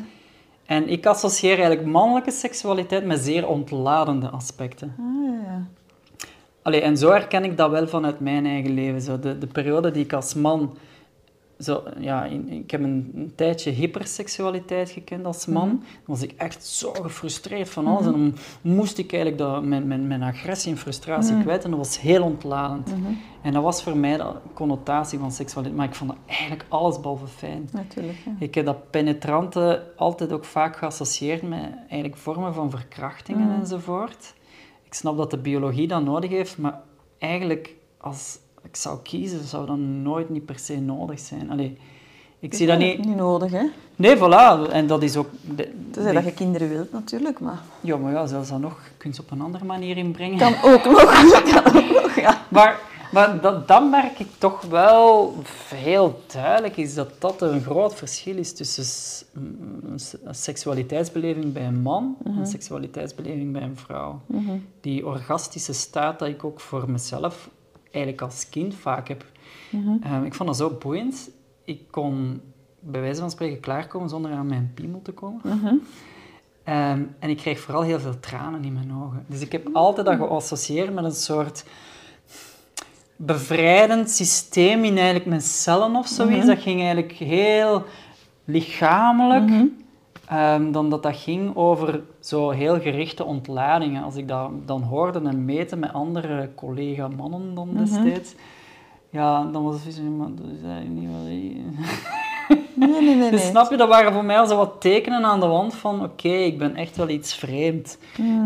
En 0.67 0.89
ik 0.89 1.07
associeer 1.07 1.59
eigenlijk 1.59 1.87
mannelijke 1.87 2.31
seksualiteit 2.31 3.05
met 3.05 3.21
zeer 3.21 3.49
ontladende 3.49 4.29
aspecten. 4.29 4.95
Ah, 4.99 5.45
ja. 5.47 5.67
Allee, 6.63 6.81
en 6.81 6.97
zo 6.97 7.11
herken 7.11 7.45
ik 7.45 7.57
dat 7.57 7.71
wel 7.71 7.89
vanuit 7.89 8.21
mijn 8.21 8.47
eigen 8.47 8.75
leven. 8.75 9.01
Zo 9.01 9.19
de, 9.19 9.39
de 9.39 9.47
periode 9.47 9.91
die 9.91 10.05
ik 10.05 10.13
als 10.13 10.35
man... 10.35 10.77
Zo, 11.59 11.83
ja, 11.99 12.25
in- 12.25 12.49
ik 12.49 12.71
heb 12.71 12.83
een, 12.83 13.11
een 13.15 13.33
tijdje 13.35 13.71
hyperseksualiteit 13.71 14.91
gekend 14.91 15.25
als 15.25 15.47
man. 15.47 15.69
Dan 15.69 15.83
was 16.05 16.23
ik 16.23 16.33
echt 16.37 16.65
zo 16.67 16.93
gefrustreerd 16.93 17.69
van 17.71 17.87
alles. 17.87 18.07
En 18.07 18.13
dan 18.13 18.35
moest 18.61 18.99
ik 18.99 19.13
eigenlijk 19.13 19.43
dat, 19.43 19.65
mijn, 19.65 19.87
mijn, 19.87 20.07
mijn 20.07 20.23
agressie 20.23 20.73
en 20.73 20.79
frustratie 20.79 21.41
kwijt. 21.43 21.65
En 21.65 21.71
dat 21.71 21.79
was 21.79 22.01
heel 22.01 22.23
ontladend. 22.23 22.95
En 23.43 23.53
dat 23.53 23.63
was 23.63 23.83
voor 23.83 23.97
mij 23.97 24.17
de 24.17 24.25
connotatie 24.55 25.19
van 25.19 25.33
seksualiteit. 25.33 25.79
Maar 25.79 25.89
ik 25.89 25.95
vond 25.95 26.11
dat 26.11 26.19
eigenlijk 26.27 26.65
allesbehalve 26.69 27.27
fijn. 27.27 27.69
Natuurlijk. 27.73 28.19
Ja. 28.25 28.33
Ik 28.39 28.55
heb 28.55 28.65
dat 28.65 28.91
penetrante 28.91 29.83
altijd 29.97 30.33
ook 30.33 30.45
vaak 30.45 30.77
geassocieerd 30.77 31.43
met 31.43 31.61
eigenlijk 31.89 32.17
vormen 32.17 32.55
van 32.55 32.71
verkrachtingen 32.71 33.59
enzovoort. 33.61 34.35
Ik 34.93 34.99
snap 34.99 35.17
dat 35.17 35.31
de 35.31 35.39
biologie 35.39 35.89
dat 35.89 36.05
nodig 36.05 36.31
heeft, 36.31 36.59
maar 36.59 36.81
eigenlijk 37.19 37.75
als 37.97 38.39
ik 38.63 38.77
zou 38.77 38.99
kiezen, 39.03 39.45
zou 39.45 39.67
dat 39.67 39.77
nooit 39.77 40.29
niet 40.29 40.45
per 40.45 40.59
se 40.59 40.81
nodig 40.81 41.19
zijn. 41.19 41.51
Allee, 41.51 41.79
ik 42.39 42.55
zie 42.55 42.67
dat 42.67 42.79
niet... 42.79 43.05
Niet 43.05 43.17
nodig, 43.17 43.51
hè? 43.51 43.65
Nee, 43.97 44.17
voilà. 44.17 44.71
En 44.71 44.87
dat 44.87 45.03
is 45.03 45.17
ook... 45.17 45.29
Tenzij 45.91 46.13
dat 46.13 46.25
je 46.25 46.33
kinderen 46.33 46.69
wilt, 46.69 46.93
natuurlijk, 46.93 47.41
maar... 47.41 47.61
Ja, 47.81 47.97
maar 47.97 48.13
ja, 48.13 48.27
zelfs 48.27 48.49
dat 48.49 48.59
nog. 48.59 48.81
Kun 48.97 49.11
je 49.11 49.17
ze 49.17 49.23
op 49.23 49.31
een 49.31 49.41
andere 49.41 49.65
manier 49.65 49.97
inbrengen. 49.97 50.39
Kan 50.39 50.55
ook 50.73 50.85
nog. 50.85 51.05
kan 51.53 51.67
ook 51.67 52.03
nog, 52.03 52.15
ja. 52.15 52.43
Maar, 52.49 52.81
maar 53.13 53.41
dat, 53.41 53.69
dat 53.69 53.91
merk 53.91 54.19
ik 54.19 54.29
toch 54.39 54.63
wel 54.63 55.35
heel 55.75 56.21
duidelijk, 56.33 56.77
is 56.77 56.95
dat 56.95 57.11
dat 57.19 57.43
een 57.43 57.61
groot 57.61 57.95
verschil 57.95 58.37
is 58.37 58.55
tussen 58.55 59.27
een 59.85 60.35
seksualiteitsbeleving 60.35 61.53
bij 61.53 61.67
een 61.67 61.81
man 61.81 62.17
en 62.25 62.37
een 62.37 62.47
seksualiteitsbeleving 62.47 63.53
bij 63.53 63.63
een 63.63 63.77
vrouw. 63.77 64.21
Die 64.81 65.07
orgastische 65.07 65.73
staat 65.73 66.19
dat 66.19 66.29
ik 66.29 66.45
ook 66.45 66.61
voor 66.61 66.91
mezelf 66.91 67.51
eigenlijk 67.91 68.23
als 68.23 68.49
kind 68.49 68.75
vaak 68.75 69.09
heb. 69.09 69.25
Ehm, 70.03 70.25
ik 70.25 70.35
vond 70.35 70.49
dat 70.49 70.59
zo 70.59 70.77
boeiend. 70.81 71.31
Ik 71.65 71.91
kon 71.91 72.41
bij 72.81 73.01
wijze 73.01 73.21
van 73.21 73.31
spreken 73.31 73.61
klaarkomen 73.61 74.09
zonder 74.09 74.33
aan 74.33 74.47
mijn 74.47 74.71
piemel 74.75 75.03
te 75.03 75.13
komen. 75.13 75.41
Ehm, 76.65 77.03
en 77.19 77.31
ik 77.31 77.37
kreeg 77.37 77.61
vooral 77.61 77.83
heel 77.83 78.01
veel 78.01 78.21
tranen 78.21 78.65
in 78.65 78.73
mijn 78.73 78.93
ogen. 78.93 79.25
Dus 79.27 79.41
ik 79.41 79.53
heb 79.53 79.69
altijd 79.73 80.07
dat 80.07 80.17
geassocieerd 80.17 80.95
met 80.95 81.05
een 81.05 81.13
soort 81.13 81.65
bevrijdend 83.27 84.11
systeem 84.11 84.85
in 84.85 84.97
eigenlijk 84.97 85.27
mijn 85.27 85.41
cellen 85.41 85.97
of 85.97 86.07
zoiets. 86.07 86.47
Dat 86.47 86.59
ging 86.63 86.81
eigenlijk 86.81 87.13
heel 87.13 87.85
lichamelijk. 88.45 89.51
ehm, 90.29 90.73
dan 90.73 90.91
dat 90.91 91.03
dat 91.03 91.17
ging 91.17 91.57
over 91.57 92.01
zo 92.21 92.51
heel 92.51 92.81
gerichte 92.81 93.25
ontladingen. 93.25 94.03
Als 94.03 94.17
ik 94.17 94.29
dat 94.29 94.51
dan 94.67 94.83
hoorde 94.83 95.21
en 95.29 95.45
meten 95.45 95.79
met 95.79 95.93
andere 95.93 96.51
collega-mannen 96.55 97.55
dan 97.55 97.69
destijds, 97.77 98.35
ja, 99.11 99.45
dan 99.45 99.65
was 99.65 99.73
het 99.75 99.83
zoiets 99.83 100.01
van, 100.01 100.17
maar 100.17 100.29
dat 100.35 100.47
is 100.59 100.63
eigenlijk 100.65 101.01
niet 101.01 101.11
wat 101.11 101.29
ik... 101.29 101.57
Nee, 102.75 103.01
nee, 103.03 103.15
nee. 103.15 103.31
Dus 103.31 103.47
snap 103.47 103.71
je, 103.71 103.77
dat 103.77 103.89
waren 103.89 104.13
voor 104.13 104.25
mij 104.25 104.39
al 104.39 104.47
zo 104.47 104.57
wat 104.57 104.81
tekenen 104.81 105.25
aan 105.25 105.41
de 105.41 105.47
wand 105.47 105.75
van 105.75 106.03
oké, 106.05 106.29
ik 106.29 106.59
ben 106.59 106.77
echt 106.77 106.97
wel 106.97 107.09
iets 107.09 107.35
vreemd. 107.35 107.99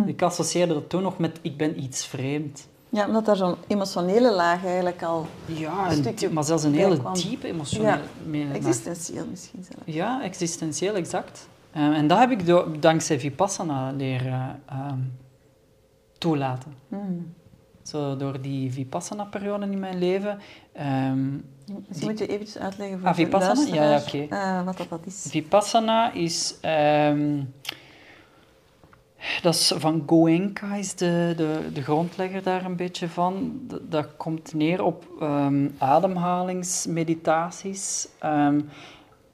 Ik 0.06 0.22
associeerde 0.22 0.74
dat 0.74 0.88
toen 0.88 1.02
nog 1.02 1.18
met 1.18 1.38
ik 1.42 1.56
ben 1.56 1.82
iets 1.82 2.06
vreemd. 2.06 2.68
Ja, 2.96 3.06
omdat 3.06 3.24
daar 3.24 3.36
zo'n 3.36 3.54
emotionele 3.66 4.32
laag 4.34 4.64
eigenlijk 4.64 5.02
al 5.02 5.26
Ja, 5.46 5.90
Een 5.90 5.96
stukje 5.96 6.30
maar 6.30 6.44
zelfs 6.44 6.62
een 6.64 6.74
hele 6.74 7.00
diepe 7.12 7.46
emotionele... 7.48 8.00
mee- 8.24 8.52
existentieel 8.52 9.26
misschien 9.30 9.64
zelfs. 9.70 9.82
Ja, 9.84 10.22
existentieel, 10.22 10.94
exact. 10.94 11.48
Eh, 11.72 11.82
en 11.82 12.06
dat 12.06 12.18
heb 12.18 12.30
ik 12.30 12.46
do- 12.46 12.70
dankzij 12.80 13.20
Vipassana 13.20 13.90
leren 13.90 14.62
ehm, 14.68 14.98
toelaten. 16.18 16.72
Hmm. 16.88 17.34
Zo 17.82 18.16
door 18.16 18.40
die 18.40 18.72
Vipassana-periode 18.72 19.66
in 19.70 19.78
mijn 19.78 19.98
leven. 19.98 20.38
Misschien 21.88 22.08
moet 22.10 22.18
je 22.18 22.26
eventjes 22.26 22.58
uitleggen 22.58 22.98
voor 22.98 23.08
Ah, 23.08 23.16
de 23.16 23.22
Vipassana? 23.24 23.74
Ja, 23.74 23.90
ja, 23.90 23.98
oké. 24.06 24.26
eh, 24.34 24.64
wat 24.64 24.76
dat, 24.76 24.88
dat 24.88 25.00
is. 25.04 25.26
Vipassana 25.28 26.12
is... 26.12 26.54
ehm, 26.60 27.40
dat 29.42 29.54
is 29.54 29.72
van 29.76 30.02
Goenka, 30.06 30.74
is 30.74 30.94
de, 30.94 31.32
de, 31.36 31.58
de 31.72 31.82
grondlegger 31.82 32.42
daar 32.42 32.64
een 32.64 32.76
beetje 32.76 33.08
van. 33.08 33.52
Dat, 33.68 33.80
dat 33.90 34.06
komt 34.16 34.54
neer 34.54 34.82
op 34.84 35.04
ehm, 35.20 35.68
ademhalingsmeditaties. 35.78 38.08
Ehm, 38.18 38.60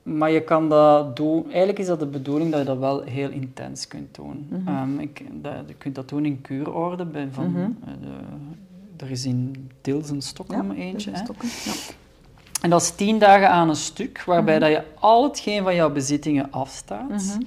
maar 0.02 0.30
je 0.30 0.40
kan 0.42 0.68
dat 0.68 1.16
doen... 1.16 1.44
Eigenlijk 1.48 1.78
is 1.78 1.86
dat 1.86 1.98
de 2.00 2.06
bedoeling 2.06 2.50
dat 2.50 2.60
je 2.60 2.66
dat 2.66 2.78
wel 2.78 3.02
heel 3.02 3.30
intens 3.30 3.88
kunt 3.88 4.14
doen. 4.14 4.62
Ehm, 4.66 4.98
ik, 4.98 5.22
dat, 5.42 5.52
je 5.66 5.74
kunt 5.74 5.94
dat 5.94 6.08
doen 6.08 6.24
in 6.24 6.40
kuurorde. 6.40 7.04
Bij 7.04 7.28
van, 7.32 7.50
Mhm. 7.50 7.60
eh, 7.60 7.66
de, 8.00 8.08
er 9.04 9.10
is 9.10 9.24
in 9.24 9.70
Tils 9.80 10.10
en 10.10 10.22
Stockholm 10.22 10.72
Ja, 10.72 10.78
eentje. 10.82 11.10
hè. 11.10 11.16
Ja. 11.64 11.72
En 12.60 12.70
dat 12.70 12.82
is 12.82 12.90
tien 12.90 13.18
dagen 13.18 13.50
aan 13.50 13.68
een 13.68 13.76
stuk, 13.76 14.22
waarbij 14.26 14.58
dat 14.58 14.70
je 14.70 14.82
al 14.98 15.22
hetgeen 15.22 15.62
van 15.62 15.74
jouw 15.74 15.90
bezittingen 15.90 16.50
afstaat. 16.52 17.38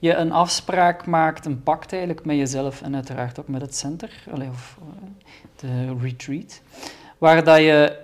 Je 0.00 0.14
een 0.14 0.32
afspraak 0.32 1.06
maakt, 1.06 1.46
een 1.46 1.62
pact 1.62 1.92
eigenlijk 1.92 2.24
met 2.24 2.36
jezelf 2.36 2.82
en 2.82 2.94
uiteraard 2.94 3.40
ook 3.40 3.48
met 3.48 3.60
het 3.60 3.74
center, 3.74 4.24
of 4.50 4.78
eh, 4.80 5.08
de 5.56 5.96
retreat, 6.00 6.62
waar 7.18 7.44
dat 7.44 7.58
je 7.58 7.98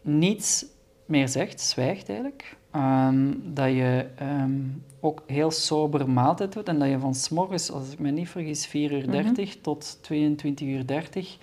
niets 0.00 0.64
meer 1.06 1.28
zegt, 1.28 1.60
zwijgt 1.60 2.08
eigenlijk. 2.08 2.56
Ehm, 2.70 3.32
dat 3.44 3.68
je 3.68 4.06
ehm, 4.16 4.60
ook 5.00 5.22
heel 5.26 5.50
sober 5.50 6.10
maaltijd 6.10 6.52
doet 6.52 6.68
en 6.68 6.78
dat 6.78 6.88
je 6.88 6.98
van 6.98 7.14
s'morgens, 7.14 7.70
als 7.70 7.92
ik 7.92 7.98
me 7.98 8.10
niet 8.10 8.28
vergis, 8.28 8.66
4 8.66 8.92
uur 8.92 9.10
30 9.10 9.56
tot 9.60 9.98
22 10.02 10.68
uur 10.68 10.86
30 10.86 11.36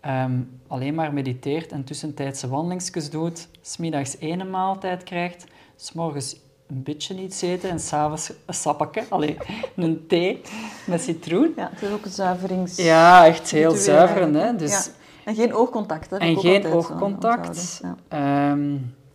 ehm, 0.00 0.40
alleen 0.66 0.94
maar 0.94 1.12
mediteert 1.12 1.72
en 1.72 1.84
tussentijdse 1.84 2.48
wandelingsjes 2.48 3.10
doet, 3.10 3.48
smiddags 3.60 4.18
één 4.18 4.50
maaltijd 4.50 5.02
krijgt, 5.02 5.46
s'morgens 5.76 6.36
een 6.66 6.82
beetje 6.82 7.14
iets 7.22 7.42
eten 7.42 7.70
en 7.70 7.80
s'avonds 7.80 8.32
een 8.46 8.54
sappakje, 8.54 9.04
allee, 9.08 9.36
een 9.76 10.04
thee 10.06 10.40
met 10.86 11.00
citroen. 11.00 11.52
Ja, 11.56 11.70
het 11.72 11.82
is 11.82 11.90
ook 11.90 12.04
een 12.04 12.10
zuiverings... 12.10 12.76
Ja, 12.76 13.26
echt 13.26 13.50
heel 13.50 13.60
ritueel 13.62 13.84
zuiver. 13.84 14.16
eigenlijk, 14.16 14.44
Hè? 14.44 14.56
Dus, 14.56 14.70
Ja. 14.86 14.92
En 15.24 15.34
geen 15.34 15.54
oogcontact, 15.54 16.10
hè? 16.10 16.16
En 16.16 16.36
geen 16.38 16.66
oogcontact. 16.66 17.80
Ja, 18.10 18.56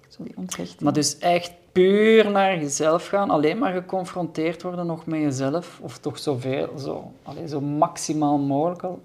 zo 0.10 0.24
die 0.24 0.34
onthechting. 0.38 0.82
maar 0.82 0.94
dus 0.94 1.18
echt 1.18 1.52
puur 1.72 2.32
naar 2.32 2.58
jezelf 2.60 3.08
gaan, 3.08 3.30
alleen 3.30 3.58
maar 3.58 3.74
geconfronteerd 3.74 4.62
worden 4.62 4.86
nog 4.86 5.06
met 5.06 5.20
jezelf, 5.20 5.80
of 5.82 5.98
toch 5.98 6.20
zoveel, 6.20 6.78
zo, 6.78 7.12
allee, 7.24 7.48
zo 7.48 7.62
maximaal 7.62 8.38
mogelijk. 8.38 8.84
al- 8.84 9.00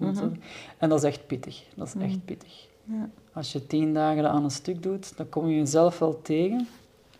En 0.77 0.89
dat 0.89 0.97
is 0.97 1.03
echt 1.09 1.27
pittig. 1.27 1.63
Dat 1.75 1.87
is 1.87 2.01
echt 2.03 2.25
pittig. 2.25 2.67
Ja. 2.83 3.09
Als 3.33 3.51
je 3.51 3.67
tien 3.67 3.93
dagen 3.93 4.23
dat 4.23 4.31
aan 4.31 4.43
een 4.43 4.51
stuk 4.51 4.83
doet, 4.83 5.17
dan 5.17 5.29
kom 5.29 5.47
je 5.47 5.55
jezelf 5.57 5.99
wel 5.99 6.19
tegen. 6.21 6.67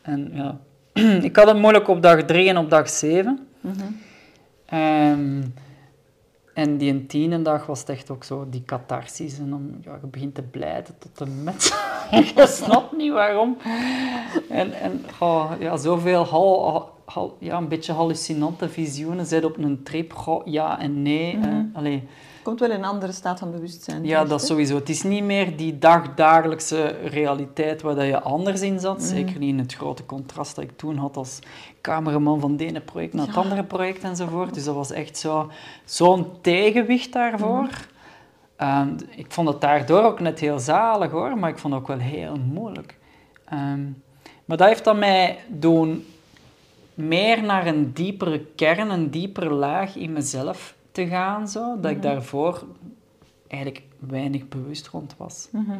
En 0.02 0.30
ja, 0.34 0.58
ik 1.30 1.36
had 1.36 1.48
het 1.48 1.58
moeilijk 1.58 1.88
op 1.88 2.02
dag 2.02 2.24
drie 2.24 2.50
en 2.50 2.58
op 2.58 2.70
dag 2.70 2.90
zeven. 2.90 3.48
Mhm. 3.62 3.84
Ehm, 4.66 5.42
en 6.54 6.78
die 6.78 7.06
tiende 7.06 7.42
dag 7.42 7.66
was 7.66 7.80
het 7.80 7.90
echt 7.90 8.10
ook 8.10 8.24
zo, 8.24 8.48
die 8.50 8.64
catharsis. 8.66 9.40
En 9.40 9.50
dan, 9.50 9.72
ja, 9.84 9.98
je 10.02 10.08
begint 10.08 10.36
te 10.36 10.42
blijten 10.42 10.96
tot 10.98 11.18
de 11.18 11.26
met. 11.26 11.64
je 12.36 12.46
snapt 12.48 12.98
niet 12.98 13.12
waarom. 13.12 13.58
En, 14.50 14.74
en 14.74 15.06
oh, 15.20 15.52
ja, 15.60 15.78
zoveel 15.78 16.26
hal, 16.26 17.36
ja, 17.40 17.58
een 17.58 17.68
beetje 17.68 17.94
hallucinante 17.94 18.70
visioenen. 18.70 19.26
Zit 19.26 19.46
op 19.46 19.58
een 19.58 19.84
trip, 19.84 20.14
goh, 20.14 20.48
ja 20.48 20.80
en 20.80 21.02
nee. 21.02 21.40
eh, 21.42 21.58
allee. 21.74 22.08
Komt 22.48 22.60
wel 22.60 22.72
in 22.72 22.76
een 22.76 22.86
andere 22.86 23.12
staat 23.12 23.40
van 23.40 23.52
bewustzijn. 23.52 24.04
Ja, 24.04 24.10
terecht, 24.10 24.30
dat 24.30 24.46
sowieso. 24.46 24.76
Het 24.76 24.90
is 24.90 25.04
niet 25.04 25.24
meer 25.24 25.58
die 25.58 25.78
dagdagelijkse 25.78 26.86
realiteit 26.88 27.82
waar 27.82 27.96
dat 27.96 28.06
je 28.06 28.22
anders 28.22 28.62
in 28.62 28.80
zat. 28.80 29.04
Zeker 29.04 29.40
niet 29.40 29.50
in 29.50 29.60
het 29.60 29.74
grote 29.74 30.06
contrast 30.06 30.56
dat 30.56 30.64
ik 30.64 30.78
toen 30.78 30.98
had 30.98 31.18
als 31.18 31.40
cameraman 31.82 32.40
van 32.40 32.52
het 32.52 32.62
ene 32.62 32.80
project 32.82 33.14
naar 33.14 33.26
het 33.26 33.36
Ja. 33.36 33.42
andere 33.42 33.64
project 33.64 34.04
enzovoort. 34.04 34.54
Dus 34.54 34.64
dat 34.64 34.76
was 34.76 34.92
echt 34.92 35.18
zo- 35.18 35.50
zo'n 35.86 36.28
tegenwicht 36.42 37.14
daarvoor. 37.14 37.68
Ehm, 38.56 38.90
ik 39.10 39.26
vond 39.32 39.48
het 39.48 39.62
daardoor 39.62 40.04
ook 40.04 40.20
net 40.20 40.40
heel 40.40 40.60
zalig 40.60 41.12
hoor, 41.12 41.38
maar 41.38 41.50
ik 41.50 41.58
vond 41.58 41.74
het 41.74 41.82
ook 41.82 41.88
wel 41.88 42.00
heel 42.00 42.36
moeilijk. 42.54 42.98
Ehm, 43.46 43.84
maar 44.46 44.58
dat 44.58 44.68
heeft 44.68 44.84
dan 44.84 45.00
mij 45.00 45.38
doen 45.48 46.06
meer 46.94 47.44
naar 47.44 47.68
een 47.68 47.94
diepere 47.94 48.46
kern, 48.56 48.90
een 48.90 49.10
diepere 49.12 49.50
laag 49.50 49.96
in 49.96 50.14
mezelf 50.14 50.76
te 50.98 51.08
gaan, 51.08 51.48
zo, 51.48 51.80
dat 51.80 51.92
ik 51.92 52.02
daarvoor 52.02 52.66
eigenlijk 53.48 53.84
weinig 54.00 54.48
bewust 54.48 54.88
rond 54.88 55.18
was. 55.18 55.50
Mhm. 55.52 55.80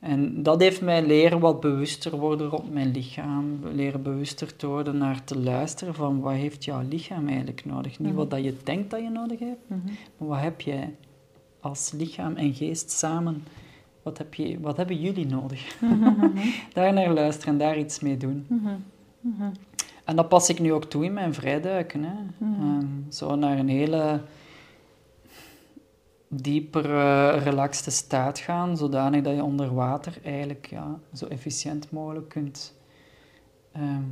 En 0.00 0.42
dat 0.42 0.60
heeft 0.60 0.80
mij 0.80 1.06
leren 1.06 1.40
wat 1.40 1.60
bewuster 1.60 2.16
worden 2.16 2.48
rond 2.48 2.72
mijn 2.72 2.90
lichaam, 2.90 3.60
leren 3.72 4.02
bewuster 4.02 4.56
te 4.56 4.66
worden 4.66 4.98
naar 4.98 5.24
te 5.24 5.38
luisteren 5.38 5.94
van 5.94 6.20
wat 6.20 6.32
heeft 6.32 6.64
jouw 6.64 6.82
lichaam 6.88 7.28
eigenlijk 7.28 7.64
nodig. 7.64 7.98
Niet 7.98 8.14
wat 8.14 8.30
dat 8.30 8.44
je 8.44 8.56
denkt 8.64 8.90
dat 8.90 9.00
je 9.00 9.08
nodig 9.08 9.38
hebt, 9.38 9.68
maar 9.68 10.28
wat 10.28 10.40
heb 10.40 10.60
jij 10.60 10.94
als 11.60 11.92
lichaam 11.92 12.36
en 12.36 12.54
geest 12.54 12.90
samen, 12.90 13.44
wat, 14.02 14.18
heb 14.18 14.34
je, 14.34 14.60
wat 14.60 14.76
hebben 14.76 15.00
jullie 15.00 15.26
nodig? 15.26 15.78
daar 16.74 16.92
naar 16.92 17.12
luisteren 17.12 17.52
en 17.52 17.58
daar 17.58 17.78
iets 17.78 18.00
mee 18.00 18.16
doen. 18.16 18.46
En 20.04 20.16
dat 20.16 20.28
pas 20.28 20.48
ik 20.48 20.58
nu 20.58 20.72
ook 20.72 20.84
toe 20.84 21.04
in 21.04 21.12
mijn 21.12 21.34
vrijduiken. 21.34 22.02
Hè. 22.02 22.14
Ehm, 22.40 22.86
zo 23.08 23.34
naar 23.34 23.58
een 23.58 23.68
hele 23.68 24.20
diepere, 26.32 27.30
relaxte 27.30 27.90
staat 27.90 28.38
gaan, 28.38 28.76
zodanig 28.76 29.22
dat 29.22 29.34
je 29.34 29.44
onder 29.44 29.74
water 29.74 30.18
eigenlijk 30.24 30.66
ja, 30.66 30.98
zo 31.14 31.26
efficiënt 31.26 31.90
mogelijk 31.90 32.28
kunt 32.28 32.74
ehm, 33.72 34.02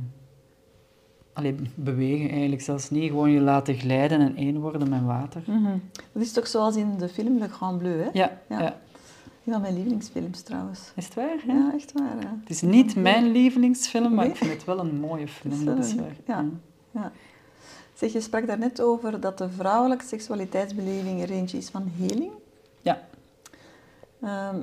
allee, 1.33 1.55
bewegen. 1.75 2.29
Eigenlijk 2.29 2.61
zelfs 2.61 2.89
niet 2.89 3.09
gewoon 3.09 3.31
je 3.31 3.39
laten 3.41 3.75
glijden 3.75 4.19
en 4.19 4.35
één 4.35 4.59
worden 4.59 4.89
met 4.89 5.03
water. 5.03 5.41
Mhm. 5.45 5.77
Dat 6.13 6.21
is 6.23 6.31
toch 6.31 6.47
zoals 6.47 6.75
in 6.75 6.97
de 6.97 7.09
film 7.09 7.37
Le 7.37 7.47
Grand 7.49 7.77
Bleu, 7.77 8.01
hè? 8.01 8.09
Ja, 8.13 8.39
Ja. 8.49 8.59
ja. 8.61 8.77
Een 9.45 9.53
van 9.55 9.61
mijn 9.61 9.73
lievelingsfilms 9.73 10.41
trouwens. 10.41 10.91
is 10.95 11.05
het 11.05 11.13
waar? 11.13 11.37
hè? 11.45 11.53
Ja, 11.53 11.71
echt 11.73 11.91
waar. 11.91 12.15
Het 12.39 12.49
is 12.49 12.61
niet 12.61 12.95
mijn 12.95 13.31
lievelingsfilm, 13.31 14.13
maar 14.13 14.23
Nee? 14.25 14.33
ik 14.33 14.39
vind 14.39 14.51
het 14.51 14.63
wel 14.65 14.79
een 14.79 14.99
mooie 14.99 15.27
film, 15.27 15.51
Het 15.59 15.59
is 15.59 15.65
dat 15.65 15.85
is 15.85 15.95
waar. 15.95 16.15
ja. 16.27 16.45
Ja. 16.93 17.11
Zeg, 17.99 18.13
je 18.13 18.21
sprak 18.21 18.47
daarnet 18.47 18.81
over 18.81 19.19
dat 19.19 19.37
de 19.37 19.49
vrouwelijke 19.49 20.05
seksualiteitsbeleving 20.05 21.21
een 21.21 21.27
range 21.27 21.57
is 21.57 21.69
van 21.69 21.91
heling. 21.97 22.31
Ja. 22.81 23.01
Ehm, 24.21 24.55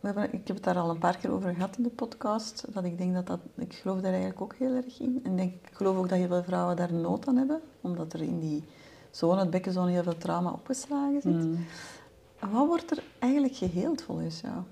we 0.00 0.06
hebben, 0.06 0.32
ik 0.32 0.46
heb 0.46 0.56
het 0.56 0.64
daar 0.64 0.78
al 0.78 0.90
een 0.90 0.98
paar 0.98 1.16
keer 1.16 1.30
over 1.32 1.54
gehad 1.54 1.76
in 1.76 1.82
de 1.82 1.88
podcast. 1.88 2.64
Dat 2.68 2.84
ik 2.84 2.98
denk 2.98 3.14
dat 3.14 3.26
dat, 3.26 3.40
ik 3.56 3.72
geloof 3.74 4.00
daar 4.00 4.12
eigenlijk 4.12 4.40
ook 4.40 4.54
heel 4.54 4.74
erg 4.74 5.00
in. 5.00 5.20
En 5.22 5.36
denk, 5.36 5.52
ik 5.52 5.72
geloof 5.72 5.96
ook 5.96 6.08
dat 6.08 6.18
heel 6.18 6.28
veel 6.28 6.42
vrouwen 6.42 6.76
daar 6.76 6.92
nood 6.92 7.28
aan 7.28 7.36
hebben, 7.36 7.60
omdat 7.80 8.12
er 8.12 8.22
in 8.22 8.40
die 8.40 8.64
zone, 9.10 9.40
het 9.40 9.50
bekkenzone, 9.50 9.90
heel 9.90 10.02
veel 10.02 10.18
trauma 10.18 10.50
opgeslagen 10.50 11.22
zit. 11.22 11.32
Mm. 11.32 11.66
Wat 12.38 12.66
wordt 12.66 12.90
er 12.90 13.02
eigenlijk 13.18 13.54
geheeld 13.54 14.02
volgens 14.02 14.40
jou? 14.40 14.62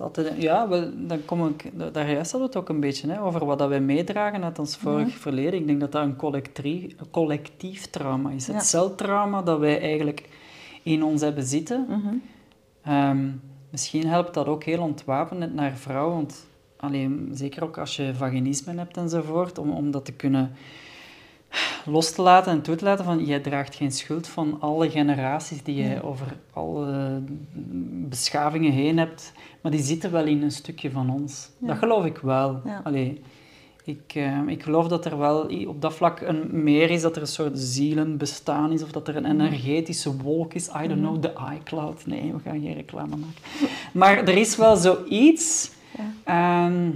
Altijd, 0.00 0.42
ja, 0.42 0.68
wel, 0.68 0.90
dan 0.96 1.24
kom 1.24 1.46
ik, 1.46 1.70
da- 1.78 1.90
daar 1.90 2.10
juist 2.10 2.30
hadden 2.32 2.50
we 2.50 2.56
het 2.58 2.62
ook 2.68 2.74
een 2.74 2.80
beetje 2.80 3.10
hè, 3.10 3.22
over 3.22 3.44
wat 3.44 3.58
dat 3.58 3.68
wij 3.68 3.80
meedragen 3.80 4.44
uit 4.44 4.58
ons 4.58 4.76
vorig 4.76 5.10
verleden. 5.12 5.60
Ik 5.60 5.66
denk 5.66 5.80
dat 5.80 5.92
dat 5.92 6.02
een 6.02 6.16
collectief, 6.16 6.94
collectief 7.10 7.86
trauma 7.86 8.30
is. 8.30 8.46
Het 8.46 8.64
celtrauma 8.66 9.42
dat 9.42 9.58
wij 9.58 9.80
eigenlijk 9.80 10.28
in 10.82 11.02
ons 11.02 11.20
hebben 11.20 11.44
zitten. 11.44 11.86
Ehm, 12.82 13.28
misschien 13.70 14.06
helpt 14.06 14.34
dat 14.34 14.46
ook 14.46 14.64
heel 14.64 14.82
ontwapenend 14.82 15.54
naar 15.54 15.76
vrouwen, 15.76 16.14
want 16.14 16.46
alleen, 16.76 17.30
zeker 17.32 17.64
ook 17.64 17.78
als 17.78 17.96
je 17.96 18.14
vaginisme 18.14 18.74
hebt 18.74 18.96
enzovoort, 18.96 19.58
om, 19.58 19.70
om 19.70 19.90
dat 19.90 20.04
te 20.04 20.12
kunnen 20.12 20.50
los 21.84 22.12
te 22.12 22.22
laten 22.22 22.52
en 22.52 22.62
toe 22.62 22.74
te 22.74 22.84
laten 22.84 23.04
van 23.04 23.24
jij 23.24 23.40
draagt 23.40 23.74
geen 23.74 23.92
schuld 23.92 24.28
van 24.28 24.56
alle 24.60 24.90
generaties 24.90 25.62
die 25.62 25.82
je 25.82 26.02
over 26.02 26.36
alle 26.52 27.22
beschavingen 28.08 28.72
heen 28.72 28.98
hebt, 28.98 29.32
maar 29.60 29.72
die 29.72 29.82
zitten 29.82 30.12
wel 30.12 30.24
in 30.24 30.42
een 30.42 30.50
stukje 30.50 30.90
van 30.90 31.10
ons. 31.10 31.50
Ja. 31.58 31.66
Dat 31.66 31.78
geloof 31.78 32.04
ik 32.04 32.18
wel. 32.18 32.60
Ja. 32.64 32.80
Allee, 32.84 33.22
ik, 33.84 34.14
eh, 34.14 34.38
ik 34.46 34.62
geloof 34.62 34.88
dat 34.88 35.04
er 35.04 35.18
wel 35.18 35.46
op 35.66 35.82
dat 35.82 35.94
vlak 35.94 36.20
een 36.20 36.48
meer 36.62 36.90
is, 36.90 37.02
dat 37.02 37.16
er 37.16 37.22
een 37.22 37.28
soort 37.28 37.58
zielenbestaan 37.58 38.72
is, 38.72 38.82
of 38.82 38.92
dat 38.92 39.08
er 39.08 39.16
een 39.16 39.24
energetische 39.24 40.16
wolk 40.16 40.54
is. 40.54 40.68
I 40.68 40.88
don't 40.88 41.00
know, 41.00 41.22
de 41.22 41.32
iCloud. 41.58 42.06
Nee, 42.06 42.32
we 42.32 42.38
gaan 42.38 42.60
geen 42.60 42.74
reclame 42.74 43.16
maken. 43.16 43.68
Maar 43.92 44.18
er 44.18 44.36
is 44.36 44.56
wel 44.56 44.76
zoiets 44.76 45.70
ehm, 46.24 46.90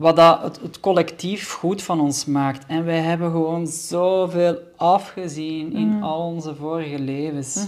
wat 0.00 0.16
dat 0.16 0.42
het, 0.42 0.60
het 0.60 0.80
collectief 0.80 1.52
goed 1.52 1.82
van 1.82 2.00
ons 2.00 2.24
maakt. 2.24 2.66
En 2.66 2.84
wij 2.84 3.00
hebben 3.00 3.30
gewoon 3.30 3.66
zoveel 3.66 4.58
afgezien 4.76 5.72
in 5.72 6.02
al 6.02 6.26
onze 6.26 6.54
vorige 6.54 6.98
levens. 6.98 7.66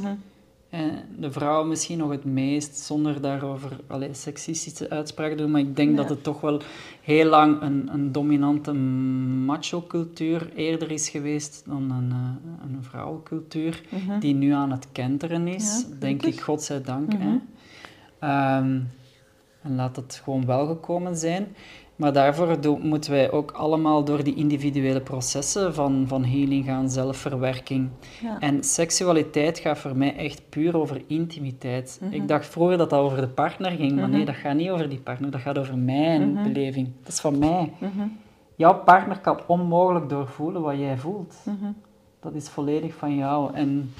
En 0.70 0.90
de 1.18 1.32
vrouw 1.32 1.64
misschien 1.64 1.98
nog 1.98 2.10
het 2.10 2.24
meest, 2.24 2.78
zonder 2.78 3.20
daarover 3.20 3.70
allee, 3.86 4.14
seksistische 4.14 4.90
uitspraken 4.90 5.36
te 5.36 5.42
doen, 5.42 5.50
maar 5.52 5.60
ik 5.60 5.76
denk 5.76 5.90
Ja. 5.90 5.96
dat 5.96 6.08
het 6.08 6.22
toch 6.22 6.40
wel 6.40 6.60
heel 7.02 7.28
lang 7.28 7.62
een, 7.62 7.88
een 7.92 8.12
dominante 8.12 8.72
macho-cultuur 9.46 10.50
eerder 10.54 10.90
is 10.90 11.08
geweest 11.08 11.62
dan 11.66 11.90
een, 11.90 12.10
eh, 12.10 12.70
een 12.70 12.82
vrouwencultuur, 12.84 13.82
die 14.20 14.34
nu 14.34 14.52
aan 14.52 14.70
het 14.70 14.86
kenteren 14.92 15.48
is, 15.48 15.86
Ja, 15.90 15.96
denk 15.98 16.22
ik, 16.22 16.40
godzijdank. 16.40 17.12
hè. 17.12 17.36
Ehm, 18.18 18.80
en 19.62 19.74
laat 19.74 19.96
het 19.96 20.20
gewoon 20.24 20.46
wel 20.46 20.66
gekomen 20.66 21.16
zijn. 21.16 21.46
Maar 22.02 22.12
daarvoor 22.12 22.78
moeten 22.80 23.10
wij 23.10 23.30
ook 23.32 23.50
allemaal 23.50 24.04
door 24.04 24.24
die 24.24 24.34
individuele 24.34 25.00
processen 25.00 25.74
van, 25.74 26.04
van 26.06 26.24
healing 26.24 26.64
gaan, 26.64 26.90
zelfverwerking. 26.90 27.88
Ja. 28.22 28.38
En 28.38 28.64
seksualiteit 28.64 29.58
gaat 29.58 29.78
voor 29.78 29.96
mij 29.96 30.16
echt 30.16 30.42
puur 30.48 30.76
over 30.76 31.02
intimiteit. 31.06 32.00
Ik 32.10 32.28
dacht 32.28 32.46
vroeger 32.46 32.78
dat 32.78 32.90
dat 32.90 33.00
over 33.00 33.20
de 33.20 33.28
partner 33.28 33.70
ging, 33.70 33.96
maar 33.96 34.08
nee, 34.08 34.24
dat 34.24 34.34
gaat 34.34 34.54
niet 34.54 34.70
over 34.70 34.88
die 34.88 34.98
partner. 34.98 35.30
Dat 35.30 35.40
gaat 35.40 35.58
over 35.58 35.78
mijn 35.78 36.34
beleving. 36.42 36.88
Dat 37.02 37.12
is 37.12 37.20
van 37.20 37.38
mij. 37.38 37.72
Jouw 38.56 38.74
partner 38.74 39.18
kan 39.18 39.40
onmogelijk 39.46 40.08
doorvoelen 40.08 40.62
wat 40.62 40.78
jij 40.78 40.98
voelt. 40.98 41.34
Dat 42.20 42.34
is 42.34 42.48
volledig 42.48 42.94
van 42.94 43.16
jou. 43.16 43.54
En 43.54 43.92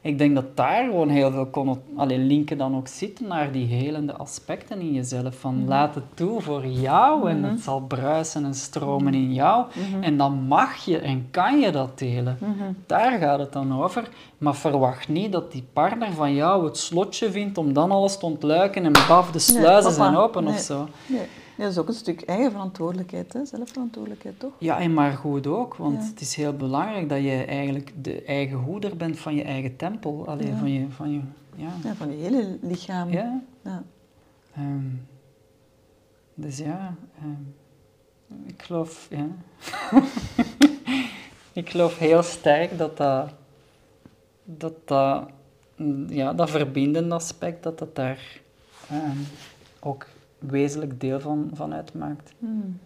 ik 0.00 0.18
denk 0.18 0.34
dat 0.34 0.56
daar 0.56 0.84
gewoon 0.84 1.08
heel 1.08 1.30
veel 1.30 1.50
conno- 1.50 1.82
allee, 1.96 2.18
linken 2.18 2.58
dan 2.58 2.76
ook 2.76 2.88
zitten 2.88 3.28
naar 3.28 3.52
die 3.52 3.66
helende 3.66 4.12
aspecten 4.12 4.80
in 4.80 4.92
jezelf. 4.92 5.34
Van 5.38 5.64
laat 5.66 5.94
het 5.94 6.04
toe 6.14 6.40
voor 6.40 6.66
jou 6.66 7.30
en 7.30 7.42
het 7.44 7.60
zal 7.60 7.80
bruisen 7.80 8.44
en 8.44 8.54
stromen 8.54 9.14
in 9.14 9.32
jou. 9.34 9.64
En 10.00 10.16
dan 10.16 10.32
mag 10.32 10.76
je 10.84 10.98
en 10.98 11.26
kan 11.30 11.58
je 11.60 11.70
dat 11.72 11.98
delen. 11.98 12.38
Daar 12.86 13.18
gaat 13.18 13.38
het 13.38 13.52
dan 13.52 13.82
over. 13.82 14.08
Maar 14.38 14.54
verwacht 14.54 15.08
niet 15.08 15.32
dat 15.32 15.52
die 15.52 15.64
partner 15.72 16.12
van 16.12 16.34
jou 16.34 16.64
het 16.64 16.76
slotje 16.76 17.30
vindt 17.30 17.58
om 17.58 17.72
dan 17.72 17.90
alles 17.90 18.18
te 18.18 18.26
ontluiken 18.26 18.84
en 18.84 18.92
baf, 18.92 19.30
de 19.30 19.38
sluizen 19.38 19.92
zijn 19.92 20.16
open 20.16 20.44
Nee. 20.44 20.52
of 20.52 20.58
zo. 20.60 20.88
Nee. 21.06 21.20
Dat 21.58 21.70
is 21.70 21.78
ook 21.78 21.88
een 21.88 21.94
stuk 21.94 22.20
eigen 22.22 22.50
verantwoordelijkheid, 22.50 23.32
hè? 23.32 23.44
zelfverantwoordelijkheid, 23.44 24.38
toch? 24.38 24.52
Ja, 24.58 24.78
en 24.80 24.94
maar 24.94 25.12
goed 25.12 25.46
ook, 25.46 25.76
want 25.76 26.02
Ja. 26.02 26.08
het 26.08 26.20
is 26.20 26.34
heel 26.34 26.52
belangrijk 26.56 27.08
dat 27.08 27.22
je 27.22 27.44
eigenlijk 27.44 27.92
de 28.02 28.22
eigen 28.22 28.56
hoeder 28.56 28.96
bent 28.96 29.18
van 29.18 29.34
je 29.34 29.42
eigen 29.42 29.76
tempel. 29.76 30.26
Alleen 30.26 30.48
Ja. 30.48 30.56
van 30.58 30.72
je, 30.72 30.86
van 30.90 31.12
je, 31.12 31.20
ja. 31.54 31.68
Ja, 31.84 31.94
van 31.94 32.10
je 32.10 32.16
hele 32.16 32.58
lichaam. 32.62 33.10
ja. 33.10 33.42
Ja. 33.64 33.82
Ehm, 34.54 34.86
dus 36.34 36.58
ja, 36.58 36.94
ehm, 37.18 38.46
ik 38.46 38.62
geloof, 38.62 39.08
ja. 39.10 39.26
ik 41.52 41.70
geloof 41.70 41.98
heel 41.98 42.22
sterk 42.22 42.78
dat 42.78 42.96
dat, 42.96 43.30
dat, 44.44 44.74
dat, 44.88 45.28
ja, 46.08 46.32
dat 46.32 46.50
verbindende 46.50 47.14
aspect, 47.14 47.62
dat 47.62 47.78
dat 47.78 47.96
daar 47.96 48.40
ehm, 48.88 49.16
ook 49.80 50.06
wezenlijk 50.38 51.00
deel 51.00 51.20
van, 51.20 51.50
van 51.52 51.74
uitmaakt. 51.74 52.32
Hmm. 52.38 52.78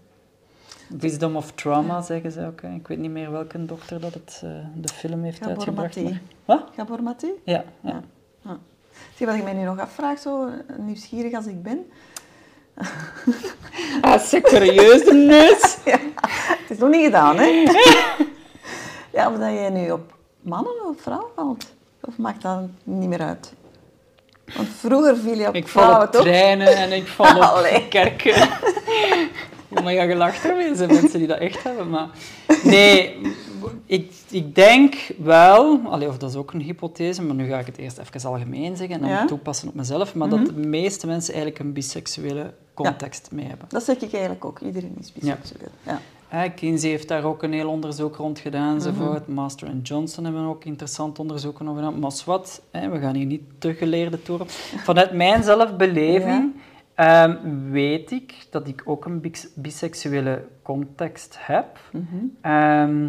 Wisdom 0.88 1.36
of 1.36 1.52
Trauma, 1.52 2.00
zeggen 2.02 2.32
ze 2.32 2.46
ook. 2.46 2.62
hè. 2.62 2.74
Ik 2.74 2.88
weet 2.88 2.98
niet 2.98 3.10
meer 3.10 3.30
welke 3.30 3.64
dokter 3.64 4.00
dat 4.00 4.14
het, 4.14 4.40
eh, 4.44 4.50
de 4.74 4.88
film 4.88 5.22
heeft 5.22 5.38
Gabor 5.38 5.54
uitgebracht. 5.54 5.96
Maté. 5.96 6.08
maar- 6.08 6.20
Wat? 6.44 6.68
Gabor 6.76 7.02
Maté? 7.02 7.28
Ja, 7.44 7.64
ja. 7.80 8.02
Ja. 8.44 8.58
Zie 9.16 9.26
wat 9.26 9.34
ik 9.34 9.42
mij 9.44 9.52
nu 9.52 9.62
nog 9.64 9.78
afvraag, 9.78 10.18
zo 10.18 10.48
nieuwsgierig 10.78 11.32
als 11.34 11.46
ik 11.46 11.62
ben. 11.62 11.86
Ah, 14.00 14.18
serieus 14.18 15.04
de 15.04 15.14
neus? 15.14 15.76
Het 16.60 16.70
is 16.70 16.78
nog 16.78 16.90
niet 16.90 17.04
gedaan, 17.04 17.36
hè? 17.36 17.44
ja, 19.16 19.30
of 19.32 19.38
dat 19.38 19.52
jij 19.52 19.70
nu 19.70 19.90
op 19.90 20.16
mannen 20.40 20.86
of 20.88 21.00
vrouwen 21.00 21.30
valt. 21.34 21.72
Of 22.00 22.18
maakt 22.18 22.42
dat 22.42 22.60
niet 22.84 23.08
meer 23.08 23.20
uit? 23.22 23.52
Want 24.56 24.68
vroeger 24.68 25.16
viel 25.16 25.38
je 25.38 25.48
op 25.48 25.54
Ik 25.54 25.68
val 25.68 25.82
vrouwen, 25.82 26.06
op 26.06 26.12
toch? 26.12 26.22
treinen 26.22 26.76
en 26.76 26.92
ik 26.92 27.06
val 27.06 27.36
op 27.36 27.42
Allee. 27.56 27.88
kerken. 27.88 28.48
maar 29.82 29.92
ja, 29.92 30.04
gelacht 30.04 30.44
ermee. 30.44 30.68
Er 30.68 30.76
zijn 30.76 30.92
mensen 30.92 31.18
die 31.18 31.28
dat 31.28 31.38
echt 31.38 31.62
hebben. 31.62 31.90
Maar 31.90 32.08
nee, 32.64 33.16
ik, 33.86 34.12
ik 34.30 34.54
denk 34.54 34.94
wel, 35.18 35.80
allee, 35.84 36.08
of 36.08 36.18
dat 36.18 36.30
is 36.30 36.36
ook 36.36 36.52
een 36.52 36.60
hypothese, 36.60 37.22
maar 37.22 37.34
nu 37.34 37.48
ga 37.48 37.58
ik 37.58 37.66
het 37.66 37.78
eerst 37.78 37.98
even 37.98 38.30
algemeen 38.30 38.76
zeggen 38.76 38.94
en 38.94 39.00
dan 39.00 39.10
Ja? 39.10 39.16
Mhm. 39.18 39.26
toepassen 39.26 39.68
op 39.68 39.74
mezelf, 39.74 40.14
maar 40.14 40.28
dat 40.28 40.46
de 40.46 40.52
meeste 40.52 41.06
mensen 41.06 41.34
eigenlijk 41.34 41.64
een 41.64 41.72
biseksuele 41.72 42.52
context 42.74 43.28
mee 43.32 43.46
hebben. 43.46 43.66
Dat 43.68 43.82
zeg 43.84 43.96
ik 43.96 44.12
eigenlijk 44.12 44.44
ook. 44.44 44.60
Iedereen 44.60 44.96
is 45.00 45.12
biseksueel. 45.12 45.68
Ja. 45.82 46.00
Eh, 46.32 46.42
Kinsey 46.54 46.90
heeft 46.90 47.08
daar 47.08 47.24
ook 47.24 47.42
een 47.42 47.52
heel 47.52 47.68
onderzoek 47.68 48.16
rond 48.16 48.38
gedaan 48.38 48.66
Mhm. 48.66 48.74
enzovoort. 48.74 49.26
Master 49.28 49.68
en 49.68 49.80
Johnson 49.80 50.24
hebben 50.24 50.42
ook 50.44 50.64
interessant 50.64 51.18
onderzoeken 51.18 51.68
over 51.68 51.82
gedaan. 51.82 51.98
Maar 51.98 52.12
wat, 52.24 52.62
we 52.70 52.98
gaan 53.00 53.14
hier 53.14 53.26
niet 53.26 53.42
te 53.58 53.74
geleerde 53.74 54.22
toeren. 54.22 54.46
Vanuit 54.48 55.12
mijn 55.12 55.42
zelfbeleving 55.42 56.54
ehm, 56.94 57.36
weet 57.70 58.10
ik 58.10 58.46
dat 58.50 58.68
ik 58.68 58.82
ook 58.84 59.04
een 59.04 59.20
bis- 59.20 59.48
biseksuele 59.54 60.44
context 60.62 61.36
heb. 61.40 61.78
Mhm. 61.92 62.04
Ehm, 62.40 63.08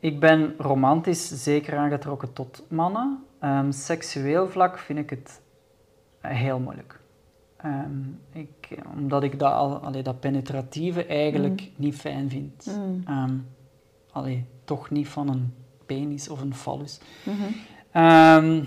ik 0.00 0.20
ben 0.20 0.54
romantisch 0.58 1.42
zeker 1.42 1.76
aangetrokken 1.76 2.32
tot 2.32 2.62
mannen. 2.68 3.18
Ehm, 3.40 3.70
seksueel 3.72 4.48
vlak 4.48 4.78
vind 4.78 4.98
ik 4.98 5.10
het 5.10 5.40
heel 6.20 6.58
moeilijk. 6.58 6.97
Ehm, 7.58 8.00
ik, 8.32 8.78
omdat 8.96 9.22
ik 9.22 9.38
dat, 9.38 9.52
al, 9.52 9.76
allee, 9.76 10.02
dat 10.02 10.20
penetratieve 10.20 11.04
eigenlijk 11.04 11.70
niet 11.76 11.94
fijn 11.94 12.30
vind. 12.30 12.76
Mm. 12.78 13.02
Ehm, 13.06 13.34
allee, 14.12 14.44
toch 14.64 14.90
niet 14.90 15.08
van 15.08 15.28
een 15.28 15.54
penis 15.86 16.28
of 16.28 16.40
een 16.40 16.54
fallus. 16.54 17.00
Mhm. 17.22 17.36
Ehm, 17.90 18.64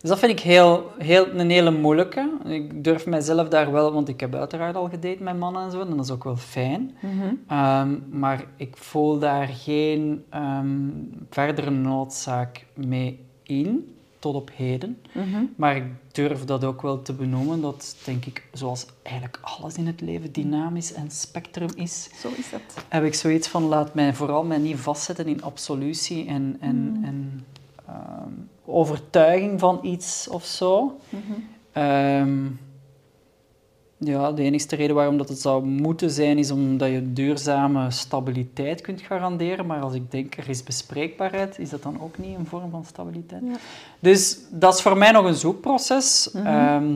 dus 0.00 0.10
dat 0.10 0.18
vind 0.18 0.32
ik 0.32 0.40
heel, 0.40 0.90
heel, 0.98 1.26
een 1.34 1.50
hele 1.50 1.70
moeilijke. 1.70 2.30
Ik 2.44 2.84
durf 2.84 3.06
mijzelf 3.06 3.48
daar 3.48 3.72
wel, 3.72 3.92
want 3.92 4.08
ik 4.08 4.20
heb 4.20 4.34
uiteraard 4.34 4.76
al 4.76 4.88
gedate 4.88 5.22
met 5.22 5.38
mannen 5.38 5.62
en 5.62 5.70
zo, 5.70 5.80
en 5.80 5.90
dat 5.90 6.04
is 6.04 6.10
ook 6.10 6.24
wel 6.24 6.36
fijn. 6.36 6.96
Mhm. 7.00 7.98
Maar 8.10 8.44
ik 8.56 8.76
voel 8.76 9.18
daar 9.18 9.48
geen 9.48 10.24
verdere 11.30 11.70
noodzaak 11.70 12.66
mee 12.74 13.26
in, 13.42 13.95
tot 14.18 14.34
op 14.34 14.50
heden. 14.54 15.00
Mhm. 15.12 15.44
Maar 15.56 15.76
ik 15.76 15.84
durf 16.12 16.44
dat 16.44 16.64
ook 16.64 16.82
wel 16.82 17.02
te 17.02 17.12
benoemen, 17.12 17.60
dat 17.60 17.96
denk 18.04 18.24
ik, 18.24 18.48
zoals 18.52 18.86
eigenlijk 19.02 19.38
alles 19.42 19.74
in 19.76 19.86
het 19.86 20.00
leven 20.00 20.32
dynamisch 20.32 20.92
en 20.92 21.10
spectrum 21.10 21.68
is, 21.74 22.08
Zo 22.20 22.28
is 22.36 22.50
dat. 22.50 22.84
heb 22.88 23.04
ik 23.04 23.14
zoiets 23.14 23.48
van, 23.48 23.62
laat 23.62 23.94
mij 23.94 24.14
vooral 24.14 24.44
mij 24.44 24.58
niet 24.58 24.76
vastzetten 24.76 25.26
in 25.26 25.42
absolutie 25.42 26.26
en, 26.26 26.56
en, 26.60 27.00
en 27.04 27.46
ehm, 27.86 28.32
overtuiging 28.64 29.60
van 29.60 29.78
iets 29.82 30.28
of 30.28 30.44
zo. 30.44 31.00
Ehm, 31.72 32.46
ja, 33.98 34.32
de 34.32 34.42
enige 34.42 34.76
reden 34.76 34.94
waarom 34.96 35.18
dat 35.18 35.28
het 35.28 35.38
zou 35.40 35.64
moeten 35.64 36.10
zijn, 36.10 36.38
is 36.38 36.50
omdat 36.50 36.88
je 36.90 37.12
duurzame 37.12 37.90
stabiliteit 37.90 38.80
kunt 38.80 39.00
garanderen. 39.00 39.66
Maar 39.66 39.80
als 39.80 39.94
ik 39.94 40.10
denk, 40.10 40.36
er 40.36 40.48
is 40.48 40.62
bespreekbaarheid, 40.62 41.58
is 41.58 41.70
dat 41.70 41.82
dan 41.82 42.00
ook 42.00 42.18
niet 42.18 42.38
een 42.38 42.46
vorm 42.46 42.70
van 42.70 42.84
stabiliteit? 42.84 43.42
Ja. 43.44 43.56
Dus 44.00 44.38
dat 44.50 44.74
is 44.74 44.82
voor 44.82 44.96
mij 44.96 45.10
nog 45.10 45.24
een 45.24 45.34
zoekproces. 45.34 46.30
Ehm, 46.34 46.94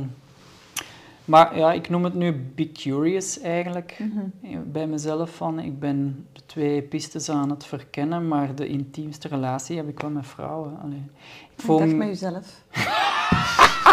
maar 1.25 1.59
ja, 1.59 1.73
ik 1.73 1.89
noem 1.89 2.05
het 2.05 2.15
nu 2.15 2.33
be 2.55 2.73
curious 2.73 3.41
eigenlijk 3.41 3.97
eh, 4.43 4.57
bij 4.67 4.87
mezelf. 4.87 5.31
Van, 5.35 5.59
ik 5.61 5.79
ben 5.81 6.27
de 6.33 6.41
twee 6.47 6.83
pistes 6.83 7.29
aan 7.31 7.51
het 7.51 7.65
verkennen, 7.67 8.29
maar 8.29 8.55
de 8.55 8.67
intiemste 8.67 9.29
relatie 9.29 9.77
heb 9.77 9.89
ik 9.89 10.01
wel 10.01 10.11
met 10.11 10.27
vrouwen. 10.27 10.79
Allee, 10.83 11.03
ik 11.15 11.51
Ik 11.57 11.65
voel 11.65 11.79
dacht 11.79 11.91
me- 11.91 11.97
met 11.97 12.09
jezelf. 12.09 12.63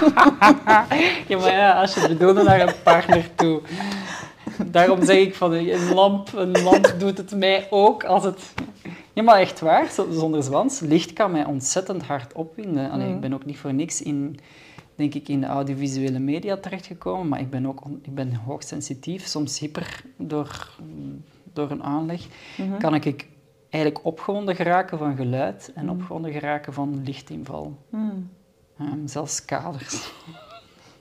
ja, 1.28 1.38
maar 1.38 1.52
ja, 1.54 1.82
als 1.82 1.94
je 1.94 2.08
bedoelde 2.08 2.44
naar 2.44 2.60
een 2.60 2.74
partner 2.84 3.36
toe. 3.36 3.62
Daarom 4.66 5.04
zeg 5.06 5.18
ik 5.18 5.36
van, 5.36 5.54
een 5.54 5.94
lamp, 5.94 6.30
een 6.36 6.64
lamp 6.64 6.96
doet 7.00 7.18
het 7.18 7.36
mij 7.36 7.68
ook 7.70 8.04
als 8.04 8.24
het... 8.24 8.54
Ja, 9.14 9.24
maar 9.24 9.40
echt 9.40 9.60
waar, 9.60 9.90
zo- 9.92 10.08
zonder 10.12 10.44
zwans. 10.44 10.80
Licht 10.80 11.14
kan 11.14 11.32
mij 11.32 11.46
ontzettend 11.46 12.04
hard 12.04 12.34
opwinden. 12.34 12.92
Allee, 12.92 13.08
Ik 13.14 13.20
ben 13.20 13.34
ook 13.34 13.46
niet 13.46 13.58
voor 13.58 13.74
niks 13.74 14.02
in, 14.02 14.40
denk 14.96 15.14
ik, 15.14 15.28
in 15.28 15.42
de 15.42 15.48
audiovisuele 15.48 16.20
media 16.20 16.58
terechtgekomen, 16.58 17.28
maar 17.28 17.40
ik 17.40 17.50
ben 17.50 17.68
ook 17.68 17.86
on- 17.86 18.00
ik 18.04 18.16
ben 18.16 18.36
hoogsensitief, 18.46 19.26
soms 19.26 19.60
hyper 19.60 20.02
door, 20.18 20.70
door 21.54 21.72
een 21.72 21.84
aanleg. 21.84 22.22
Kan 22.80 22.94
ik, 22.96 23.28
eigenlijk 23.70 24.06
opgewonden 24.06 24.56
geraken 24.56 24.98
van 24.98 25.16
geluid 25.16 25.72
en 25.76 25.90
opgewonden 25.90 26.32
geraken 26.32 26.74
van 26.74 27.02
lichtinval. 27.06 27.78
Hmm. 27.90 28.30
Ehm, 28.80 29.08
zelfs 29.08 29.46
kaders. 29.46 30.12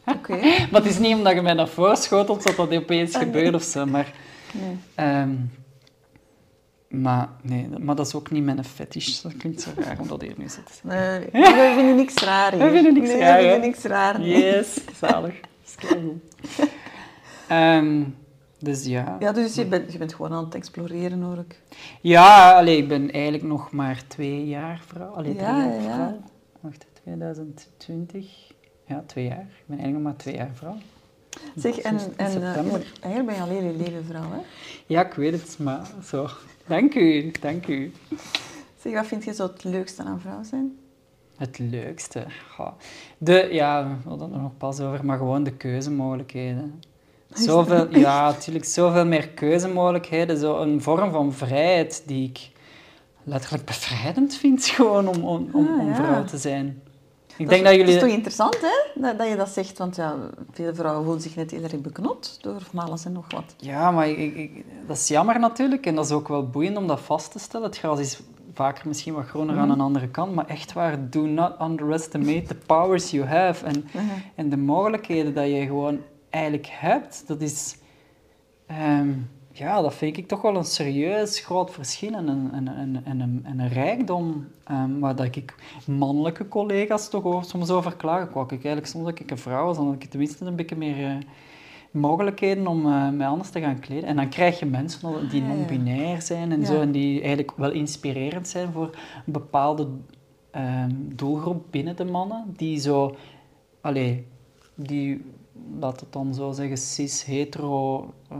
Oké. 0.07 0.37
Maar 0.70 0.81
het 0.83 0.87
is 0.91 0.99
niet 0.99 1.14
omdat 1.14 1.35
je 1.35 1.43
mij 1.43 1.55
dat 1.55 1.70
voorschotelt 1.70 2.43
dat 2.43 2.57
dat 2.57 2.74
opeens 2.74 3.16
gebeurt 3.16 3.55
of 3.55 3.62
zo. 3.62 3.87
Maar, 3.87 4.12
Nee. 4.53 4.77
ehm, 4.95 5.35
maar, 6.89 7.29
nee, 7.43 7.68
dat- 7.70 7.79
maar 7.79 7.95
dat 7.95 8.07
is 8.07 8.14
ook 8.14 8.31
niet 8.31 8.45
mijn 8.45 8.64
fetish. 8.64 9.20
Dat 9.20 9.37
klinkt 9.37 9.61
zo 9.61 9.70
raar 9.77 9.97
om 10.01 10.09
dat 10.09 10.20
hier 10.22 10.35
nu 10.37 10.49
zit. 10.49 10.81
Nee, 10.83 11.18
we 11.33 11.72
vinden 11.77 11.97
niks 11.97 12.14
raar 12.14 12.53
hier. 12.53 12.64
We 12.66 12.70
vinden 12.70 12.95
niks 12.95 13.09
nee, 13.09 13.18
raar, 13.18 13.37
we 13.39 13.45
hè? 13.45 13.51
vinden 13.53 13.68
niks 13.70 13.83
raar. 13.83 14.20
Yes, 14.20 14.79
zalig. 14.99 15.35
Dat 15.41 15.51
is 15.66 15.74
keigoed. 15.89 16.22
Ehm, 17.49 18.03
dus 18.59 18.85
ja. 18.85 19.16
Ja, 19.20 19.33
dus 19.33 19.55
je 19.55 19.66
bent, 19.66 19.93
je 19.93 19.99
bent 19.99 20.14
gewoon 20.14 20.33
aan 20.33 20.45
het 20.45 20.55
exploreren, 20.55 21.22
hoor 21.22 21.39
ik. 21.39 21.61
Ja, 22.01 22.53
allee, 22.53 22.77
ik 22.77 22.89
ben 22.89 23.11
eigenlijk 23.12 23.45
nog 23.45 23.70
maar 23.72 24.03
twee 24.09 24.47
jaar 24.47 24.81
vrouw. 24.87 25.09
Allee, 25.09 25.35
drie 25.35 25.47
Ja, 25.47 25.59
jaar 25.59 25.74
ja, 25.74 25.81
ja. 25.81 25.95
vrouw. 25.95 26.20
Wacht, 26.61 26.87
2020. 27.07 28.53
Ja, 28.87 29.03
twee 29.07 29.25
jaar. 29.25 29.41
Ik 29.41 29.65
ben 29.67 29.79
eigenlijk 29.79 29.93
nog 29.93 30.03
maar 30.03 30.17
twee 30.17 30.35
jaar 30.35 30.51
vrouw. 30.55 30.77
Zeg, 31.57 31.79
en, 31.79 31.99
en 32.17 32.31
september. 32.31 32.81
ja, 32.81 32.87
eigenlijk 33.01 33.27
ben 33.27 33.35
je 33.35 33.41
al 33.41 33.61
heel 33.61 33.73
je 33.73 33.77
leven 33.77 34.05
vrouw, 34.05 34.31
hè? 34.31 34.39
Ja, 34.87 35.07
ik 35.07 35.15
weet 35.15 35.33
het, 35.33 35.59
maar 35.59 35.87
zo. 36.05 36.29
Dank 36.67 36.95
u, 36.95 37.31
dank 37.41 37.67
u. 37.67 37.93
Zeg, 38.81 38.93
wat 38.95 39.07
vind 39.07 39.25
je 39.25 39.35
zo 39.35 39.43
het 39.47 39.65
leukste 39.65 40.03
aan 40.03 40.21
vrouw 40.21 40.43
zijn? 40.43 40.79
Het 41.37 41.59
leukste. 41.59 42.25
Goh. 42.55 42.73
De, 43.19 43.49
ja, 43.51 43.99
we 44.03 44.09
hadden 44.09 44.33
er 44.33 44.41
nog 44.41 44.57
pas 44.57 44.81
over, 44.81 45.05
maar 45.05 45.19
gewoon 45.19 45.43
de 45.43 45.53
keuzemogelijkheden. 45.53 46.81
Zoveel, 47.33 47.97
ja, 47.97 48.31
natuurlijk, 48.31 48.65
zoveel 48.65 49.07
meer 49.07 49.29
keuzemogelijkheden. 49.29 50.39
Zo 50.39 50.59
een 50.61 50.83
vorm 50.83 51.11
van 51.11 51.33
vrijheid 51.33 52.03
die 52.07 52.29
ik 52.29 52.51
letterlijk 53.23 53.65
bevrijdend 53.65 54.35
vind, 54.35 54.65
gewoon 54.77 55.09
om, 55.09 55.25
om, 55.25 55.49
om, 55.53 55.81
Ah, 55.81 55.87
ja. 55.87 55.95
vrouw 55.95 56.25
te 56.25 56.39
zijn. 56.39 56.83
Ik 57.39 57.47
dat, 57.49 57.49
denk 57.49 57.62
is- 57.62 57.68
dat 57.70 57.74
jullie... 57.78 57.95
is 57.95 58.01
toch 58.01 58.11
interessant, 58.11 58.61
hè? 58.61 59.01
Dat, 59.03 59.18
dat 59.18 59.28
je 59.28 59.37
dat 59.37 59.49
zegt, 59.49 59.78
want 59.78 59.97
ja, 59.97 60.16
veel 60.53 60.74
vrouwen 60.74 61.03
voelen 61.05 61.22
zich 61.22 61.37
net 61.37 61.51
heel 61.51 61.62
erg 61.62 61.80
beknot 61.80 62.39
door 62.41 62.61
van 62.70 62.78
alles 62.87 63.05
en 63.05 63.12
nog 63.12 63.26
wat. 63.32 63.55
Ja, 63.57 63.91
maar 63.91 64.09
ik, 64.09 64.34
ik- 64.37 64.64
dat 64.87 64.97
is 64.97 65.09
jammer 65.09 65.39
natuurlijk 65.41 65.87
en 65.87 65.95
dat 65.95 66.05
is 66.05 66.11
ook 66.12 66.28
wel 66.28 66.49
boeiend 66.49 66.76
om 66.76 66.87
dat 66.87 67.01
vast 67.01 67.32
te 67.32 67.39
stellen. 67.39 67.66
Het 67.66 67.78
gras 67.78 67.99
is 68.01 68.20
vaker 68.55 68.89
misschien 68.89 69.14
wat 69.14 69.26
groener 69.26 69.59
aan 69.59 69.70
een 69.70 69.80
andere 69.80 70.09
kant, 70.09 70.34
maar 70.34 70.47
echt 70.47 70.72
waar, 70.72 71.11
do 71.11 71.26
not 71.26 71.53
underestimate 71.61 72.43
the 72.43 72.55
powers 72.55 73.11
you 73.11 73.24
have. 73.26 73.64
En, 73.66 73.89
en 74.34 74.49
de 74.49 74.57
mogelijkheden 74.57 75.34
dat 75.34 75.47
je 75.47 75.66
gewoon 75.66 76.01
eigenlijk 76.30 76.66
hebt, 76.70 77.24
dat 77.26 77.41
is... 77.41 77.76
ehm, 78.66 79.09
ja, 79.59 79.81
dat 79.83 79.95
vind 79.95 80.17
ik 80.17 80.29
toch 80.29 80.43
wel 80.43 80.57
een 80.57 80.65
serieus 80.65 81.41
groot 81.41 81.71
verschil 81.71 82.13
en 82.13 82.29
een, 82.29 82.53
en, 82.53 82.69
en, 82.69 83.03
en, 83.05 83.21
een, 83.21 83.41
en 83.45 83.59
een 83.59 83.69
rijkdom 83.69 84.47
ehm, 84.65 84.99
waar 84.99 85.17
dat 85.17 85.37
ik 85.37 85.55
mannelijke 85.87 86.49
collega's 86.49 87.09
toch 87.09 87.25
ook 87.25 87.45
soms 87.45 87.71
over 87.71 87.97
klagen. 87.97 88.41
Ik 88.43 88.51
eigenlijk 88.51 88.87
soms 88.87 89.05
dat 89.05 89.19
ik 89.19 89.31
een 89.31 89.39
vrouw 89.39 89.65
was, 89.65 89.77
dan 89.77 89.87
had 89.87 90.03
ik 90.03 90.11
tenminste 90.11 90.45
een 90.45 90.57
beetje 90.57 90.77
meer 90.77 91.05
eh, 91.07 91.17
mogelijkheden 91.91 92.67
om 92.67 92.87
eh, 92.87 93.11
mij 93.11 93.27
anders 93.27 93.51
te 93.51 93.61
gaan 93.61 93.79
kleden. 93.79 94.09
En 94.09 94.17
dan 94.17 94.29
krijg 94.29 94.59
je 94.59 94.67
mensen 94.67 95.29
die 95.29 95.43
Ah, 95.43 95.49
non-binair 95.49 96.23
zijn 96.23 96.53
en 96.53 96.61
Ja. 96.61 96.67
zo, 96.67 96.81
en 96.81 96.93
die 96.93 97.19
eigenlijk 97.19 97.53
wel 97.57 97.71
inspirerend 97.71 98.49
zijn 98.49 98.73
voor 98.73 98.91
een 99.27 99.33
bepaalde 99.33 99.89
ehm, 100.51 100.91
doelgroep 101.15 101.65
binnen 101.71 101.97
de 101.97 102.05
mannen, 102.05 102.55
die 102.57 102.81
zo, 102.81 103.17
allee, 103.81 104.27
die, 104.75 105.25
laat 105.81 106.01
het 106.01 106.13
dan 106.13 106.35
zo 106.35 106.53
zeggen, 106.53 106.77
cis-hetero 106.79 108.13
eh, 108.29 108.37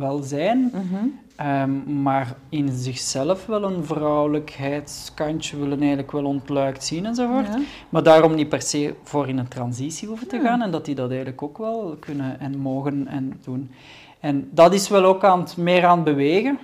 wel 0.00 0.18
zijn, 0.22 0.70
Mhm. 0.74 1.04
Ehm, 1.36 2.02
maar 2.02 2.34
in 2.48 2.68
zichzelf 2.72 3.46
wel 3.46 3.62
een 3.64 3.84
vrouwelijkheidskantje 3.84 5.56
willen 5.58 5.78
eigenlijk 5.78 6.12
wel 6.12 6.24
ontluikt 6.24 6.84
zien 6.84 7.06
enzovoort. 7.06 7.46
Ja. 7.46 7.58
Maar 7.88 8.02
daarom 8.02 8.34
niet 8.34 8.48
per 8.48 8.62
se 8.62 8.94
voor 9.02 9.28
in 9.28 9.38
een 9.38 9.48
transitie 9.48 10.08
hoeven 10.08 10.28
te 10.28 10.40
gaan 10.40 10.62
en 10.62 10.70
dat 10.70 10.84
die 10.84 10.94
dat 10.94 11.08
eigenlijk 11.08 11.42
ook 11.42 11.58
wel 11.58 11.96
kunnen 12.00 12.40
en 12.40 12.58
mogen 12.58 13.06
en 13.08 13.40
doen. 13.44 13.70
En 14.20 14.48
dat 14.52 14.74
is 14.74 14.88
wel 14.88 15.04
ook 15.04 15.24
aan 15.24 15.40
het, 15.40 15.56
meer 15.56 15.84
aan 15.84 15.94
het 15.96 16.04
bewegen. 16.04 16.58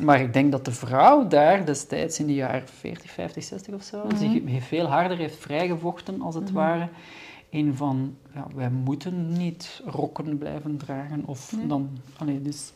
Maar 0.00 0.20
ik 0.20 0.32
denk 0.32 0.52
dat 0.52 0.64
de 0.64 0.72
vrouw 0.72 1.26
daar 1.28 1.64
destijds 1.66 2.18
in 2.20 2.26
de 2.26 2.34
jaren 2.34 2.68
40, 2.78 3.10
50, 3.10 3.42
60 3.44 3.74
of 3.74 3.82
zo, 3.82 3.98
Mhm. 4.04 4.16
zich 4.16 4.64
veel 4.64 4.86
harder 4.86 5.16
heeft 5.16 5.36
vrijgevochten, 5.38 6.20
als 6.22 6.34
het 6.34 6.52
ware, 6.52 6.88
in 7.48 7.74
van, 7.74 8.16
ja, 8.34 8.46
wij 8.54 8.70
moeten 8.70 9.32
niet 9.32 9.82
rokken 9.86 10.38
blijven 10.38 10.76
dragen. 10.76 11.22
Of 11.26 11.56
Nee. 11.56 11.66
dan, 11.66 11.98
allee, 12.18 12.42
dus 12.42 12.72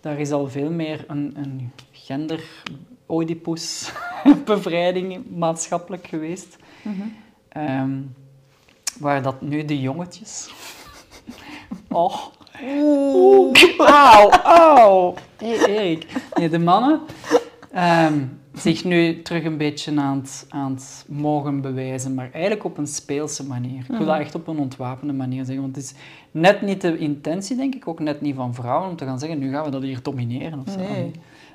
daar 0.00 0.18
is 0.18 0.32
al 0.32 0.48
veel 0.48 0.70
meer 0.70 1.04
een, 1.08 1.32
een 1.36 1.72
gender 1.92 2.62
oedipus 3.08 3.92
bevrijding 4.44 5.24
maatschappelijk 5.36 6.06
geweest. 6.06 6.56
Mhm. 6.82 7.02
Ehm, 7.48 8.00
waar 8.98 9.22
dat 9.22 9.40
nu 9.40 9.64
de 9.64 9.80
jongetjes... 9.80 10.48
Oh. 11.88 12.16
Oeh. 12.64 13.78
Auw, 13.78 14.30
auw. 14.30 15.14
Hey, 15.36 15.66
Erik. 15.66 16.06
Nee, 16.34 16.48
de 16.48 16.58
mannen 16.58 17.00
ehm, 17.72 18.24
zich 18.54 18.84
nu 18.84 19.22
terug 19.22 19.44
een 19.44 19.56
beetje 19.56 20.00
aan 20.00 20.18
het, 20.18 20.46
aan 20.48 20.72
het 20.72 21.04
mogen 21.08 21.60
bewijzen, 21.60 22.14
maar 22.14 22.30
eigenlijk 22.32 22.64
op 22.64 22.78
een 22.78 22.86
speelse 22.86 23.46
manier. 23.46 23.80
Ik 23.80 23.96
wil 23.96 24.06
dat 24.06 24.18
echt 24.18 24.34
op 24.34 24.46
een 24.46 24.58
ontwapende 24.58 25.12
manier 25.12 25.44
zeggen, 25.44 25.62
want 25.62 25.76
het 25.76 25.84
is 25.84 25.94
net 26.30 26.62
niet 26.62 26.80
de 26.80 26.98
intentie, 26.98 27.56
denk 27.56 27.74
ik, 27.74 27.88
ook 27.88 28.00
net 28.00 28.20
niet 28.20 28.34
van 28.34 28.54
vrouwen, 28.54 28.90
om 28.90 28.96
te 28.96 29.04
gaan 29.04 29.18
zeggen, 29.18 29.38
nu 29.38 29.50
gaan 29.50 29.64
we 29.64 29.70
dat 29.70 29.82
hier 29.82 30.02
domineren 30.02 30.62
of 30.66 30.72
zo. 30.72 30.78
Nee. 30.78 31.10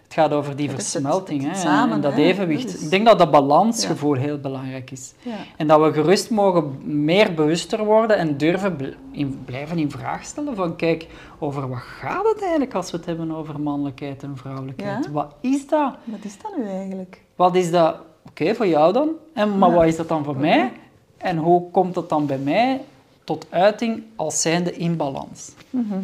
Het 0.09 0.17
gaat 0.17 0.31
over 0.31 0.55
die 0.55 0.67
het- 0.69 0.75
versmelting 0.75 1.43
het 1.43 1.51
hè, 1.51 1.57
samen, 1.57 1.95
en 1.95 2.01
dat 2.01 2.13
hè. 2.13 2.21
evenwicht. 2.21 2.81
Ik 2.81 2.89
denk 2.89 3.05
dat 3.05 3.19
dat 3.19 3.31
balansgevoel 3.31 4.13
heel 4.13 4.37
belangrijk 4.39 4.91
is. 4.91 5.13
Ja. 5.21 5.35
En 5.57 5.67
dat 5.67 5.81
we 5.81 5.93
gerust 5.93 6.29
mogen 6.29 6.77
meer 7.03 7.33
bewuster 7.33 7.85
worden 7.85 8.17
en 8.17 8.37
durven 8.37 8.75
bl- 8.75 8.85
in, 9.11 9.41
blijven 9.45 9.77
in 9.77 9.91
vraag 9.91 10.23
stellen 10.23 10.55
van 10.55 10.75
kijk, 10.75 11.07
over 11.39 11.69
wat 11.69 11.77
gaat 11.79 12.25
het 12.27 12.41
eigenlijk 12.41 12.73
als 12.73 12.91
we 12.91 12.97
het 12.97 13.05
hebben 13.05 13.31
over 13.31 13.59
mannelijkheid 13.59 14.23
en 14.23 14.37
vrouwelijkheid? 14.37 15.05
Ja. 15.05 15.11
Wat 15.11 15.33
is 15.41 15.67
dat? 15.67 15.93
Wat 16.03 16.23
is 16.23 16.37
dat 16.41 16.57
nu 16.57 16.63
eigenlijk? 16.69 17.21
Wat 17.35 17.55
is 17.55 17.71
dat, 17.71 17.95
oké, 18.29 18.55
voor 18.55 18.67
jou 18.67 18.93
dan? 18.93 19.09
En, 19.33 19.57
maar 19.57 19.71
wat 19.73 19.85
is 19.85 19.95
dat 19.95 20.07
dan 20.07 20.23
voor 20.23 20.37
mij? 20.37 20.71
En 21.17 21.37
hoe 21.37 21.71
komt 21.71 21.93
dat 21.93 22.09
dan 22.09 22.25
bij 22.25 22.37
mij 22.39 22.81
tot 23.23 23.45
uiting 23.49 24.03
als 24.15 24.41
zijnde 24.41 24.75
in 24.77 24.97
balans? 24.97 25.51
Mhm. 25.69 25.99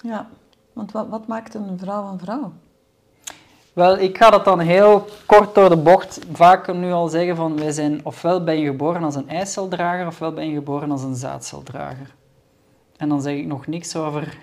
Ja, 0.00 0.28
want 0.72 0.92
wat, 0.92 1.08
wat 1.08 1.26
maakt 1.26 1.54
een 1.54 1.78
vrouw 1.78 2.12
een 2.12 2.18
vrouw? 2.18 2.52
Wel, 3.76 3.98
ik 3.98 4.16
ga 4.16 4.30
dat 4.30 4.44
dan 4.44 4.58
heel 4.58 5.04
kort 5.26 5.54
door 5.54 5.68
de 5.68 5.76
bocht 5.76 6.20
vaak 6.32 6.72
nu 6.74 6.92
al 6.92 7.08
zeggen 7.08 7.36
van 7.36 7.56
wij 7.56 7.70
zijn 7.72 8.00
ofwel 8.04 8.44
ben 8.44 8.58
je 8.58 8.66
geboren 8.66 9.02
als 9.02 9.14
een 9.14 9.28
eiceldrager 9.28 10.06
ofwel 10.06 10.32
ben 10.32 10.48
je 10.48 10.54
geboren 10.54 10.90
als 10.90 11.02
een 11.02 11.14
zaadceldrager. 11.14 12.14
En 12.96 13.08
dan 13.08 13.22
zeg 13.22 13.36
ik 13.36 13.46
nog 13.46 13.66
niks 13.66 13.96
over 13.96 14.38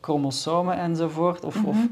chromosomen 0.00 0.78
enzovoort. 0.78 1.44
Of, 1.44 1.64
of, 1.64 1.74
Mhm. 1.76 1.86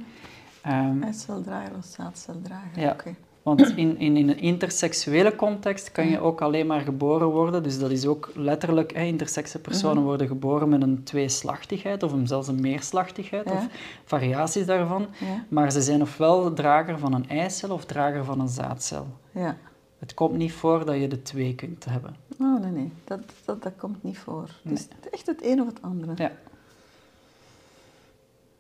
ehm, 0.62 1.03
Eiceldrager 1.03 1.72
of 1.78 1.84
zaadceldrager? 1.84 2.80
Ja. 2.80 2.90
Oké. 2.90 3.14
Want 3.47 3.61
in, 3.76 3.99
in, 3.99 4.16
in 4.16 4.28
een 4.28 4.38
interseksuele 4.40 5.36
context 5.36 5.92
kan 5.92 6.09
je 6.09 6.20
ook 6.20 6.40
alleen 6.40 6.66
maar 6.66 6.80
geboren 6.80 7.26
worden. 7.26 7.62
Dus 7.62 7.78
dat 7.78 7.90
is 7.90 8.07
ook 8.07 8.30
letterlijk, 8.34 8.92
hè, 8.94 9.03
intersexe 9.03 9.59
personen 9.59 9.97
Mhm. 9.97 10.05
worden 10.07 10.26
geboren 10.26 10.68
met 10.68 10.82
een 10.82 11.03
tweeslachtigheid 11.05 12.03
of 12.03 12.12
zelfs 12.24 12.49
een 12.49 12.61
meerslachtigheid 12.61 13.49
Ja. 13.49 13.53
of 13.53 13.66
variaties 14.05 14.66
daarvan. 14.66 15.07
Ja. 15.20 15.44
Maar 15.49 15.72
ze 15.72 15.82
zijn 15.82 16.03
ofwel 16.03 16.53
drager 16.53 16.99
van 16.99 17.14
een 17.14 17.28
eicel 17.28 17.70
of 17.70 17.84
drager 17.84 18.24
van 18.24 18.40
een 18.40 18.49
zaadcel. 18.49 19.07
ja. 19.30 19.57
Het 19.99 20.14
komt 20.14 20.36
niet 20.36 20.53
voor 20.53 20.84
dat 20.84 20.97
je 20.97 21.09
de 21.09 21.22
twee 21.22 21.55
kunt 21.55 21.84
hebben. 21.84 22.16
Oh, 22.40 22.61
nee, 22.61 22.70
nee. 22.70 22.92
Dat, 23.05 23.20
dat, 23.44 23.62
dat 23.62 23.72
komt 23.76 24.03
niet 24.03 24.18
voor. 24.18 24.49
Het 24.62 24.72
is 24.72 24.88
echt 25.11 25.26
het 25.26 25.44
een 25.44 25.61
of 25.61 25.66
het 25.66 25.82
andere. 25.82 26.12
Ja. 26.16 26.32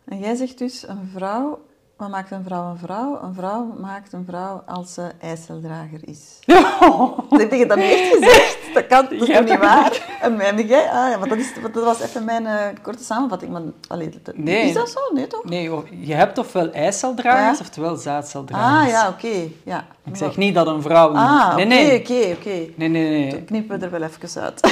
En 0.04 0.18
jij 0.18 0.34
zegt 0.34 0.58
dus, 0.58 0.88
een 0.88 1.08
vrouw... 1.14 1.64
Wat 1.96 2.08
maakt 2.10 2.30
een 2.30 2.42
vrouw 2.44 2.70
een 2.70 2.78
vrouw? 2.78 3.18
Een 3.22 3.34
vrouw 3.34 3.74
maakt 3.80 4.12
een 4.12 4.24
vrouw 4.28 4.62
als 4.66 4.94
ze 4.94 5.10
eiceldrager 5.20 6.00
is. 6.04 6.38
Heb 7.40 7.52
je 7.52 7.66
dat 7.66 7.76
niet 7.76 7.90
echt 7.90 8.12
gezegd? 8.14 8.58
Dat 8.74 8.86
kan, 8.86 9.02
dat 9.10 9.12
is 9.12 9.26
Ja. 9.26 9.38
toch 9.38 9.48
niet 9.48 9.58
waar? 9.58 10.18
En 10.20 10.66
jij... 10.66 10.82
Ah, 10.90 11.10
ja, 11.10 11.18
want 11.18 11.30
dat, 11.30 11.38
is, 11.38 11.52
dat 11.72 11.84
was 11.84 12.00
even 12.00 12.24
mijn 12.24 12.46
eh, 12.46 12.54
korte 12.82 13.04
samenvatting. 13.04 13.52
Maar, 13.52 13.62
allee, 13.88 14.08
dat- 14.22 14.36
Nee. 14.36 14.66
Is 14.68 14.74
dat 14.74 14.90
zo? 14.90 14.98
Nee, 15.14 15.26
toch? 15.26 15.44
Nee, 15.44 15.70
je 16.00 16.14
hebt 16.14 16.38
ofwel 16.38 16.70
eiceldragers 16.72 17.58
Ja. 17.58 17.64
oftewel 17.64 17.96
zaadceldragers. 17.96 18.84
Ah, 18.84 18.88
ja, 18.88 19.08
oké. 19.08 19.48
Ja. 19.64 19.84
Ik 20.04 20.16
zeg 20.16 20.36
niet 20.36 20.54
dat 20.54 20.66
een 20.66 20.82
vrouw... 20.82 21.08
Ah, 21.14 21.54
nee, 21.54 21.64
oké, 21.64 21.74
nee. 21.74 22.00
oké, 22.00 22.34
oké. 22.38 22.72
Nee, 22.76 22.88
nee, 22.88 23.08
nee. 23.08 23.30
Dan 23.30 23.44
knippen 23.44 23.78
we 23.78 23.84
er 23.84 23.90
wel 23.90 24.02
even 24.02 24.42
uit. 24.42 24.60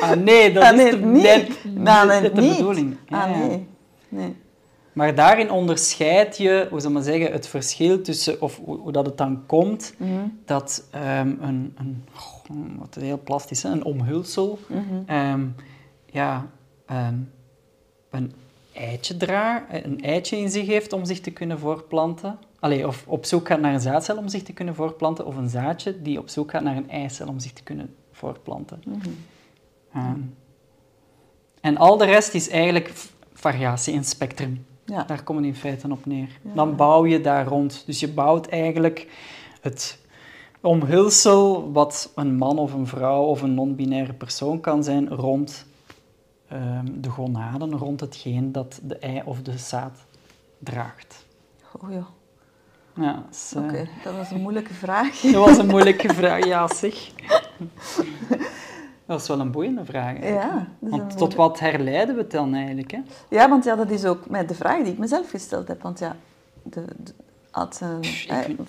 Ah, 0.00 0.10
nee, 0.10 0.52
dat 0.52 0.62
Ah, 0.62 0.76
is 0.78 0.90
de, 0.90 0.96
niet. 0.96 1.22
net- 1.22 1.48
Nou, 1.64 2.06
net 2.06 2.22
de 2.22 2.30
bedoeling. 2.30 2.96
Ah, 3.10 3.24
nee. 3.36 3.68
Nee. 4.08 4.36
Maar 4.92 5.14
daarin 5.14 5.50
onderscheid 5.50 6.36
je, 6.36 6.66
hoe 6.70 6.80
zou 6.80 6.92
maar 6.92 7.02
zeggen, 7.02 7.32
het 7.32 7.46
verschil 7.46 8.02
tussen, 8.02 8.40
of 8.40 8.60
hoe, 8.64 8.78
hoe 8.78 8.92
dat 8.92 9.06
het 9.06 9.18
dan 9.18 9.46
komt, 9.46 9.94
Mhm. 9.98 10.10
dat 10.44 10.86
ehm, 10.90 11.34
een, 11.40 11.74
een, 11.78 12.04
wat 12.78 12.94
heel 12.94 13.20
plastisch, 13.24 13.62
hè, 13.62 13.70
een 13.70 13.84
omhulsel, 13.84 14.58
Mhm. 14.68 14.82
ehm, 15.06 15.46
ja, 16.06 16.46
ehm, 16.86 17.14
een 18.10 18.32
eitje 18.72 19.16
dra, 19.16 19.66
een 19.70 20.00
eitje 20.02 20.36
in 20.36 20.50
zich 20.50 20.66
heeft 20.66 20.92
om 20.92 21.04
zich 21.04 21.20
te 21.20 21.30
kunnen 21.30 21.58
voortplanten. 21.58 22.38
Allee, 22.60 22.86
of 22.86 23.04
op 23.06 23.24
zoek 23.24 23.46
gaat 23.46 23.60
naar 23.60 23.74
een 23.74 23.80
zaadcel 23.80 24.16
om 24.16 24.28
zich 24.28 24.42
te 24.42 24.52
kunnen 24.52 24.74
voortplanten, 24.74 25.26
of 25.26 25.36
een 25.36 25.48
zaadje 25.48 26.02
die 26.02 26.18
op 26.18 26.28
zoek 26.28 26.50
gaat 26.50 26.62
naar 26.62 26.76
een 26.76 26.90
eicel 26.90 27.28
om 27.28 27.38
zich 27.38 27.52
te 27.52 27.62
kunnen 27.62 27.94
voortplanten. 28.12 28.82
Mhm. 28.86 30.18
En 31.60 31.76
al 31.76 31.96
de 31.96 32.04
rest 32.04 32.34
is 32.34 32.48
eigenlijk 32.48 32.92
variatie 33.32 33.94
in 33.94 34.04
spectrum. 34.04 34.66
Ja. 34.90 35.04
Daar 35.04 35.22
komt 35.22 35.38
het 35.38 35.46
in 35.46 35.54
feite 35.54 35.90
op 35.90 36.06
neer. 36.06 36.28
Ja. 36.42 36.54
Dan 36.54 36.76
bouw 36.76 37.06
je 37.06 37.20
daar 37.20 37.46
rond. 37.46 37.82
Dus 37.86 38.00
je 38.00 38.08
bouwt 38.08 38.48
eigenlijk 38.48 39.06
het 39.60 39.98
omhulsel 40.60 41.72
wat 41.72 42.12
een 42.14 42.36
man 42.36 42.58
of 42.58 42.72
een 42.72 42.86
vrouw 42.86 43.22
of 43.22 43.42
een 43.42 43.54
non-binaire 43.54 44.12
persoon 44.12 44.60
kan 44.60 44.84
zijn 44.84 45.08
rond 45.08 45.66
ehm, 46.48 46.86
de 46.94 47.08
gonaden, 47.10 47.76
rond 47.76 48.00
hetgeen 48.00 48.52
dat 48.52 48.80
de 48.82 48.98
ei 48.98 49.22
of 49.24 49.42
de 49.42 49.58
zaad 49.58 49.98
draagt. 50.58 51.26
Oh 51.80 51.92
ja, 51.92 52.06
Ja, 52.94 53.24
eh, 53.54 53.64
oké. 53.64 53.88
Dat 54.04 54.16
was 54.16 54.30
een 54.30 54.40
moeilijke 54.40 54.74
vraag. 54.74 55.20
dat 55.20 55.46
was 55.46 55.58
een 55.58 55.66
moeilijke 55.66 56.14
vraag. 56.14 56.44
Ja, 56.44 56.74
zeg. 56.74 56.94
Dat 59.10 59.20
is 59.20 59.28
wel 59.28 59.40
een 59.40 59.50
boeiende 59.50 59.84
vraag. 59.84 60.04
eigenlijk. 60.04 60.42
Ja, 60.42 60.66
Want 60.78 61.16
tot 61.16 61.34
wat 61.34 61.58
herleiden 61.58 62.14
we 62.14 62.20
het 62.20 62.30
dan 62.30 62.54
eigenlijk? 62.54 62.90
Hè? 62.90 62.98
Ja, 63.28 63.48
want 63.48 63.64
ja, 63.64 63.76
dat 63.76 63.90
is 63.90 64.04
ook 64.04 64.28
met 64.28 64.48
de 64.48 64.54
vraag 64.54 64.82
die 64.82 64.92
ik 64.92 64.98
mezelf 64.98 65.30
gesteld 65.30 65.68
heb. 65.68 65.82
Want 65.82 65.98
ja, 65.98 66.16
de, 66.62 66.84
Pff, 68.00 68.26
vind- 68.44 68.60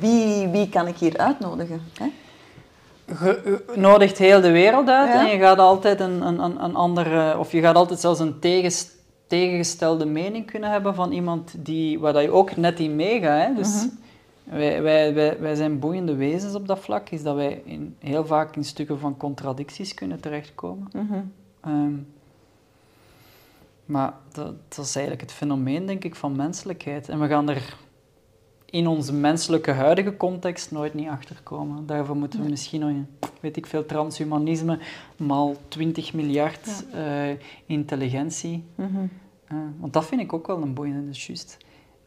wie, 0.00 0.48
wie 0.48 0.68
kan 0.68 0.86
ik 0.86 0.96
hier 0.96 1.18
uitnodigen? 1.18 1.80
Hè? 1.98 2.04
Je 3.24 3.40
je 3.74 3.80
nodigt 3.80 4.18
heel 4.18 4.40
de 4.40 4.50
wereld 4.50 4.88
uit 4.88 5.08
Ja. 5.08 5.20
en 5.20 5.32
je 5.36 5.38
gaat 5.38 5.58
altijd 5.58 6.00
een, 6.00 6.26
een, 6.26 6.38
een, 6.38 6.64
een 6.64 6.74
andere, 6.74 7.38
of 7.38 7.52
je 7.52 7.60
gaat 7.60 7.74
altijd 7.76 8.00
zelfs 8.00 8.20
een 8.20 8.38
tegengestelde 9.26 10.04
mening 10.04 10.50
kunnen 10.50 10.70
hebben 10.70 10.94
van 10.94 11.12
iemand 11.12 11.52
die, 11.56 11.98
waar 12.00 12.12
dat 12.12 12.22
je 12.22 12.30
ook 12.30 12.56
net 12.56 12.78
in 12.80 12.96
meegaat. 12.96 13.56
Dus 13.56 13.86
wij, 14.50 14.82
wij, 14.82 15.14
wij, 15.14 15.40
wij 15.40 15.54
zijn 15.54 15.78
boeiende 15.78 16.14
wezens 16.14 16.54
op 16.54 16.66
dat 16.66 16.78
vlak, 16.78 17.10
is 17.10 17.22
dat 17.22 17.34
wij 17.34 17.62
in, 17.64 17.96
heel 17.98 18.26
vaak 18.26 18.56
in 18.56 18.64
stukken 18.64 18.98
van 18.98 19.16
contradicties 19.16 19.94
kunnen 19.94 20.20
terechtkomen. 20.20 20.88
Mhm. 20.92 21.20
Ehm, 21.60 21.94
maar 23.84 24.14
dat, 24.32 24.54
dat 24.68 24.84
is 24.84 24.94
eigenlijk 24.94 25.20
het 25.20 25.32
fenomeen, 25.32 25.86
denk 25.86 26.04
ik, 26.04 26.14
van 26.14 26.36
menselijkheid. 26.36 27.08
En 27.08 27.20
we 27.20 27.26
gaan 27.26 27.48
er 27.48 27.76
in 28.64 28.86
onze 28.86 29.12
menselijke 29.12 29.70
huidige 29.70 30.16
context 30.16 30.70
nooit 30.70 30.94
niet 30.94 31.08
achterkomen. 31.08 31.86
Daarvoor 31.86 32.16
moeten 32.16 32.42
we 32.42 32.48
misschien 32.48 32.80
nog, 32.80 33.30
weet 33.40 33.56
ik 33.56 33.66
veel, 33.66 33.86
transhumanisme, 33.86 34.78
maal 35.16 35.56
20 35.68 36.12
miljard 36.14 36.84
eh, 36.92 37.30
intelligentie. 37.66 38.64
Mhm. 38.74 38.96
Uh, 39.52 39.58
want 39.78 39.92
dat 39.92 40.04
vind 40.06 40.20
ik 40.20 40.32
ook 40.32 40.46
wel 40.46 40.62
een 40.62 40.74
boeiende, 40.74 41.06
dus 41.06 41.26
juist. 41.26 41.56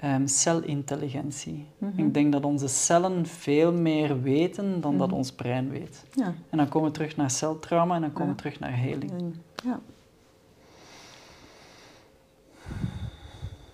Um, 0.03 0.27
celintelligentie. 0.27 1.67
Mhm. 1.77 1.99
Ik 1.99 2.13
denk 2.13 2.31
dat 2.31 2.43
onze 2.43 2.67
cellen 2.67 3.25
veel 3.25 3.73
meer 3.73 4.21
weten 4.21 4.81
dan 4.81 4.97
dat 4.97 5.07
Mhm. 5.07 5.17
ons 5.17 5.31
brein 5.31 5.69
weet. 5.69 6.03
Ja. 6.11 6.33
En 6.49 6.57
dan 6.57 6.69
komen 6.69 6.87
we 6.87 6.93
terug 6.93 7.15
naar 7.15 7.31
celtrauma 7.31 7.95
en 7.95 8.01
dan 8.01 8.13
komen 8.13 8.31
we 8.31 8.37
terug 8.37 8.59
naar 8.59 8.77
heling. 8.77 9.35
ja. 9.63 9.79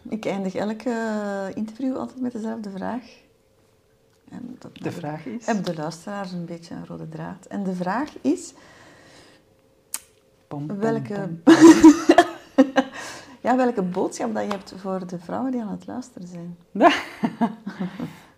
Ik 0.09 0.25
eindig 0.25 0.55
elke 0.55 0.89
eh, 0.89 1.55
interview 1.57 1.97
altijd 1.97 2.21
met 2.21 2.31
dezelfde 2.31 2.69
vraag. 2.69 3.03
En 4.29 4.55
dat 4.59 4.71
De 4.77 4.91
vraag 4.91 5.25
is... 5.25 5.45
Hebben 5.45 5.65
de 5.65 5.75
luisteraars 5.75 6.31
een 6.31 6.45
beetje 6.45 6.75
een 6.75 6.85
rode 6.85 7.09
draad. 7.09 7.45
En 7.45 7.63
de 7.63 7.73
vraag 7.73 8.13
is, 8.21 8.53
Pom, 10.47 10.67
pom, 10.67 10.77
welke, 10.77 11.29
pom. 11.43 11.55
ja, 13.41 13.55
welke 13.55 13.81
boodschap 13.81 14.33
dat 14.33 14.43
je 14.43 14.49
hebt 14.49 14.73
voor 14.77 15.07
de 15.07 15.19
vrouwen 15.19 15.51
die 15.51 15.61
aan 15.61 15.71
het 15.71 15.87
luisteren 15.87 16.27
zijn. 16.27 16.57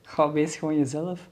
Ga, 0.02 0.32
wees 0.32 0.56
gewoon 0.56 0.78
jezelf. 0.78 1.28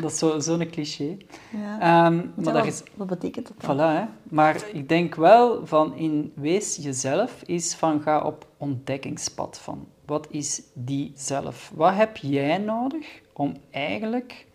Dat 0.00 0.10
is 0.10 0.18
zo- 0.18 0.40
zo'n 0.40 0.70
cliché. 0.70 1.16
Ja. 1.50 1.80
Ehm, 1.80 2.26
maar 2.34 2.66
is... 2.66 2.82
wat 2.94 3.06
betekent 3.06 3.46
dat 3.46 3.60
dan? 3.60 3.76
Voilà, 3.76 3.98
hè. 3.98 4.04
Maar 4.22 4.64
ik 4.72 4.88
denk 4.88 5.14
wel 5.14 5.66
van 5.66 5.94
in 5.96 6.32
wees 6.34 6.76
jezelf 6.76 7.42
is 7.42 7.74
van 7.74 8.00
ga 8.02 8.20
op 8.20 8.46
ontdekkingspad 8.56 9.58
van 9.58 9.86
wat 10.06 10.26
is 10.30 10.62
die 10.72 11.12
zelf? 11.14 11.72
Wat 11.74 11.94
heb 11.94 12.16
jij 12.16 12.58
nodig 12.58 13.20
om 13.32 13.56
eigenlijk 13.70 14.46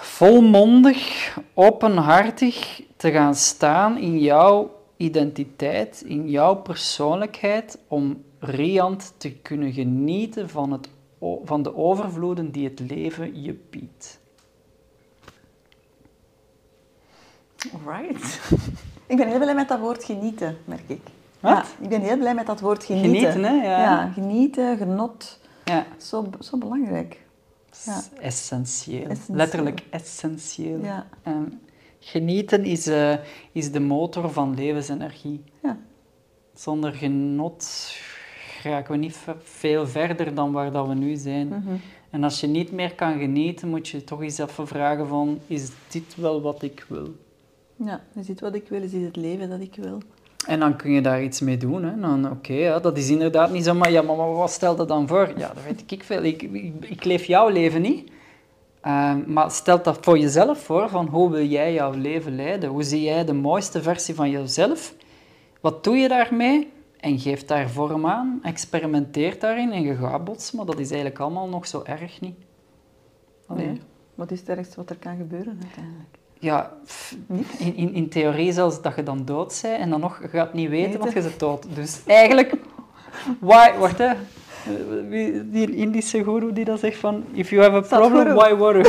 volmondig, 0.00 1.36
openhartig 1.54 2.82
te 2.96 3.10
gaan 3.10 3.34
staan 3.34 3.98
in 3.98 4.18
jouw 4.18 4.83
identiteit, 4.96 6.02
in 6.06 6.30
jouw 6.30 6.54
persoonlijkheid, 6.54 7.78
om 7.88 8.24
riant 8.38 9.14
te 9.16 9.32
kunnen 9.32 9.72
genieten 9.72 10.48
van, 10.48 10.72
het, 10.72 10.88
van 11.44 11.62
de 11.62 11.76
overvloeden 11.76 12.50
die 12.50 12.68
het 12.68 12.80
leven 12.80 13.42
je 13.42 13.58
biedt. 13.70 14.20
Right. 17.86 18.40
ik 19.06 19.16
ben 19.16 19.28
heel 19.28 19.38
blij 19.38 19.54
met 19.54 19.68
dat 19.68 19.78
woord 19.78 20.04
genieten, 20.04 20.56
merk 20.64 20.88
ik. 20.88 21.00
Wat? 21.40 21.52
Ja, 21.52 21.64
ik 21.80 21.88
ben 21.88 22.00
heel 22.00 22.16
blij 22.16 22.34
met 22.34 22.46
dat 22.46 22.60
woord 22.60 22.84
genieten. 22.84 23.10
Genieten, 23.10 23.44
hè? 23.44 23.66
Ja. 23.66 23.80
Ja, 23.80 24.10
genieten, 24.12 24.76
genot. 24.76 25.40
Ja. 25.64 25.86
Zo, 25.98 26.30
zo 26.40 26.58
belangrijk. 26.58 27.20
Ja. 27.84 28.02
Essentieel. 28.20 29.08
Essentieel. 29.08 29.36
Letterlijk 29.36 29.82
essentieel. 29.90 30.84
Ja. 30.84 31.06
En 31.22 31.60
genieten 32.04 32.64
is, 32.64 32.86
eh, 32.86 33.12
is 33.52 33.72
de 33.72 33.80
motor 33.80 34.30
van 34.30 34.54
levensenergie. 34.54 35.42
Ja. 35.62 35.78
Zonder 36.54 36.92
genot 36.92 37.92
raken 38.62 38.92
we 38.92 38.98
niet 38.98 39.16
ve- 39.16 39.34
veel 39.42 39.86
verder 39.86 40.34
dan 40.34 40.52
waar 40.52 40.72
dat 40.72 40.86
we 40.86 40.94
nu 40.94 41.16
zijn. 41.16 41.48
Mhm. 41.48 41.74
En 42.10 42.24
als 42.24 42.40
je 42.40 42.46
niet 42.46 42.72
meer 42.72 42.94
kan 42.94 43.18
genieten, 43.18 43.68
moet 43.68 43.88
je 43.88 44.04
toch 44.04 44.22
eens 44.22 44.38
even 44.38 44.66
vragen 44.66 45.06
van, 45.08 45.38
is 45.46 45.70
dit 45.90 46.14
wel 46.16 46.42
wat 46.42 46.62
ik 46.62 46.84
wil? 46.88 47.08
Ja, 47.76 48.00
is 48.14 48.26
dit 48.26 48.40
wat 48.40 48.54
ik 48.54 48.68
wil? 48.68 48.82
Is 48.82 48.90
dit 48.90 49.04
het 49.04 49.16
leven 49.16 49.48
dat 49.50 49.60
ik 49.60 49.74
wil? 49.80 49.98
En 50.46 50.60
dan 50.60 50.76
kun 50.76 50.90
je 50.90 51.00
daar 51.00 51.22
iets 51.22 51.40
mee 51.40 51.56
doen. 51.56 51.84
Hè. 51.84 52.00
Dan, 52.00 52.30
oké, 52.30 52.52
ja, 52.52 52.78
dat 52.78 52.96
is 52.98 53.08
inderdaad 53.10 53.52
niet 53.52 53.64
zo, 53.64 53.74
maar, 53.74 53.90
ja, 53.90 54.02
maar 54.02 54.16
wat 54.16 54.50
stel 54.50 54.76
dat 54.76 54.88
dan 54.88 55.08
voor? 55.08 55.32
Ja, 55.36 55.48
dat 55.54 55.64
weet 55.64 55.84
ik 55.92 56.04
veel. 56.04 56.22
Ik, 56.22 56.42
ik, 56.42 56.72
ik 56.80 57.04
leef 57.04 57.24
jouw 57.24 57.48
leven 57.48 57.82
niet. 57.82 58.10
Ehm, 58.84 59.32
maar 59.32 59.50
stel 59.50 59.82
dat 59.82 59.98
voor 60.00 60.18
jezelf 60.18 60.58
voor, 60.58 60.88
van 60.88 61.06
hoe 61.06 61.30
wil 61.30 61.44
jij 61.44 61.72
jouw 61.72 61.92
leven 61.92 62.36
leiden? 62.36 62.70
Hoe 62.70 62.82
zie 62.82 63.02
jij 63.02 63.24
de 63.24 63.32
mooiste 63.32 63.82
versie 63.82 64.14
van 64.14 64.30
jezelf? 64.30 64.94
Wat 65.60 65.84
doe 65.84 65.96
je 65.96 66.08
daarmee? 66.08 66.72
En 67.00 67.18
geef 67.18 67.44
daar 67.44 67.70
vorm 67.70 68.06
aan, 68.06 68.40
experimenteer 68.42 69.38
daarin 69.38 69.72
en 69.72 69.82
je 69.82 69.96
gaat 69.96 70.24
botsen, 70.24 70.56
maar 70.56 70.66
dat 70.66 70.78
is 70.78 70.90
eigenlijk 70.90 71.20
allemaal 71.20 71.48
nog 71.48 71.66
zo 71.66 71.82
erg 71.84 72.20
niet. 72.20 72.36
Allee. 73.46 73.66
Nee. 73.66 73.80
Wat 74.14 74.30
is 74.30 74.40
het 74.40 74.48
ergste 74.48 74.76
wat 74.76 74.90
er 74.90 74.96
kan 74.96 75.16
gebeuren 75.16 75.58
uiteindelijk? 75.62 76.18
Ja, 76.38 76.72
in, 77.58 77.76
in, 77.76 77.94
in 77.94 78.08
theorie 78.08 78.52
zelfs 78.52 78.82
dat 78.82 78.96
je 78.96 79.02
dan 79.02 79.24
dood 79.24 79.58
bent 79.62 79.80
en 79.80 79.90
dan 79.90 80.00
nog 80.00 80.22
je 80.22 80.28
gaat 80.28 80.54
niet 80.54 80.68
weten, 80.68 81.00
want 81.00 81.12
je 81.12 81.20
bent 81.20 81.40
dood. 81.40 81.66
Dus 81.74 82.02
eigenlijk, 82.06 82.54
why, 83.40 83.72
wacht 83.78 83.98
hè, 83.98 84.12
die 85.52 85.76
Indische 85.76 86.24
guru 86.24 86.52
die 86.52 86.64
dat 86.64 86.80
zegt 86.80 86.98
van, 86.98 87.24
if 87.34 87.50
you 87.50 87.62
have 87.62 87.76
a 87.76 87.80
problem, 87.80 88.34
why 88.40 88.54
worry? 88.56 88.82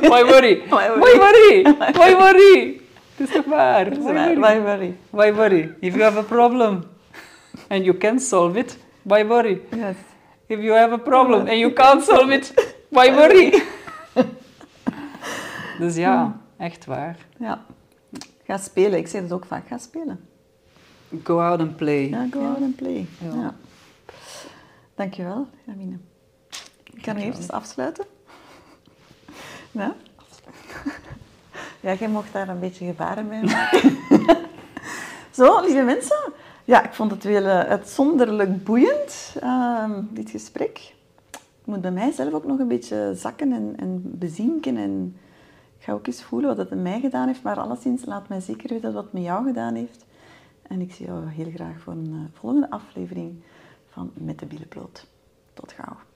why 0.00 0.24
worry? 0.24 0.62
Why 0.68 0.88
worry? 1.18 1.62
Why 1.98 2.14
worry? 2.14 2.80
Het 3.16 3.28
is 3.28 3.34
toch 3.34 3.44
waar? 3.44 3.90
Why 3.90 4.12
worry? 4.12 4.36
Why 4.36 4.60
worry? 4.60 4.96
Why 5.10 5.32
worry? 5.32 5.74
If 5.80 5.94
you 5.94 6.02
have 6.02 6.18
a 6.18 6.22
problem 6.22 6.84
and 7.68 7.84
you 7.84 7.96
can 7.98 8.20
solve 8.20 8.58
it, 8.58 8.78
why 9.02 9.24
worry? 9.26 9.60
Yes. 9.76 9.96
If 10.46 10.60
you 10.60 10.74
have 10.74 10.92
a 10.92 10.98
problem 10.98 11.46
and 11.46 11.58
you 11.58 11.72
can't 11.72 12.04
solve 12.04 12.34
it, 12.34 12.54
why 12.88 13.12
worry? 13.12 13.62
dus 15.78 15.96
ja, 15.96 16.40
echt 16.58 16.84
waar. 16.86 17.16
Ja. 17.38 17.64
Ga 18.44 18.58
spelen. 18.58 18.98
Ik 18.98 19.08
zeg 19.08 19.22
het 19.22 19.32
ook 19.32 19.44
vaak. 19.44 19.66
Ga 19.68 19.78
spelen. 19.78 20.20
Go 21.24 21.40
out 21.40 21.60
and 21.60 21.76
play. 21.76 22.08
Ja, 22.08 22.26
go 22.30 22.40
out 22.40 22.60
and 22.60 22.76
play. 22.76 23.06
Ja. 23.18 23.40
Ja. 23.40 23.54
Dankjewel, 24.94 25.46
Jamine. 25.66 25.96
Ik 26.92 27.02
kan 27.02 27.16
eventjes 27.16 27.50
afsluiten. 27.50 28.04
Ja? 29.70 29.94
Ja, 31.80 31.94
jij 31.94 32.08
mocht 32.08 32.32
daar 32.32 32.48
een 32.48 32.60
beetje 32.60 32.86
gebaren 32.86 33.28
mee 33.28 33.42
maken. 33.42 33.96
Zo, 35.38 35.60
lieve 35.60 35.82
mensen. 35.82 36.32
Ja, 36.64 36.84
ik 36.84 36.92
vond 36.92 37.10
het 37.10 37.24
wel 37.24 37.44
eh, 37.44 37.58
uitzonderlijk 37.58 38.64
boeiend, 38.64 39.36
ehm, 39.40 40.02
dit 40.10 40.30
gesprek. 40.30 40.94
Ik 41.30 41.64
moet 41.64 41.80
bij 41.80 41.90
mijzelf 41.90 42.32
ook 42.32 42.46
nog 42.46 42.58
een 42.58 42.68
beetje 42.68 43.12
zakken 43.16 43.52
en, 43.52 43.74
en 43.76 44.00
bezinken. 44.04 44.76
En 44.76 45.16
ik 45.78 45.84
ga 45.84 45.92
ook 45.92 46.06
eens 46.06 46.22
voelen 46.22 46.48
wat 46.48 46.58
het 46.58 46.70
met 46.70 46.80
mij 46.80 47.00
gedaan 47.00 47.26
heeft. 47.26 47.42
Maar 47.42 47.60
alleszins, 47.60 48.04
laat 48.04 48.28
mij 48.28 48.40
zeker 48.40 48.68
weten 48.68 48.92
wat 48.92 49.04
het 49.04 49.12
met 49.12 49.22
jou 49.22 49.46
gedaan 49.46 49.74
heeft. 49.74 50.04
En 50.62 50.80
ik 50.80 50.92
zie 50.92 51.06
jou 51.06 51.28
heel 51.28 51.50
graag 51.54 51.80
voor 51.80 51.92
een 51.92 52.12
eh, 52.12 52.38
volgende 52.38 52.70
aflevering 52.70 53.42
van 53.92 54.12
Met 54.14 54.38
de 54.38 54.46
Bloot. 54.66 55.06
Tot 55.54 55.72
gauw. 55.72 56.11